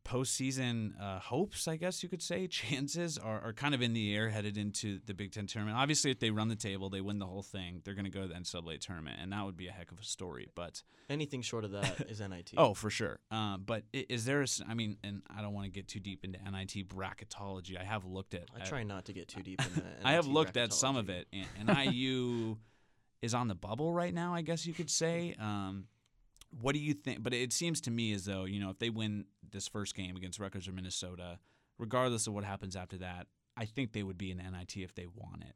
postseason 0.03 0.99
uh, 1.01 1.19
hopes, 1.19 1.67
I 1.67 1.77
guess 1.77 2.03
you 2.03 2.09
could 2.09 2.21
say, 2.21 2.47
chances 2.47 3.17
are, 3.17 3.41
are 3.41 3.53
kind 3.53 3.73
of 3.73 3.81
in 3.81 3.93
the 3.93 4.15
air 4.15 4.29
headed 4.29 4.57
into 4.57 4.99
the 5.05 5.13
Big 5.13 5.31
Ten 5.31 5.47
tournament. 5.47 5.77
Obviously, 5.77 6.11
if 6.11 6.19
they 6.19 6.29
run 6.31 6.47
the 6.49 6.55
table, 6.55 6.89
they 6.89 7.01
win 7.01 7.19
the 7.19 7.25
whole 7.25 7.43
thing, 7.43 7.81
they're 7.83 7.93
going 7.93 8.05
to 8.05 8.11
go 8.11 8.21
to 8.21 8.27
the 8.27 8.33
NCAA 8.33 8.79
tournament, 8.79 9.17
and 9.21 9.31
that 9.31 9.45
would 9.45 9.57
be 9.57 9.67
a 9.67 9.71
heck 9.71 9.91
of 9.91 9.99
a 9.99 10.03
story. 10.03 10.47
But 10.55 10.83
Anything 11.09 11.41
short 11.41 11.65
of 11.65 11.71
that 11.71 12.01
is 12.09 12.19
NIT. 12.19 12.53
oh, 12.57 12.73
for 12.73 12.89
sure. 12.89 13.19
Um, 13.31 13.63
but 13.65 13.83
is 13.93 14.25
there? 14.25 14.41
A, 14.41 14.47
I 14.67 14.73
mean, 14.73 14.97
and 15.03 15.21
I 15.35 15.41
don't 15.41 15.53
want 15.53 15.65
to 15.65 15.71
get 15.71 15.87
too 15.87 15.99
deep 15.99 16.23
into 16.23 16.39
NIT 16.39 16.87
bracketology. 16.89 17.79
I 17.79 17.83
have 17.83 18.05
looked 18.05 18.33
at. 18.33 18.43
I 18.55 18.63
try 18.63 18.83
not 18.83 19.05
to 19.05 19.13
get 19.13 19.27
too 19.27 19.41
deep 19.41 19.61
in 19.61 19.83
that. 19.83 19.99
I 20.03 20.13
have 20.13 20.27
looked 20.27 20.57
at 20.57 20.73
some 20.73 20.95
of 20.95 21.09
it, 21.09 21.27
and, 21.33 21.69
and 21.69 21.93
IU 21.93 22.57
is 23.21 23.33
on 23.33 23.47
the 23.47 23.55
bubble 23.55 23.93
right 23.93 24.13
now. 24.13 24.33
I 24.33 24.41
guess 24.41 24.65
you 24.65 24.73
could 24.73 24.89
say. 24.89 25.35
Um, 25.39 25.85
what 26.61 26.73
do 26.73 26.79
you 26.79 26.93
think? 26.93 27.23
But 27.23 27.33
it 27.33 27.53
seems 27.53 27.81
to 27.81 27.91
me 27.91 28.13
as 28.13 28.25
though 28.25 28.45
you 28.45 28.59
know 28.59 28.69
if 28.69 28.79
they 28.79 28.89
win 28.89 29.25
this 29.51 29.67
first 29.67 29.95
game 29.95 30.15
against 30.15 30.39
Rutgers 30.39 30.67
or 30.67 30.71
Minnesota, 30.71 31.39
regardless 31.77 32.27
of 32.27 32.33
what 32.33 32.43
happens 32.43 32.75
after 32.75 32.97
that, 32.97 33.27
I 33.57 33.65
think 33.65 33.91
they 33.93 34.03
would 34.03 34.17
be 34.17 34.31
in 34.31 34.37
NIT 34.37 34.77
if 34.77 34.95
they 34.95 35.05
won 35.13 35.41
it. 35.41 35.55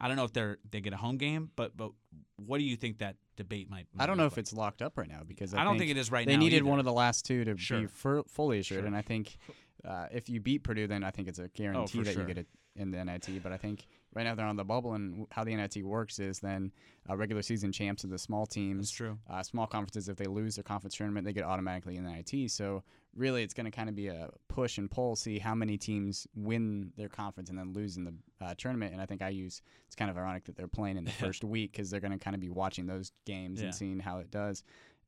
I 0.00 0.06
don't 0.08 0.16
know 0.16 0.24
if 0.24 0.32
they're 0.32 0.58
they 0.70 0.80
get 0.80 0.92
a 0.92 0.96
home 0.96 1.16
game, 1.16 1.50
but 1.56 1.76
but 1.76 1.90
what 2.36 2.58
do 2.58 2.64
you 2.64 2.76
think 2.76 2.98
that 2.98 3.16
debate 3.36 3.68
might? 3.70 3.86
might 3.94 4.04
I 4.04 4.06
don't 4.06 4.16
know 4.16 4.26
if 4.26 4.38
it's 4.38 4.52
locked 4.52 4.82
up 4.82 4.96
right 4.96 5.08
now 5.08 5.22
because 5.26 5.54
I? 5.54 5.60
I 5.60 5.64
don't 5.64 5.78
think 5.78 5.90
it 5.90 5.96
is 5.96 6.10
right 6.12 6.26
they 6.26 6.34
now. 6.36 6.40
needed 6.40 6.56
either. 6.58 6.66
one 6.66 6.78
of 6.78 6.84
the 6.84 6.92
last 6.92 7.24
two 7.24 7.44
to 7.44 7.56
Sure. 7.56 7.80
be 7.82 7.86
fully 8.28 8.58
assured, 8.60 8.80
Sure. 8.80 8.86
and 8.86 8.96
I 8.96 9.02
think 9.02 9.36
uh, 9.84 10.06
if 10.12 10.28
you 10.28 10.40
beat 10.40 10.62
Purdue, 10.64 10.86
then 10.86 11.02
I 11.04 11.10
think 11.10 11.28
it's 11.28 11.38
a 11.38 11.48
guarantee 11.48 11.98
for 11.98 12.04
that 12.04 12.12
sure. 12.12 12.22
you 12.22 12.28
get 12.28 12.38
it 12.38 12.46
in 12.76 12.90
the 12.90 13.04
NIT. 13.04 13.42
But 13.42 13.52
I 13.52 13.56
think 13.56 13.86
right 14.14 14.24
now 14.24 14.34
they're 14.34 14.46
on 14.46 14.56
the 14.56 14.64
bubble, 14.64 14.94
and 14.94 15.26
how 15.30 15.44
the 15.44 15.54
NIT 15.54 15.84
works 15.84 16.18
is 16.18 16.38
then 16.40 16.72
uh, 17.08 17.16
regular 17.16 17.42
season 17.42 17.72
champs 17.72 18.04
of 18.04 18.10
the 18.10 18.18
small 18.18 18.44
That's 18.44 18.54
teams, 18.54 18.90
true. 18.90 19.18
uh, 19.28 19.42
small 19.42 19.66
conferences. 19.66 20.08
If 20.08 20.16
they 20.16 20.26
lose 20.26 20.56
their 20.56 20.62
conference 20.64 20.94
tournament, 20.96 21.24
they 21.26 21.32
get 21.32 21.44
automatically 21.44 21.96
in 21.96 22.04
the 22.04 22.10
NIT. 22.10 22.50
So 22.50 22.82
really, 23.14 23.42
it's 23.42 23.54
going 23.54 23.64
to 23.66 23.70
kind 23.70 23.88
of 23.88 23.94
be 23.94 24.08
a 24.08 24.28
push 24.48 24.78
and 24.78 24.90
pull, 24.90 25.16
see 25.16 25.38
how 25.38 25.54
many 25.54 25.76
teams 25.76 26.26
win 26.34 26.92
their 26.96 27.08
conference 27.08 27.48
and 27.50 27.58
then 27.58 27.72
lose 27.72 27.96
in 27.96 28.04
the 28.04 28.14
uh, 28.40 28.54
tournament. 28.56 28.92
And 28.92 29.00
I 29.02 29.06
think 29.06 29.22
I 29.22 29.28
use 29.28 29.62
it's 29.86 29.94
kind 29.96 30.10
of 30.10 30.16
ironic 30.18 30.44
that 30.44 30.56
they're 30.56 30.68
playing 30.68 30.96
in 30.96 31.04
the 31.04 31.10
first 31.24 31.44
week 31.44 31.72
because 31.72 31.90
they're 31.90 32.00
going 32.00 32.12
to 32.12 32.18
kind 32.18 32.34
of 32.34 32.40
be 32.40 32.50
watching 32.50 32.86
those 32.86 33.12
games 33.26 33.60
Yeah. 33.60 33.66
and 33.66 33.74
seeing 33.74 33.98
how 34.00 34.18
it 34.18 34.30
does. 34.30 34.62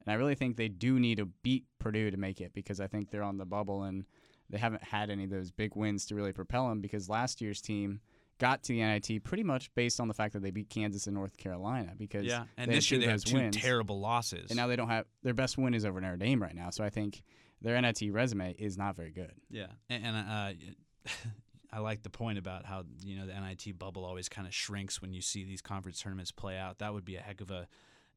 And 0.04 0.12
I 0.12 0.16
really 0.16 0.34
think 0.34 0.56
they 0.56 0.68
do 0.68 0.98
need 0.98 1.18
to 1.18 1.26
beat 1.26 1.64
Purdue 1.78 2.10
to 2.10 2.16
make 2.16 2.40
it 2.40 2.52
because 2.54 2.80
I 2.80 2.86
think 2.86 3.10
they're 3.10 3.22
on 3.22 3.36
the 3.36 3.44
bubble 3.44 3.82
and 3.82 4.06
they 4.48 4.56
haven't 4.58 4.82
had 4.82 5.10
any 5.10 5.24
of 5.24 5.30
those 5.30 5.50
big 5.50 5.76
wins 5.76 6.06
to 6.06 6.14
really 6.14 6.32
propel 6.32 6.68
them 6.70 6.80
because 6.80 7.08
last 7.08 7.40
year's 7.42 7.60
team 7.60 8.00
got 8.40 8.64
to 8.64 8.72
the 8.72 8.81
NIT 8.81 9.22
pretty 9.22 9.44
much 9.44 9.72
based 9.76 10.00
on 10.00 10.09
the 10.09 10.14
fact 10.14 10.33
that 10.33 10.42
they 10.42 10.50
beat 10.50 10.68
Kansas 10.68 11.07
and 11.07 11.14
North 11.14 11.37
Carolina 11.37 11.92
because 11.96 12.24
Yeah, 12.24 12.46
and 12.57 12.68
this 12.72 12.90
year 12.90 12.98
they 12.98 13.07
have 13.07 13.22
two 13.22 13.37
wins. 13.37 13.57
terrible 13.57 14.00
losses. 14.00 14.50
and 14.50 14.57
now 14.57 14.66
they 14.66 14.74
don't 14.74 14.88
have 14.88 15.07
their 15.22 15.35
best 15.35 15.57
win 15.57 15.74
is 15.74 15.85
over 15.85 16.00
Notre 16.00 16.16
Dame 16.16 16.42
right 16.42 16.55
now. 16.55 16.70
So 16.70 16.83
I 16.83 16.90
think 16.90 17.22
their 17.62 17.81
NIT 17.81 18.03
resume 18.11 18.53
is 18.59 18.76
not 18.76 18.96
very 18.96 19.12
good. 19.12 19.33
Yeah, 19.50 19.66
and, 19.88 20.05
and 20.05 20.16
uh, 20.16 21.11
I 21.72 21.79
like 21.79 22.03
the 22.03 22.11
point 22.11 22.38
about 22.38 22.64
how 22.66 22.85
you 23.05 23.16
know 23.16 23.26
the 23.26 23.38
NIT 23.38 23.79
bubble 23.79 24.05
always 24.05 24.29
kind 24.29 24.48
of 24.48 24.55
shrinks 24.55 25.00
when 25.00 25.12
you 25.12 25.20
see 25.22 25.44
these 25.44 25.62
conference 25.62 26.00
tournaments 26.00 26.33
play 26.33 26.59
out. 26.59 26.79
That 26.79 26.92
would 26.94 27.05
be 27.05 27.16
a 27.16 27.20
heck 27.20 27.40
of 27.40 27.50
a 27.53 27.68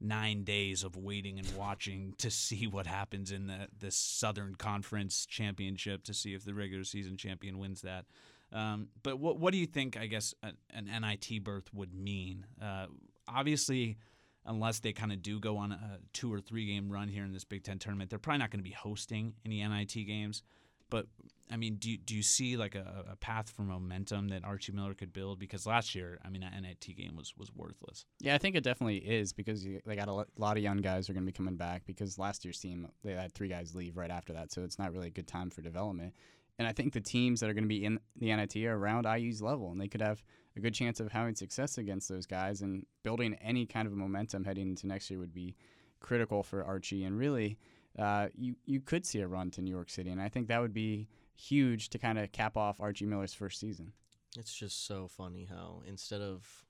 nine 0.01 0.43
days 0.43 0.83
of 0.83 0.97
waiting 0.97 1.39
and 1.39 1.49
watching 1.55 2.13
to 2.17 2.29
see 2.31 2.67
what 2.67 2.87
happens 2.87 3.31
in 3.31 3.47
the 3.47 3.67
the 3.77 3.91
Southern 3.91 4.55
Conference 4.55 5.25
Championship 5.25 6.03
to 6.05 6.13
see 6.13 6.33
if 6.33 6.43
the 6.45 6.53
regular 6.53 6.83
season 6.83 7.15
champion 7.17 7.57
wins 7.59 7.81
that. 7.81 8.05
Um, 8.53 8.89
but 9.01 9.19
what 9.19 9.39
what 9.39 9.51
do 9.51 9.57
you 9.57 9.65
think? 9.65 9.97
I 9.97 10.05
guess 10.05 10.33
an, 10.43 10.57
an 10.69 10.85
NIT 10.85 11.43
berth 11.43 11.73
would 11.73 11.93
mean. 11.93 12.45
Uh, 12.61 12.85
obviously, 13.27 13.97
unless 14.45 14.79
they 14.79 14.93
kind 14.93 15.11
of 15.11 15.21
do 15.21 15.39
go 15.39 15.57
on 15.57 15.71
a 15.71 15.99
two 16.13 16.31
or 16.31 16.39
three 16.39 16.65
game 16.65 16.91
run 16.91 17.07
here 17.07 17.23
in 17.23 17.33
this 17.33 17.43
Big 17.43 17.63
Ten 17.63 17.79
tournament, 17.79 18.09
they're 18.09 18.19
probably 18.19 18.39
not 18.39 18.51
going 18.51 18.59
to 18.59 18.69
be 18.69 18.75
hosting 18.75 19.33
any 19.45 19.65
NIT 19.67 19.93
games. 20.05 20.43
But 20.89 21.07
I 21.51 21.57
mean, 21.57 21.77
do 21.77 21.97
do 21.97 22.15
you 22.15 22.21
see 22.21 22.55
like 22.55 22.75
a, 22.75 23.05
a 23.11 23.15
path 23.15 23.49
for 23.49 23.63
momentum 23.63 24.27
that 24.27 24.43
Archie 24.43 24.71
Miller 24.71 24.93
could 24.93 25.11
build? 25.11 25.39
Because 25.39 25.65
last 25.65 25.95
year, 25.95 26.19
I 26.23 26.29
mean, 26.29 26.41
that 26.41 26.53
NIT 26.59 26.95
game 26.95 27.15
was 27.15 27.33
was 27.35 27.51
worthless. 27.55 28.05
Yeah, 28.19 28.35
I 28.35 28.37
think 28.37 28.55
it 28.55 28.63
definitely 28.63 28.97
is 28.97 29.33
because 29.33 29.65
you, 29.65 29.79
they 29.85 29.95
got 29.95 30.07
a 30.07 30.25
lot 30.37 30.57
of 30.57 30.63
young 30.63 30.77
guys 30.77 31.07
who 31.07 31.11
are 31.11 31.15
going 31.15 31.25
to 31.25 31.31
be 31.31 31.35
coming 31.35 31.55
back 31.55 31.83
because 31.85 32.19
last 32.19 32.45
year's 32.45 32.59
team 32.59 32.87
they 33.03 33.13
had 33.13 33.33
three 33.33 33.47
guys 33.47 33.73
leave 33.73 33.97
right 33.97 34.11
after 34.11 34.33
that, 34.33 34.51
so 34.51 34.63
it's 34.63 34.77
not 34.77 34.93
really 34.93 35.07
a 35.07 35.11
good 35.11 35.27
time 35.27 35.49
for 35.49 35.61
development. 35.61 36.13
And 36.59 36.67
I 36.67 36.71
think 36.71 36.93
the 36.93 37.01
teams 37.01 37.39
that 37.39 37.49
are 37.49 37.53
going 37.53 37.63
to 37.63 37.67
be 37.67 37.83
in 37.83 37.99
the 38.15 38.33
NIT 38.33 38.55
are 38.57 38.75
around 38.75 39.05
IU's 39.05 39.41
level, 39.41 39.71
and 39.71 39.81
they 39.81 39.87
could 39.87 40.01
have 40.01 40.23
a 40.55 40.59
good 40.59 40.73
chance 40.73 40.99
of 40.99 41.11
having 41.11 41.35
success 41.35 41.77
against 41.77 42.09
those 42.09 42.25
guys. 42.25 42.61
And 42.61 42.85
building 43.03 43.35
any 43.41 43.65
kind 43.65 43.87
of 43.87 43.93
momentum 43.93 44.43
heading 44.43 44.69
into 44.69 44.87
next 44.87 45.09
year 45.09 45.19
would 45.19 45.33
be 45.33 45.55
critical 45.99 46.43
for 46.43 46.63
Archie. 46.63 47.05
And 47.05 47.17
really, 47.17 47.57
uh, 47.97 48.27
you 48.35 48.55
you 48.65 48.81
could 48.81 49.05
see 49.05 49.19
a 49.19 49.27
run 49.27 49.51
to 49.51 49.61
New 49.61 49.71
York 49.71 49.89
City, 49.89 50.09
and 50.09 50.21
I 50.21 50.29
think 50.29 50.47
that 50.47 50.61
would 50.61 50.73
be 50.73 51.07
huge 51.35 51.89
to 51.89 51.97
kind 51.97 52.19
of 52.19 52.31
cap 52.31 52.55
off 52.57 52.79
Archie 52.79 53.05
Miller's 53.05 53.33
first 53.33 53.59
season. 53.59 53.93
It's 54.37 54.53
just 54.53 54.85
so 54.85 55.07
funny 55.07 55.47
how 55.49 55.81
instead 55.87 56.21
of 56.21 56.65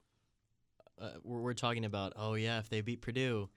uh, 0.99 1.11
we're, 1.23 1.39
we're 1.39 1.53
talking 1.53 1.85
about 1.85 2.13
oh 2.15 2.33
yeah 2.33 2.59
if 2.59 2.69
they 2.69 2.81
beat 2.81 3.01
Purdue 3.01 3.49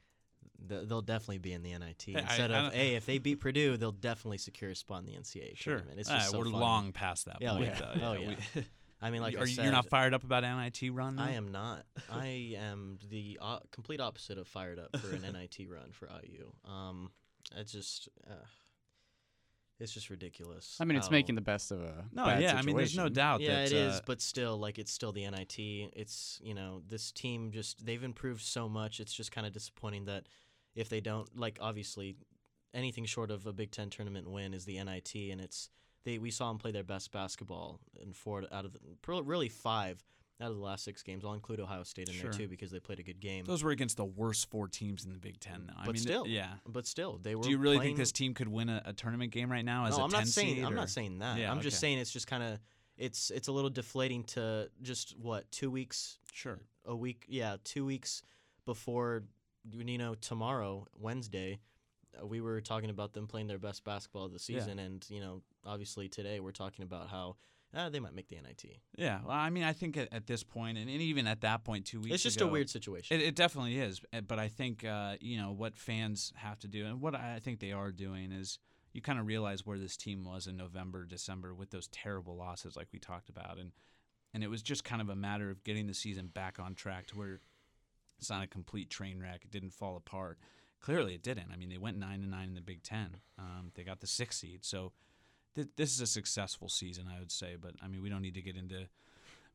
they'll 0.58 1.02
definitely 1.02 1.38
be 1.38 1.52
in 1.52 1.62
the 1.62 1.72
NIT 1.78 2.04
I- 2.16 2.20
instead 2.20 2.50
I 2.50 2.58
of 2.58 2.62
don't- 2.64 2.74
hey 2.74 2.94
if 2.94 3.06
they 3.06 3.18
beat 3.18 3.36
Purdue 3.36 3.76
they'll 3.76 3.92
definitely 3.92 4.38
secure 4.38 4.70
a 4.70 4.74
spot 4.74 5.00
in 5.00 5.06
the 5.06 5.12
NCAA 5.14 5.54
tournament. 5.58 5.98
It's 6.00 6.08
just 6.08 6.28
Ah, 6.28 6.30
so 6.30 6.38
we're 6.38 6.44
funny. 6.44 6.56
long 6.56 6.92
past 6.92 7.26
that 7.26 7.38
Yeah, 7.40 7.52
point. 7.52 7.64
yeah. 7.66 7.78
though. 7.78 8.00
Oh, 8.02 8.12
we- 8.20 8.36
yeah. 8.54 8.62
I 9.02 9.10
mean 9.10 9.20
like 9.20 9.34
are 9.36 9.40
I 9.40 9.42
you, 9.42 9.46
said, 9.54 9.64
you're 9.64 9.72
not 9.72 9.88
fired 9.90 10.14
up 10.14 10.24
about 10.24 10.42
NIT 10.42 10.90
run? 10.90 11.18
I 11.18 11.32
am 11.32 11.52
not. 11.52 11.84
I 12.10 12.54
am 12.56 12.98
the 13.10 13.38
uh, 13.42 13.58
complete 13.70 14.00
opposite 14.00 14.38
of 14.38 14.48
fired 14.48 14.78
up 14.78 14.96
for 14.98 15.14
an 15.14 15.20
NIT 15.32 15.68
run 15.68 15.92
for 15.92 16.08
IU. 16.24 16.50
Um, 16.64 17.10
it's 17.54 17.72
just, 17.72 18.08
uh, 18.26 18.32
it's 19.78 19.92
just 19.92 20.08
ridiculous. 20.08 20.78
I 20.80 20.86
mean, 20.86 20.96
it's 20.96 21.10
making 21.10 21.34
the 21.34 21.42
best 21.42 21.70
of 21.70 21.82
a 21.82 22.06
No, 22.10 22.24
bad 22.24 22.40
yeah. 22.42 22.56
I 22.56 22.62
mean, 22.62 22.74
there's 22.78 22.96
no 22.96 23.10
doubt. 23.10 23.42
Yeah, 23.42 23.56
that, 23.56 23.66
it 23.66 23.72
is, 23.72 23.96
uh, 23.96 24.00
but 24.06 24.22
still, 24.22 24.56
like 24.56 24.78
it's 24.78 24.90
still 24.90 25.12
the 25.12 25.28
NIT. 25.28 25.58
It's 25.58 26.40
you 26.42 26.54
know 26.54 26.80
this 26.88 27.12
team 27.12 27.50
just 27.52 27.84
they've 27.84 28.02
improved 28.02 28.40
so 28.40 28.66
much. 28.70 28.98
It's 29.00 29.12
just 29.12 29.30
kind 29.30 29.46
of 29.46 29.52
disappointing 29.52 30.06
that 30.06 30.24
if 30.76 30.88
they 30.88 31.00
don't 31.00 31.28
like 31.36 31.58
obviously 31.60 32.16
anything 32.72 33.04
short 33.06 33.30
of 33.32 33.46
a 33.46 33.52
Big 33.52 33.70
Ten 33.72 33.90
tournament 33.90 34.30
win 34.30 34.54
is 34.54 34.64
the 34.64 34.82
NIT, 34.82 35.14
and 35.32 35.40
it's 35.40 35.70
they 36.04 36.18
we 36.18 36.30
saw 36.30 36.48
them 36.48 36.58
play 36.58 36.70
their 36.70 36.84
best 36.84 37.10
basketball 37.10 37.80
in 38.00 38.12
four 38.12 38.44
out 38.52 38.64
of 38.64 38.72
the, 38.74 39.22
really 39.22 39.48
five 39.48 40.04
out 40.38 40.50
of 40.50 40.56
the 40.58 40.62
last 40.62 40.84
six 40.84 41.02
games. 41.02 41.24
I'll 41.24 41.32
include 41.32 41.60
Ohio 41.60 41.82
State 41.82 42.08
in 42.10 42.14
Sure. 42.14 42.30
there 42.30 42.40
too 42.40 42.46
because 42.48 42.70
they 42.70 42.78
played 42.78 42.98
a 43.00 43.02
good 43.02 43.20
game. 43.20 43.46
those 43.46 43.64
were 43.64 43.70
against 43.70 43.96
the 43.96 44.04
worst 44.04 44.50
four 44.50 44.68
teams 44.68 45.04
in 45.06 45.12
the 45.12 45.18
Big 45.18 45.40
Ten. 45.40 45.64
Though. 45.66 45.72
I 45.78 45.86
But 45.86 45.94
mean, 45.94 46.02
still, 46.02 46.26
yeah. 46.26 46.50
But 46.68 46.86
still, 46.86 47.18
they 47.22 47.34
were. 47.34 47.42
Do 47.42 47.48
you 47.50 47.56
really 47.58 47.76
playing, 47.78 47.90
think 47.92 47.98
this 47.98 48.12
team 48.12 48.34
could 48.34 48.48
win 48.48 48.68
a, 48.68 48.82
a 48.84 48.92
tournament 48.92 49.32
game 49.32 49.50
right 49.50 49.64
now 49.64 49.86
as 49.86 49.96
no, 49.96 50.02
a 50.02 50.04
I'm 50.04 50.10
10 50.10 50.20
not 50.20 50.28
saying. 50.28 50.54
seed, 50.56 50.64
I'm 50.64 50.74
not 50.74 50.90
saying 50.90 51.18
that. 51.20 51.38
Yeah, 51.38 51.50
I'm 51.50 51.62
just 51.62 51.80
saying 51.80 51.98
it's 51.98 52.10
just 52.12 52.26
kind 52.26 52.42
of. 52.42 52.58
It's 52.98 53.30
it's 53.30 53.48
a 53.48 53.52
little 53.52 53.68
deflating 53.70 54.24
to 54.24 54.70
just 54.82 55.16
what 55.18 55.50
two 55.50 55.70
weeks 55.70 56.18
Sure. 56.32 56.58
a 56.86 56.96
week 56.96 57.24
yeah 57.28 57.56
two 57.62 57.84
weeks 57.84 58.22
before 58.64 59.24
you 59.72 59.98
know 59.98 60.14
tomorrow 60.14 60.86
wednesday 60.98 61.58
uh, 62.20 62.26
we 62.26 62.40
were 62.40 62.60
talking 62.60 62.90
about 62.90 63.12
them 63.12 63.26
playing 63.26 63.46
their 63.46 63.58
best 63.58 63.84
basketball 63.84 64.24
of 64.24 64.32
the 64.32 64.40
Yeah. 64.48 64.60
season. 64.60 64.78
And 64.78 65.04
you 65.08 65.20
know 65.20 65.42
obviously 65.64 66.08
today 66.08 66.40
we're 66.40 66.52
talking 66.52 66.82
about 66.82 67.08
how 67.08 67.36
uh, 67.74 67.90
they 67.90 68.00
might 68.00 68.14
make 68.14 68.28
the 68.28 68.36
nit 68.36 68.64
Yeah. 68.96 69.20
Well, 69.22 69.36
I 69.36 69.50
mean, 69.50 69.64
I 69.64 69.72
think 69.72 69.96
at, 69.96 70.08
at 70.12 70.26
this 70.26 70.42
point, 70.42 70.78
and, 70.78 70.88
and 70.88 71.02
even 71.02 71.26
at 71.26 71.42
that 71.42 71.64
point, 71.64 71.84
two 71.84 72.00
weeks 72.00 72.14
it's 72.14 72.22
just 72.22 72.36
ago, 72.36 72.48
a 72.48 72.50
weird 72.50 72.70
situation. 72.70 73.20
It, 73.20 73.24
it 73.24 73.34
definitely 73.34 73.78
is, 73.78 74.00
uh, 74.14 74.22
but 74.22 74.38
I 74.38 74.48
think 74.48 74.84
uh, 74.84 75.16
you 75.20 75.36
know 75.36 75.52
what 75.52 75.76
fans 75.76 76.32
have 76.36 76.58
to 76.60 76.68
do, 76.68 76.86
and 76.86 77.00
what 77.00 77.14
I 77.14 77.38
think 77.40 77.60
they 77.60 77.72
are 77.72 77.92
doing 77.92 78.32
is 78.32 78.58
you 78.92 79.02
kind 79.02 79.18
of 79.18 79.26
realize 79.26 79.66
where 79.66 79.78
this 79.78 79.96
team 79.96 80.24
was 80.24 80.46
in 80.46 80.56
November, 80.56 81.04
December 81.04 81.54
with 81.54 81.70
those 81.70 81.88
terrible 81.88 82.36
losses, 82.36 82.76
like 82.76 82.88
we 82.92 82.98
talked 82.98 83.28
about, 83.28 83.58
and 83.58 83.72
and 84.32 84.42
it 84.42 84.48
was 84.48 84.62
just 84.62 84.84
kind 84.84 85.02
of 85.02 85.08
a 85.10 85.16
matter 85.16 85.50
of 85.50 85.62
getting 85.64 85.86
the 85.86 85.94
season 85.94 86.28
back 86.28 86.58
on 86.58 86.74
track 86.74 87.06
to 87.08 87.18
where 87.18 87.40
it's 88.18 88.30
not 88.30 88.42
a 88.42 88.46
complete 88.46 88.90
train 88.90 89.20
wreck. 89.20 89.40
It 89.44 89.50
didn't 89.50 89.72
fall 89.72 89.96
apart. 89.96 90.38
Clearly, 90.80 91.14
it 91.14 91.22
didn't. 91.22 91.48
I 91.52 91.56
mean, 91.56 91.68
they 91.68 91.78
went 91.78 91.98
nine 91.98 92.22
and 92.22 92.30
nine 92.30 92.48
in 92.48 92.54
the 92.54 92.60
Big 92.60 92.82
Ten. 92.82 93.16
Um, 93.38 93.72
they 93.74 93.82
got 93.82 94.00
the 94.00 94.06
six 94.06 94.38
seed, 94.38 94.64
so 94.64 94.92
th- 95.54 95.68
this 95.76 95.92
is 95.92 96.00
a 96.00 96.06
successful 96.06 96.68
season, 96.68 97.06
I 97.14 97.18
would 97.18 97.32
say. 97.32 97.56
But 97.60 97.74
I 97.82 97.88
mean, 97.88 98.02
we 98.02 98.08
don't 98.08 98.22
need 98.22 98.34
to 98.34 98.42
get 98.42 98.56
into 98.56 98.88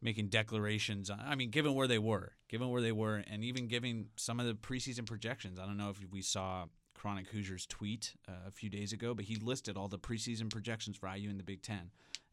making 0.02 0.28
declarations. 0.28 1.10
on- 1.10 1.20
I 1.20 1.36
mean, 1.36 1.50
given 1.52 1.74
where 1.74 1.88
they 1.88 2.00
were, 2.00 2.34
given 2.50 2.70
where 2.70 2.82
they 2.82 2.92
were, 2.92 3.18
and 3.28 3.44
even 3.44 3.68
giving 3.68 4.10
some 4.18 4.40
of 4.40 4.46
the 4.46 4.56
preseason 4.56 5.06
projections. 5.06 5.60
I 5.60 5.66
don't 5.66 5.78
know 5.78 5.90
if 5.90 5.98
we 6.12 6.22
saw 6.22 6.66
Chronic 6.96 7.28
Hoosiers 7.30 7.66
tweet 7.68 8.16
uh, 8.28 8.48
a 8.48 8.52
few 8.52 8.70
days 8.70 8.94
ago, 8.94 9.14
but 9.14 9.26
he 9.26 9.36
listed 9.36 9.78
all 9.78 9.88
the 9.88 10.00
preseason 10.00 10.50
projections 10.52 10.98
for 10.98 11.08
IU 11.08 11.30
in 11.30 11.38
the 11.38 11.44
Big 11.44 11.62
Ten, 11.62 11.92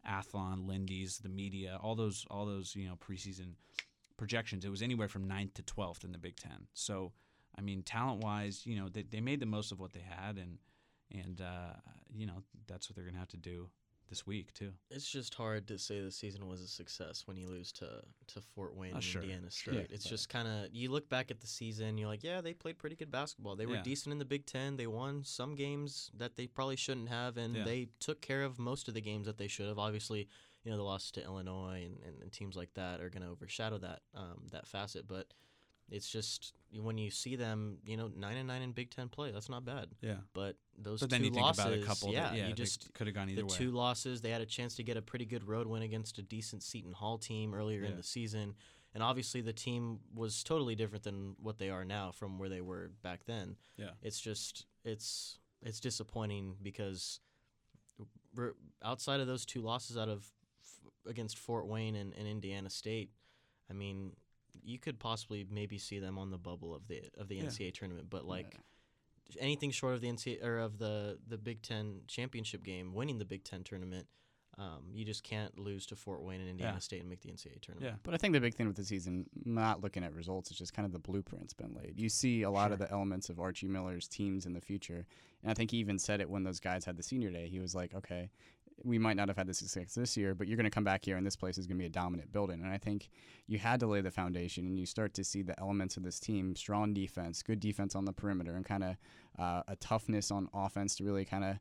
Athlon, 0.08 0.66
Lindy's, 0.66 1.18
the 1.18 1.28
media, 1.28 1.78
all 1.82 1.94
those, 1.94 2.26
all 2.30 2.46
those, 2.46 2.74
you 2.74 2.88
know, 2.88 2.96
preseason 2.96 3.52
projections. 4.18 4.66
It 4.66 4.70
was 4.70 4.82
anywhere 4.82 5.08
from 5.08 5.26
ninth 5.26 5.54
to 5.54 5.62
twelfth 5.62 6.04
in 6.04 6.12
the 6.12 6.18
Big 6.18 6.36
Ten. 6.36 6.66
So, 6.74 7.12
I 7.56 7.62
mean, 7.62 7.82
talent 7.82 8.22
wise, 8.22 8.66
you 8.66 8.76
know, 8.76 8.90
they, 8.90 9.02
they 9.02 9.20
made 9.22 9.40
the 9.40 9.46
most 9.46 9.72
of 9.72 9.80
what 9.80 9.94
they 9.94 10.04
had, 10.06 10.36
and 10.36 10.58
and 11.10 11.40
uh, 11.40 11.72
you 12.14 12.26
know 12.26 12.42
that's 12.66 12.90
what 12.90 12.96
they're 12.96 13.06
gonna 13.06 13.18
have 13.18 13.28
to 13.28 13.38
do 13.38 13.70
this 14.10 14.26
week 14.26 14.52
too. 14.54 14.72
It's 14.90 15.10
just 15.10 15.34
hard 15.34 15.68
to 15.68 15.78
say 15.78 16.00
the 16.00 16.10
season 16.10 16.46
was 16.48 16.62
a 16.62 16.66
success 16.66 17.24
when 17.26 17.36
you 17.36 17.46
lose 17.46 17.70
to, 17.72 18.00
to 18.28 18.40
Fort 18.54 18.74
Wayne 18.74 18.94
and 18.94 19.04
sure, 19.04 19.20
Indiana. 19.20 19.50
State. 19.50 19.74
Yeah, 19.74 19.80
it's 19.90 20.04
but- 20.04 20.10
just 20.10 20.30
kind 20.30 20.48
of 20.48 20.68
you 20.72 20.90
look 20.90 21.10
back 21.10 21.30
at 21.30 21.40
the 21.40 21.46
season, 21.46 21.98
you're 21.98 22.08
like, 22.08 22.24
yeah, 22.24 22.40
they 22.40 22.54
played 22.54 22.78
pretty 22.78 22.96
good 22.96 23.10
basketball. 23.10 23.54
They 23.54 23.66
were 23.66 23.74
Yeah. 23.74 23.82
decent 23.82 24.12
in 24.14 24.18
the 24.18 24.24
Big 24.24 24.46
Ten. 24.46 24.76
They 24.78 24.86
won 24.86 25.24
some 25.24 25.54
games 25.54 26.10
that 26.16 26.36
they 26.36 26.46
probably 26.46 26.76
shouldn't 26.76 27.10
have, 27.10 27.36
and 27.36 27.54
Yeah. 27.54 27.64
they 27.64 27.88
took 28.00 28.22
care 28.22 28.44
of 28.44 28.58
most 28.58 28.88
of 28.88 28.94
the 28.94 29.02
games 29.02 29.26
that 29.26 29.36
they 29.36 29.46
should 29.48 29.68
have. 29.68 29.78
Obviously, 29.78 30.26
you 30.64 30.70
know 30.70 30.76
the 30.76 30.82
loss 30.82 31.10
to 31.12 31.22
Illinois 31.24 31.82
and, 31.86 31.98
and, 32.06 32.22
and 32.22 32.32
teams 32.32 32.56
like 32.56 32.74
that 32.74 33.00
are 33.00 33.10
going 33.10 33.22
to 33.22 33.28
overshadow 33.30 33.78
that 33.78 34.00
um, 34.14 34.42
that 34.52 34.66
facet, 34.66 35.06
but. 35.08 35.26
It's 35.90 36.06
just 36.10 36.52
when 36.82 36.98
you 36.98 37.10
see 37.10 37.34
them, 37.34 37.78
you 37.86 37.96
know, 37.96 38.10
nine 38.14 38.36
and 38.36 38.46
nine 38.46 38.60
in 38.60 38.72
Big 38.72 38.90
Ten 38.90 39.08
play. 39.08 39.30
That's 39.30 39.48
not 39.48 39.64
bad, 39.64 39.88
Yeah. 40.02 40.16
but 40.34 40.56
those 40.76 41.00
But 41.00 41.06
two 41.08 41.14
then 41.16 41.24
you 41.24 41.30
think 41.30 41.40
losses, 41.40 41.64
about 41.64 41.78
a 41.78 41.82
couple. 41.82 42.12
yeah, 42.12 42.24
that, 42.28 42.36
yeah 42.36 42.48
you 42.48 42.52
just 42.52 42.92
could 42.92 43.06
have 43.06 43.16
gone 43.16 43.30
either 43.30 43.40
the 43.40 43.46
way. 43.46 43.56
two 43.56 43.70
losses. 43.70 44.20
They 44.20 44.28
had 44.28 44.42
a 44.42 44.44
chance 44.46 44.74
to 44.74 44.82
get 44.82 44.98
a 44.98 45.00
pretty 45.00 45.24
good 45.24 45.48
road 45.48 45.66
win 45.66 45.80
against 45.80 46.18
a 46.18 46.22
decent 46.22 46.62
Seton 46.62 46.92
Hall 46.92 47.16
team 47.16 47.54
earlier 47.54 47.80
Yeah. 47.84 47.88
in 47.88 47.96
the 47.96 48.02
season. 48.02 48.54
And 48.92 49.02
obviously, 49.02 49.40
the 49.40 49.54
team 49.54 50.00
was 50.14 50.44
totally 50.44 50.74
different 50.74 51.04
than 51.04 51.36
what 51.40 51.56
they 51.56 51.70
are 51.70 51.86
now 51.86 52.10
from 52.12 52.38
where 52.38 52.50
they 52.50 52.60
were 52.60 52.90
back 53.02 53.24
then. 53.24 53.56
Yeah. 53.78 53.92
It's 54.02 54.20
just 54.20 54.66
it's 54.84 55.38
it's 55.62 55.80
disappointing 55.80 56.56
because 56.62 57.20
outside 58.84 59.20
of 59.20 59.26
those 59.26 59.46
two 59.46 59.62
losses 59.62 59.96
out 59.96 60.10
of 60.10 60.26
against 61.08 61.38
Fort 61.38 61.66
Wayne 61.66 61.96
and, 61.96 62.12
and 62.14 62.28
Indiana 62.28 62.70
State, 62.70 63.10
I 63.70 63.72
mean, 63.72 64.12
you 64.62 64.78
could 64.78 64.98
possibly 64.98 65.46
maybe 65.50 65.78
see 65.78 65.98
them 65.98 66.18
on 66.18 66.30
the 66.30 66.38
bubble 66.38 66.74
of 66.74 66.86
the 66.88 67.02
of 67.18 67.28
the 67.28 67.36
Yeah. 67.36 67.44
NCAA 67.44 67.72
tournament. 67.74 68.08
But 68.10 68.24
like 68.24 68.54
Yeah. 68.54 69.42
anything 69.42 69.70
short 69.70 69.94
of 69.94 70.00
the 70.00 70.08
NCAA 70.08 70.42
or 70.44 70.58
of 70.58 70.78
the 70.78 71.18
the 71.26 71.38
Big 71.38 71.62
Ten 71.62 72.02
championship 72.06 72.62
game, 72.64 72.92
winning 72.94 73.18
the 73.18 73.24
Big 73.24 73.44
Ten 73.44 73.62
tournament, 73.64 74.06
um, 74.56 74.90
you 74.92 75.04
just 75.04 75.22
can't 75.22 75.56
lose 75.56 75.86
to 75.86 75.94
Fort 75.94 76.22
Wayne 76.24 76.40
and 76.40 76.48
Indiana 76.50 76.74
Yeah. 76.76 76.78
State 76.80 77.00
and 77.00 77.08
make 77.08 77.20
the 77.20 77.28
NCAA 77.30 77.60
tournament. 77.60 77.92
Yeah. 77.92 77.98
But 78.02 78.14
I 78.14 78.16
think 78.16 78.32
the 78.34 78.40
big 78.40 78.54
thing 78.54 78.66
with 78.66 78.74
the 78.76 78.84
season, 78.84 79.28
not 79.44 79.80
looking 79.82 80.02
at 80.02 80.12
results, 80.12 80.50
is 80.50 80.58
just 80.58 80.72
kind 80.72 80.84
of 80.84 80.90
the 80.92 80.98
blueprint's 80.98 81.54
been 81.54 81.74
laid. 81.74 82.00
You 82.00 82.08
see 82.08 82.42
a 82.42 82.50
lot 82.50 82.72
of 82.72 82.80
the 82.80 82.90
elements 82.90 83.28
of 83.28 83.38
Archie 83.38 83.68
Miller's 83.68 84.08
teams 84.08 84.46
in 84.46 84.54
the 84.54 84.60
future. 84.60 85.06
And 85.42 85.50
I 85.52 85.54
think 85.54 85.70
he 85.70 85.76
even 85.76 85.96
said 86.00 86.20
it 86.20 86.28
when 86.28 86.42
those 86.42 86.58
guys 86.58 86.84
had 86.84 86.96
the 86.96 87.04
senior 87.04 87.30
day. 87.30 87.48
He 87.48 87.60
was 87.60 87.72
like, 87.76 87.94
okay, 87.94 88.30
we 88.84 88.98
might 88.98 89.16
not 89.16 89.28
have 89.28 89.36
had 89.36 89.46
the 89.46 89.54
success 89.54 89.94
this 89.94 90.16
year, 90.16 90.34
but 90.34 90.46
you're 90.46 90.56
going 90.56 90.64
to 90.64 90.70
come 90.70 90.84
back 90.84 91.04
here 91.04 91.16
and 91.16 91.26
this 91.26 91.36
place 91.36 91.58
is 91.58 91.66
going 91.66 91.76
to 91.76 91.82
be 91.82 91.86
a 91.86 91.90
dominant 91.90 92.32
building. 92.32 92.60
And 92.62 92.72
I 92.72 92.78
think 92.78 93.10
you 93.46 93.58
had 93.58 93.80
to 93.80 93.86
lay 93.86 94.00
the 94.00 94.10
foundation 94.10 94.66
and 94.66 94.78
you 94.78 94.86
start 94.86 95.14
to 95.14 95.24
see 95.24 95.42
the 95.42 95.58
elements 95.58 95.96
of 95.96 96.02
this 96.02 96.20
team 96.20 96.54
strong 96.56 96.94
defense, 96.94 97.42
good 97.42 97.60
defense 97.60 97.94
on 97.94 98.04
the 98.04 98.12
perimeter, 98.12 98.54
and 98.54 98.64
kind 98.64 98.84
of 98.84 98.96
uh, 99.38 99.62
a 99.68 99.76
toughness 99.76 100.30
on 100.30 100.48
offense 100.54 100.96
to 100.96 101.04
really 101.04 101.24
kind 101.24 101.44
of 101.44 101.58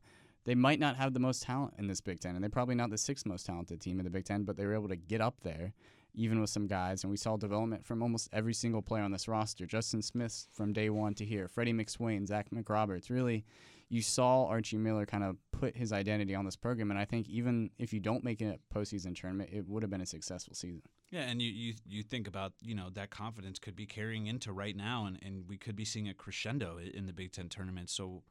they 0.48 0.54
might 0.54 0.80
not 0.80 0.96
have 0.96 1.12
the 1.12 1.20
most 1.20 1.42
talent 1.42 1.74
in 1.76 1.88
this 1.88 2.00
Big 2.00 2.20
Ten, 2.20 2.34
and 2.34 2.42
they're 2.42 2.48
probably 2.48 2.74
not 2.74 2.88
the 2.88 2.96
sixth 2.96 3.26
most 3.26 3.44
talented 3.44 3.82
team 3.82 3.98
in 3.98 4.04
the 4.04 4.10
Big 4.10 4.24
Ten, 4.24 4.44
but 4.44 4.56
they 4.56 4.64
were 4.64 4.72
able 4.72 4.88
to 4.88 4.96
get 4.96 5.20
up 5.20 5.42
there, 5.42 5.74
even 6.14 6.40
with 6.40 6.48
some 6.48 6.66
guys. 6.66 7.04
And 7.04 7.10
we 7.10 7.18
saw 7.18 7.36
development 7.36 7.84
from 7.84 8.02
almost 8.02 8.30
every 8.32 8.54
single 8.54 8.80
player 8.80 9.02
on 9.02 9.12
this 9.12 9.28
roster. 9.28 9.66
Justin 9.66 10.00
Smith 10.00 10.46
from 10.50 10.72
day 10.72 10.88
one 10.88 11.12
to 11.16 11.24
here, 11.26 11.48
Freddie 11.48 11.74
McSwain, 11.74 12.26
Zach 12.26 12.48
McRoberts. 12.50 13.10
Really, 13.10 13.44
you 13.90 14.02
saw 14.02 14.46
Archie 14.46 14.76
Miller 14.76 15.06
kind 15.06 15.24
of 15.24 15.36
put 15.52 15.76
his 15.76 15.92
identity 15.92 16.34
on 16.34 16.44
this 16.44 16.56
program, 16.56 16.90
and 16.90 16.98
I 17.00 17.04
think 17.04 17.28
even 17.28 17.70
if 17.78 17.92
you 17.92 18.00
don't 18.00 18.22
make 18.22 18.40
it 18.40 18.60
a 18.60 18.74
postseason 18.78 19.18
tournament, 19.18 19.50
it 19.52 19.66
would 19.66 19.82
have 19.82 19.90
been 19.90 20.00
a 20.02 20.06
successful 20.06 20.54
season. 20.54 20.82
Yeah, 21.10 21.22
and 21.22 21.40
you, 21.40 21.50
you 21.50 21.74
you 21.86 22.02
think 22.02 22.28
about 22.28 22.52
you 22.60 22.74
know 22.74 22.90
that 22.90 23.10
confidence 23.10 23.58
could 23.58 23.74
be 23.76 23.86
carrying 23.86 24.26
into 24.26 24.52
right 24.52 24.76
now, 24.76 25.06
and, 25.06 25.18
and 25.22 25.48
we 25.48 25.56
could 25.56 25.74
be 25.76 25.84
seeing 25.86 26.08
a 26.08 26.14
crescendo 26.14 26.78
in 26.78 27.06
the 27.06 27.12
Big 27.14 27.32
Ten 27.32 27.48
tournament. 27.48 27.88
So 27.88 28.22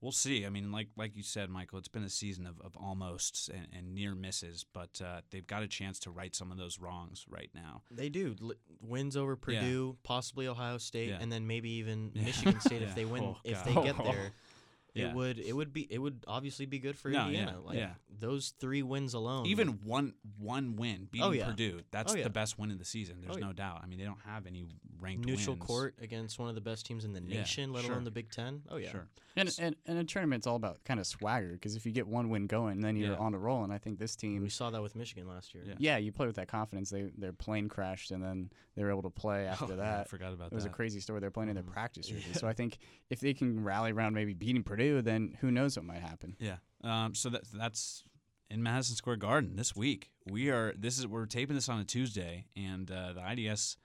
we'll 0.00 0.12
see. 0.12 0.46
I 0.46 0.48
mean, 0.48 0.70
like 0.70 0.88
like 0.96 1.16
you 1.16 1.24
said, 1.24 1.50
Michael, 1.50 1.78
it's 1.80 1.88
been 1.88 2.04
a 2.04 2.08
season 2.08 2.46
of, 2.46 2.60
of 2.60 2.76
almosts 2.76 3.48
and, 3.48 3.66
and 3.76 3.94
near 3.94 4.14
misses, 4.14 4.64
but 4.72 5.00
uh, 5.04 5.22
they've 5.32 5.46
got 5.46 5.64
a 5.64 5.68
chance 5.68 5.98
to 6.00 6.10
right 6.12 6.34
some 6.36 6.52
of 6.52 6.56
those 6.56 6.78
wrongs 6.78 7.26
right 7.28 7.50
now. 7.52 7.82
They 7.90 8.08
do 8.08 8.36
L- 8.40 8.52
wins 8.80 9.16
over 9.16 9.34
Purdue, 9.34 9.96
possibly 10.04 10.46
Ohio 10.46 10.78
State, 10.78 11.08
Yeah. 11.08 11.18
and 11.20 11.32
then 11.32 11.48
maybe 11.48 11.70
even 11.72 12.12
Yeah. 12.14 12.22
Michigan 12.26 12.60
State 12.60 12.80
Yeah. 12.82 12.88
if 12.88 12.94
they 12.94 13.06
win. 13.06 13.24
Oh, 13.24 13.38
if 13.42 13.64
they 13.64 13.74
get 13.74 13.98
there, 13.98 14.30
Yeah. 14.94 15.08
it 15.10 15.14
would 15.14 15.38
it 15.38 15.52
would 15.54 15.72
be 15.72 15.82
it 15.90 15.98
would 15.98 16.24
obviously 16.26 16.66
be 16.66 16.78
good 16.78 16.98
for 16.98 17.10
No, 17.10 17.20
yeah, 17.28 17.40
Indiana. 17.40 17.60
Like 17.64 17.78
yeah. 17.78 17.90
those 18.18 18.54
three 18.58 18.82
wins 18.82 19.14
alone, 19.14 19.46
Even 19.46 19.80
one 19.84 20.14
one 20.38 20.76
win 20.76 21.08
beating 21.10 21.26
Oh, 21.28 21.30
yeah. 21.30 21.46
Purdue, 21.46 21.82
that's 21.90 22.12
Oh, 22.12 22.16
yeah. 22.16 22.24
the 22.24 22.30
best 22.30 22.58
win 22.58 22.70
of 22.70 22.78
the 22.78 22.84
season. 22.84 23.20
There's 23.20 23.36
Oh, 23.36 23.38
yeah. 23.38 23.46
no 23.46 23.52
doubt. 23.52 23.80
I 23.82 23.86
mean, 23.86 23.98
they 23.98 24.04
don't 24.04 24.20
have 24.26 24.46
any 24.46 24.66
ranked 25.00 25.24
neutral 25.24 25.54
wins. 25.54 25.66
court 25.66 25.94
against 26.00 26.38
one 26.38 26.48
of 26.48 26.54
the 26.54 26.60
best 26.60 26.84
teams 26.86 27.04
in 27.04 27.12
the 27.12 27.22
Yeah, 27.22 27.40
nation, 27.40 27.72
let 27.72 27.84
sure. 27.84 27.92
alone 27.92 28.04
the 28.04 28.10
Big 28.10 28.30
Ten. 28.30 28.62
Oh 28.68 28.76
yeah, 28.76 28.90
Sure. 28.90 29.06
And, 29.36 29.48
and, 29.60 29.76
and 29.86 29.96
a 29.96 30.04
tournament's 30.04 30.46
all 30.48 30.56
about 30.56 30.82
kind 30.84 30.98
of 30.98 31.06
swagger 31.06 31.52
because 31.52 31.76
if 31.76 31.86
you 31.86 31.92
get 31.92 32.06
one 32.08 32.28
win 32.28 32.46
going, 32.48 32.80
then 32.80 32.96
you're 32.96 33.12
Yeah. 33.12 33.18
on 33.18 33.32
a 33.32 33.38
roll. 33.38 33.62
And 33.62 33.72
I 33.72 33.78
think 33.78 33.98
this 33.98 34.16
team 34.16 34.42
we 34.42 34.48
saw 34.48 34.70
that 34.70 34.82
with 34.82 34.96
Michigan 34.96 35.28
last 35.28 35.54
year. 35.54 35.62
Yeah. 35.66 35.74
yeah, 35.78 35.96
you 35.98 36.10
play 36.10 36.26
with 36.26 36.36
that 36.36 36.48
confidence. 36.48 36.90
They 36.90 37.10
their 37.16 37.32
plane 37.32 37.68
crashed 37.68 38.10
and 38.10 38.22
then 38.22 38.50
they 38.74 38.82
were 38.82 38.90
able 38.90 39.02
to 39.02 39.10
play 39.10 39.46
after 39.46 39.66
Oh, 39.66 39.68
yeah, 39.68 39.74
I 39.74 39.76
that. 39.76 40.08
forgot 40.08 40.32
about 40.32 40.48
It 40.50 40.54
was 40.54 40.64
that. 40.64 40.70
a 40.70 40.74
crazy 40.74 40.98
story. 41.00 41.20
They're 41.20 41.30
playing 41.30 41.48
in 41.50 41.54
their 41.54 41.62
Mhm. 41.64 41.72
practice 41.72 42.08
jerseys. 42.08 42.26
Yeah. 42.32 42.38
So 42.38 42.48
I 42.48 42.52
think 42.52 42.78
if 43.08 43.20
they 43.20 43.32
can 43.32 43.62
rally 43.62 43.92
around 43.92 44.14
maybe 44.14 44.34
beating 44.34 44.64
Purdue, 44.64 44.79
then 44.88 45.36
who 45.40 45.50
knows 45.50 45.76
what 45.76 45.84
might 45.84 46.00
happen. 46.00 46.36
Yeah. 46.38 46.56
Um, 46.82 47.14
so 47.14 47.28
that, 47.30 47.42
that's 47.52 48.04
in 48.50 48.62
Madison 48.62 48.96
Square 48.96 49.16
Garden 49.16 49.56
this 49.56 49.76
week. 49.76 50.10
We 50.30 50.50
are 50.50 50.74
this 50.76 50.98
is 50.98 51.06
we're 51.06 51.26
taping 51.26 51.54
this 51.54 51.68
on 51.68 51.80
a 51.80 51.84
Tuesday, 51.84 52.46
and 52.56 52.90
uh, 52.90 53.12
the 53.12 53.32
IDS 53.32 53.76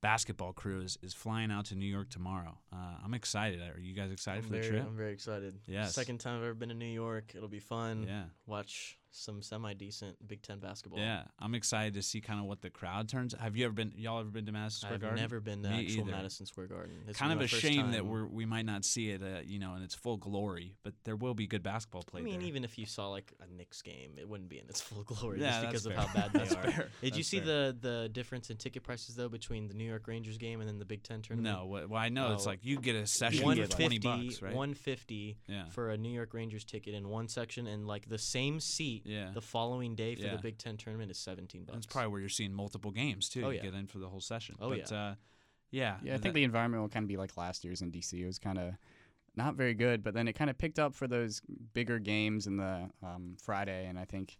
basketball 0.00 0.52
crew 0.52 0.80
is, 0.80 0.98
is 1.02 1.12
flying 1.14 1.50
out 1.50 1.66
to 1.66 1.74
New 1.74 1.86
York 1.86 2.10
tomorrow. 2.10 2.58
Uh, 2.72 2.96
I'm 3.04 3.14
excited. 3.14 3.60
Are 3.60 3.80
you 3.80 3.94
guys 3.94 4.10
excited 4.10 4.44
I'm 4.44 4.50
for 4.50 4.56
the 4.56 4.66
trip? 4.66 4.84
I'm 4.86 4.96
very 4.96 5.12
excited. 5.12 5.58
Yeah, 5.66 5.86
Second 5.86 6.18
time 6.18 6.38
I've 6.38 6.44
ever 6.44 6.54
been 6.54 6.70
to 6.70 6.74
New 6.74 6.86
York. 6.86 7.32
It'll 7.34 7.48
be 7.48 7.60
fun. 7.60 8.06
Yeah. 8.08 8.24
Watch 8.46 8.98
some 9.12 9.42
semi 9.42 9.74
decent 9.74 10.16
Big 10.26 10.42
Ten 10.42 10.58
basketball. 10.58 11.00
Yeah, 11.00 11.24
I'm 11.38 11.54
excited 11.54 11.94
to 11.94 12.02
see 12.02 12.20
kind 12.20 12.38
of 12.40 12.46
what 12.46 12.60
the 12.62 12.70
crowd 12.70 13.08
turns. 13.08 13.34
Have 13.38 13.56
you 13.56 13.64
ever 13.64 13.74
been? 13.74 13.92
Y'all 13.96 14.20
ever 14.20 14.28
been 14.28 14.46
to 14.46 14.52
Madison 14.52 14.86
Square 14.86 14.98
Garden? 15.00 15.06
I've 15.06 15.10
Garden? 15.10 15.22
never 15.22 15.40
been 15.40 15.62
to 15.62 15.68
Me 15.70 15.84
actual 15.86 16.02
either. 16.02 16.10
Madison 16.12 16.46
Square 16.46 16.66
Garden. 16.68 16.92
It's 17.08 17.18
kind 17.18 17.32
of 17.32 17.40
a 17.40 17.46
shame 17.46 17.92
that 17.92 18.06
we're 18.06 18.26
we 18.26 18.46
might 18.46 18.66
not 18.66 18.84
see 18.84 19.10
it, 19.10 19.22
uh, 19.22 19.40
you 19.44 19.58
know, 19.58 19.74
in 19.74 19.82
its 19.82 19.94
full 19.94 20.16
glory. 20.16 20.76
But 20.82 20.94
there 21.04 21.16
will 21.16 21.34
be 21.34 21.46
good 21.46 21.62
basketball 21.62 22.02
played. 22.02 22.20
I 22.22 22.24
mean, 22.24 22.38
there. 22.40 22.48
even 22.48 22.64
if 22.64 22.78
you 22.78 22.86
saw 22.86 23.08
like 23.08 23.32
a 23.40 23.46
Knicks 23.52 23.82
game, 23.82 24.12
it 24.18 24.28
wouldn't 24.28 24.48
be 24.48 24.58
in 24.58 24.68
its 24.68 24.80
full 24.80 25.02
glory 25.04 25.40
Yeah, 25.40 25.48
just 25.48 25.60
that's 25.62 25.66
because 25.72 25.86
of 25.86 25.92
how 25.94 26.14
bad 26.14 26.32
they 26.32 26.38
That's 26.40 26.54
are. 26.54 26.70
fair. 26.70 26.88
Did 27.02 27.16
you 27.16 27.22
see 27.22 27.38
fair. 27.40 27.72
the 27.72 27.76
the 27.80 28.08
difference 28.10 28.50
in 28.50 28.56
ticket 28.56 28.82
prices 28.82 29.16
though 29.16 29.28
between 29.28 29.68
the 29.68 29.74
New 29.74 29.84
York 29.88 30.06
Rangers 30.06 30.38
game 30.38 30.60
and 30.60 30.68
then 30.68 30.78
the 30.78 30.84
Big 30.84 31.02
Ten 31.02 31.20
tournament? 31.22 31.52
No, 31.58 31.66
well, 31.66 31.94
I 31.96 32.08
know 32.10 32.32
it's 32.34 32.46
Oh. 32.46 32.50
like 32.50 32.60
you 32.64 32.78
get 32.78 32.94
a 32.96 33.06
session 33.06 33.44
One 33.44 33.56
for 33.56 33.62
fifty- 33.62 33.74
twenty 33.76 33.98
bucks, 33.98 34.40
right? 34.42 34.54
150 34.54 35.38
yeah, 35.48 35.68
for 35.70 35.90
a 35.90 35.96
New 35.96 36.10
York 36.12 36.32
Rangers 36.34 36.64
ticket 36.64 36.94
in 36.94 37.08
one 37.08 37.28
section, 37.28 37.66
and 37.66 37.86
like 37.86 38.08
the 38.08 38.18
same 38.18 38.60
seat 38.60 38.99
yeah. 39.04 39.30
the 39.32 39.40
following 39.40 39.94
day 39.94 40.14
for 40.14 40.22
Yeah. 40.22 40.36
the 40.36 40.42
Big 40.42 40.58
Ten 40.58 40.76
tournament 40.76 41.10
is 41.10 41.18
17 41.18 41.64
bucks. 41.64 41.74
That's 41.76 41.86
probably 41.86 42.10
where 42.12 42.20
you're 42.20 42.28
seeing 42.28 42.52
multiple 42.52 42.90
games 42.90 43.28
too. 43.28 43.44
Oh, 43.44 43.50
you 43.50 43.56
yeah. 43.56 43.62
get 43.62 43.74
in 43.74 43.86
for 43.86 43.98
the 43.98 44.08
whole 44.08 44.20
session. 44.20 44.56
Oh, 44.60 44.70
but, 44.70 44.90
Uh, 44.92 45.14
yeah. 45.70 45.98
Yeah, 46.02 46.14
I 46.14 46.18
think 46.18 46.22
that- 46.22 46.34
the 46.34 46.44
environment 46.44 46.82
will 46.82 46.88
kind 46.88 47.04
of 47.04 47.08
be 47.08 47.16
like 47.16 47.36
last 47.36 47.64
year's 47.64 47.82
in 47.82 47.90
DC. 47.90 48.20
It 48.22 48.26
was 48.26 48.38
kind 48.38 48.58
of 48.58 48.74
not 49.36 49.54
very 49.54 49.74
good, 49.74 50.02
but 50.02 50.12
then 50.14 50.26
it 50.28 50.32
kind 50.32 50.50
of 50.50 50.58
picked 50.58 50.78
up 50.78 50.94
for 50.94 51.06
those 51.06 51.40
bigger 51.72 51.98
games 51.98 52.46
in 52.46 52.56
the 52.56 52.90
um, 53.02 53.36
Friday, 53.40 53.86
and 53.86 53.98
I 53.98 54.04
think 54.04 54.38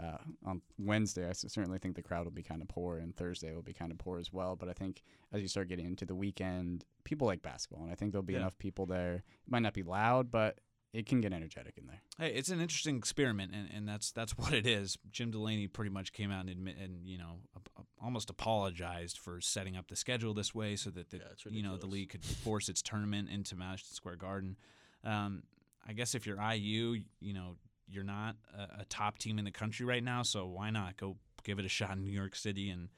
uh, 0.00 0.18
on 0.44 0.62
Wednesday, 0.78 1.28
I 1.28 1.32
certainly 1.32 1.78
think 1.80 1.96
the 1.96 2.02
crowd 2.04 2.24
will 2.24 2.30
be 2.30 2.44
kind 2.44 2.62
of 2.62 2.68
poor, 2.68 2.98
and 2.98 3.16
Thursday 3.16 3.52
will 3.52 3.62
be 3.62 3.72
kind 3.72 3.90
of 3.90 3.98
poor 3.98 4.20
as 4.20 4.32
well. 4.32 4.54
But 4.54 4.68
I 4.68 4.72
think 4.72 5.02
as 5.32 5.42
you 5.42 5.48
start 5.48 5.66
getting 5.66 5.86
into 5.86 6.06
the 6.06 6.14
weekend, 6.14 6.84
people 7.02 7.26
like 7.26 7.42
basketball, 7.42 7.82
and 7.82 7.90
I 7.90 7.96
think 7.96 8.12
there'll 8.12 8.22
be 8.22 8.34
Yeah. 8.34 8.40
enough 8.40 8.56
people 8.58 8.86
there. 8.86 9.14
It 9.16 9.50
might 9.50 9.58
not 9.62 9.74
be 9.74 9.82
loud, 9.82 10.30
but 10.30 10.60
it 10.92 11.06
can 11.06 11.20
get 11.20 11.32
energetic 11.32 11.76
in 11.76 11.86
there. 11.86 12.00
Hey, 12.18 12.34
it's 12.34 12.48
an 12.48 12.60
interesting 12.60 12.96
experiment, 12.96 13.52
and, 13.54 13.68
and 13.74 13.88
that's 13.88 14.10
that's 14.10 14.32
what 14.38 14.52
it 14.52 14.66
is. 14.66 14.96
Jim 15.10 15.30
Delany 15.30 15.66
pretty 15.66 15.90
much 15.90 16.12
came 16.12 16.30
out 16.30 16.40
and 16.40 16.50
admit, 16.50 16.76
and 16.82 17.06
you 17.06 17.18
know, 17.18 17.40
ap- 17.56 17.68
ap- 17.78 17.86
almost 18.02 18.30
apologized 18.30 19.18
for 19.18 19.40
setting 19.40 19.76
up 19.76 19.88
the 19.88 19.96
schedule 19.96 20.34
this 20.34 20.54
way 20.54 20.76
so 20.76 20.90
that 20.90 21.10
the 21.10 21.18
Yeah, 21.18 21.50
you 21.50 21.62
know 21.62 21.76
the 21.76 21.86
league 21.86 22.10
could 22.10 22.24
force 22.24 22.68
its 22.68 22.82
tournament 22.82 23.28
into 23.30 23.56
Madison 23.56 23.94
Square 23.94 24.16
Garden. 24.16 24.56
Um, 25.04 25.42
I 25.86 25.92
guess 25.92 26.14
if 26.14 26.26
you're 26.26 26.40
IU, 26.40 27.00
you 27.20 27.32
know, 27.32 27.56
you're 27.86 28.04
not 28.04 28.36
a, 28.56 28.80
a 28.80 28.84
top 28.86 29.18
team 29.18 29.38
in 29.38 29.44
the 29.44 29.50
country 29.50 29.86
right 29.86 30.04
now, 30.04 30.22
so 30.22 30.46
why 30.46 30.70
not 30.70 30.96
go 30.96 31.16
give 31.44 31.58
it 31.58 31.64
a 31.64 31.68
shot 31.68 31.92
in 31.92 32.04
New 32.04 32.10
York 32.12 32.34
City 32.34 32.70
and 32.70 32.88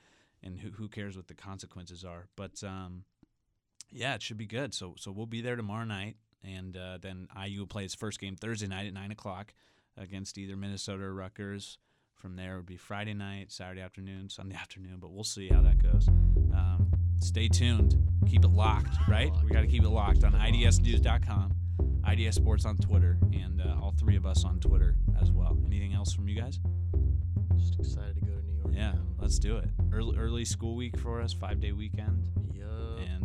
and 0.42 0.58
who 0.58 0.70
who 0.70 0.88
cares 0.88 1.16
what 1.16 1.28
the 1.28 1.34
consequences 1.34 2.04
are? 2.04 2.26
But 2.36 2.62
um, 2.64 3.04
yeah, 3.90 4.14
it 4.14 4.22
should 4.22 4.38
be 4.38 4.46
good. 4.46 4.74
So 4.74 4.94
so 4.96 5.10
we'll 5.10 5.26
be 5.26 5.40
there 5.40 5.56
tomorrow 5.56 5.84
night, 5.84 6.16
and 6.44 6.76
uh, 6.76 6.98
then 7.00 7.28
IU 7.46 7.60
will 7.60 7.66
play 7.66 7.84
its 7.84 7.94
first 7.94 8.20
game 8.20 8.36
Thursday 8.36 8.66
night 8.66 8.86
at 8.86 8.94
nine 8.94 9.10
o'clock 9.10 9.54
against 9.96 10.38
either 10.38 10.56
Minnesota 10.56 11.04
or 11.04 11.14
Rutgers. 11.14 11.78
From 12.14 12.36
there 12.36 12.54
it 12.54 12.56
would 12.58 12.66
be 12.66 12.76
Friday 12.76 13.14
night, 13.14 13.50
Saturday 13.50 13.80
afternoon, 13.80 14.28
Sunday 14.28 14.54
afternoon, 14.54 14.98
but 15.00 15.10
we'll 15.10 15.24
see 15.24 15.48
how 15.48 15.62
that 15.62 15.82
goes. 15.82 16.06
Um, 16.08 16.90
stay 17.18 17.48
tuned. 17.48 17.96
Keep 18.28 18.44
it 18.44 18.50
locked, 18.50 18.94
right? 19.08 19.32
We 19.42 19.50
got 19.50 19.62
to 19.62 19.66
keep 19.66 19.82
it 19.82 19.88
locked 19.88 20.22
on 20.24 20.32
IDSnews.com, 20.32 21.54
IDS 22.06 22.36
Sports 22.36 22.66
on 22.66 22.76
Twitter, 22.76 23.16
and 23.32 23.62
uh, 23.62 23.76
all 23.80 23.94
three 23.98 24.16
of 24.16 24.26
us 24.26 24.44
on 24.44 24.60
Twitter 24.60 24.96
as 25.20 25.30
well. 25.30 25.58
Anything 25.66 25.94
else 25.94 26.12
from 26.12 26.28
you 26.28 26.38
guys? 26.38 26.60
Just 27.56 27.78
excited 27.78 28.16
to 28.16 28.20
go 28.20 28.32
to 28.32 28.42
New 28.46 28.54
York. 28.56 28.68
Yeah, 28.72 28.92
man. 28.92 29.06
let's 29.18 29.38
do 29.38 29.56
it. 29.56 29.68
Early, 29.92 30.16
early 30.18 30.44
school 30.44 30.76
week 30.76 30.98
for 30.98 31.20
us, 31.22 31.32
five 31.32 31.58
day 31.60 31.72
weekend. 31.72 32.22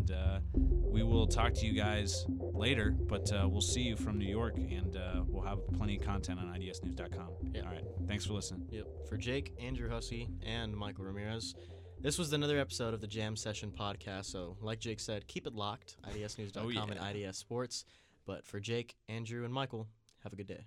And 0.07 0.15
uh, 0.17 0.39
we 0.53 1.01
will 1.03 1.25
talk 1.27 1.53
to 1.55 1.65
you 1.65 1.73
guys 1.73 2.25
later. 2.29 2.91
But 2.91 3.31
uh, 3.31 3.47
we'll 3.49 3.61
see 3.61 3.81
you 3.81 3.95
from 3.95 4.19
New 4.19 4.27
York, 4.27 4.55
and 4.57 4.95
uh, 4.95 5.23
we'll 5.27 5.43
have 5.43 5.59
plenty 5.73 5.97
of 5.97 6.03
content 6.03 6.39
on 6.39 6.45
IDSnews.com. 6.47 7.29
Yeah. 7.53 7.61
All 7.61 7.71
right. 7.71 7.83
Thanks 8.07 8.25
for 8.25 8.33
listening. 8.33 8.67
Yep. 8.69 8.85
For 9.09 9.17
Jake, 9.17 9.53
Andrew 9.59 9.89
Hussey, 9.89 10.29
and 10.45 10.75
Michael 10.75 11.05
Ramirez, 11.05 11.55
this 11.99 12.17
was 12.19 12.33
another 12.33 12.59
episode 12.59 12.93
of 12.93 13.01
the 13.01 13.07
Jam 13.07 13.35
Session 13.35 13.71
podcast. 13.71 14.25
So, 14.25 14.57
like 14.61 14.79
Jake 14.79 14.99
said, 14.99 15.27
keep 15.27 15.47
it 15.47 15.55
locked. 15.55 15.97
IDSnews.com 16.07 16.65
Oh, 16.65 16.69
yeah. 16.69 16.83
and 16.83 17.15
IDS 17.25 17.37
Sports. 17.37 17.85
But 18.27 18.45
for 18.45 18.59
Jake, 18.59 18.95
Andrew, 19.09 19.43
and 19.43 19.53
Michael, 19.53 19.87
have 20.23 20.33
a 20.33 20.35
good 20.35 20.47
day. 20.47 20.65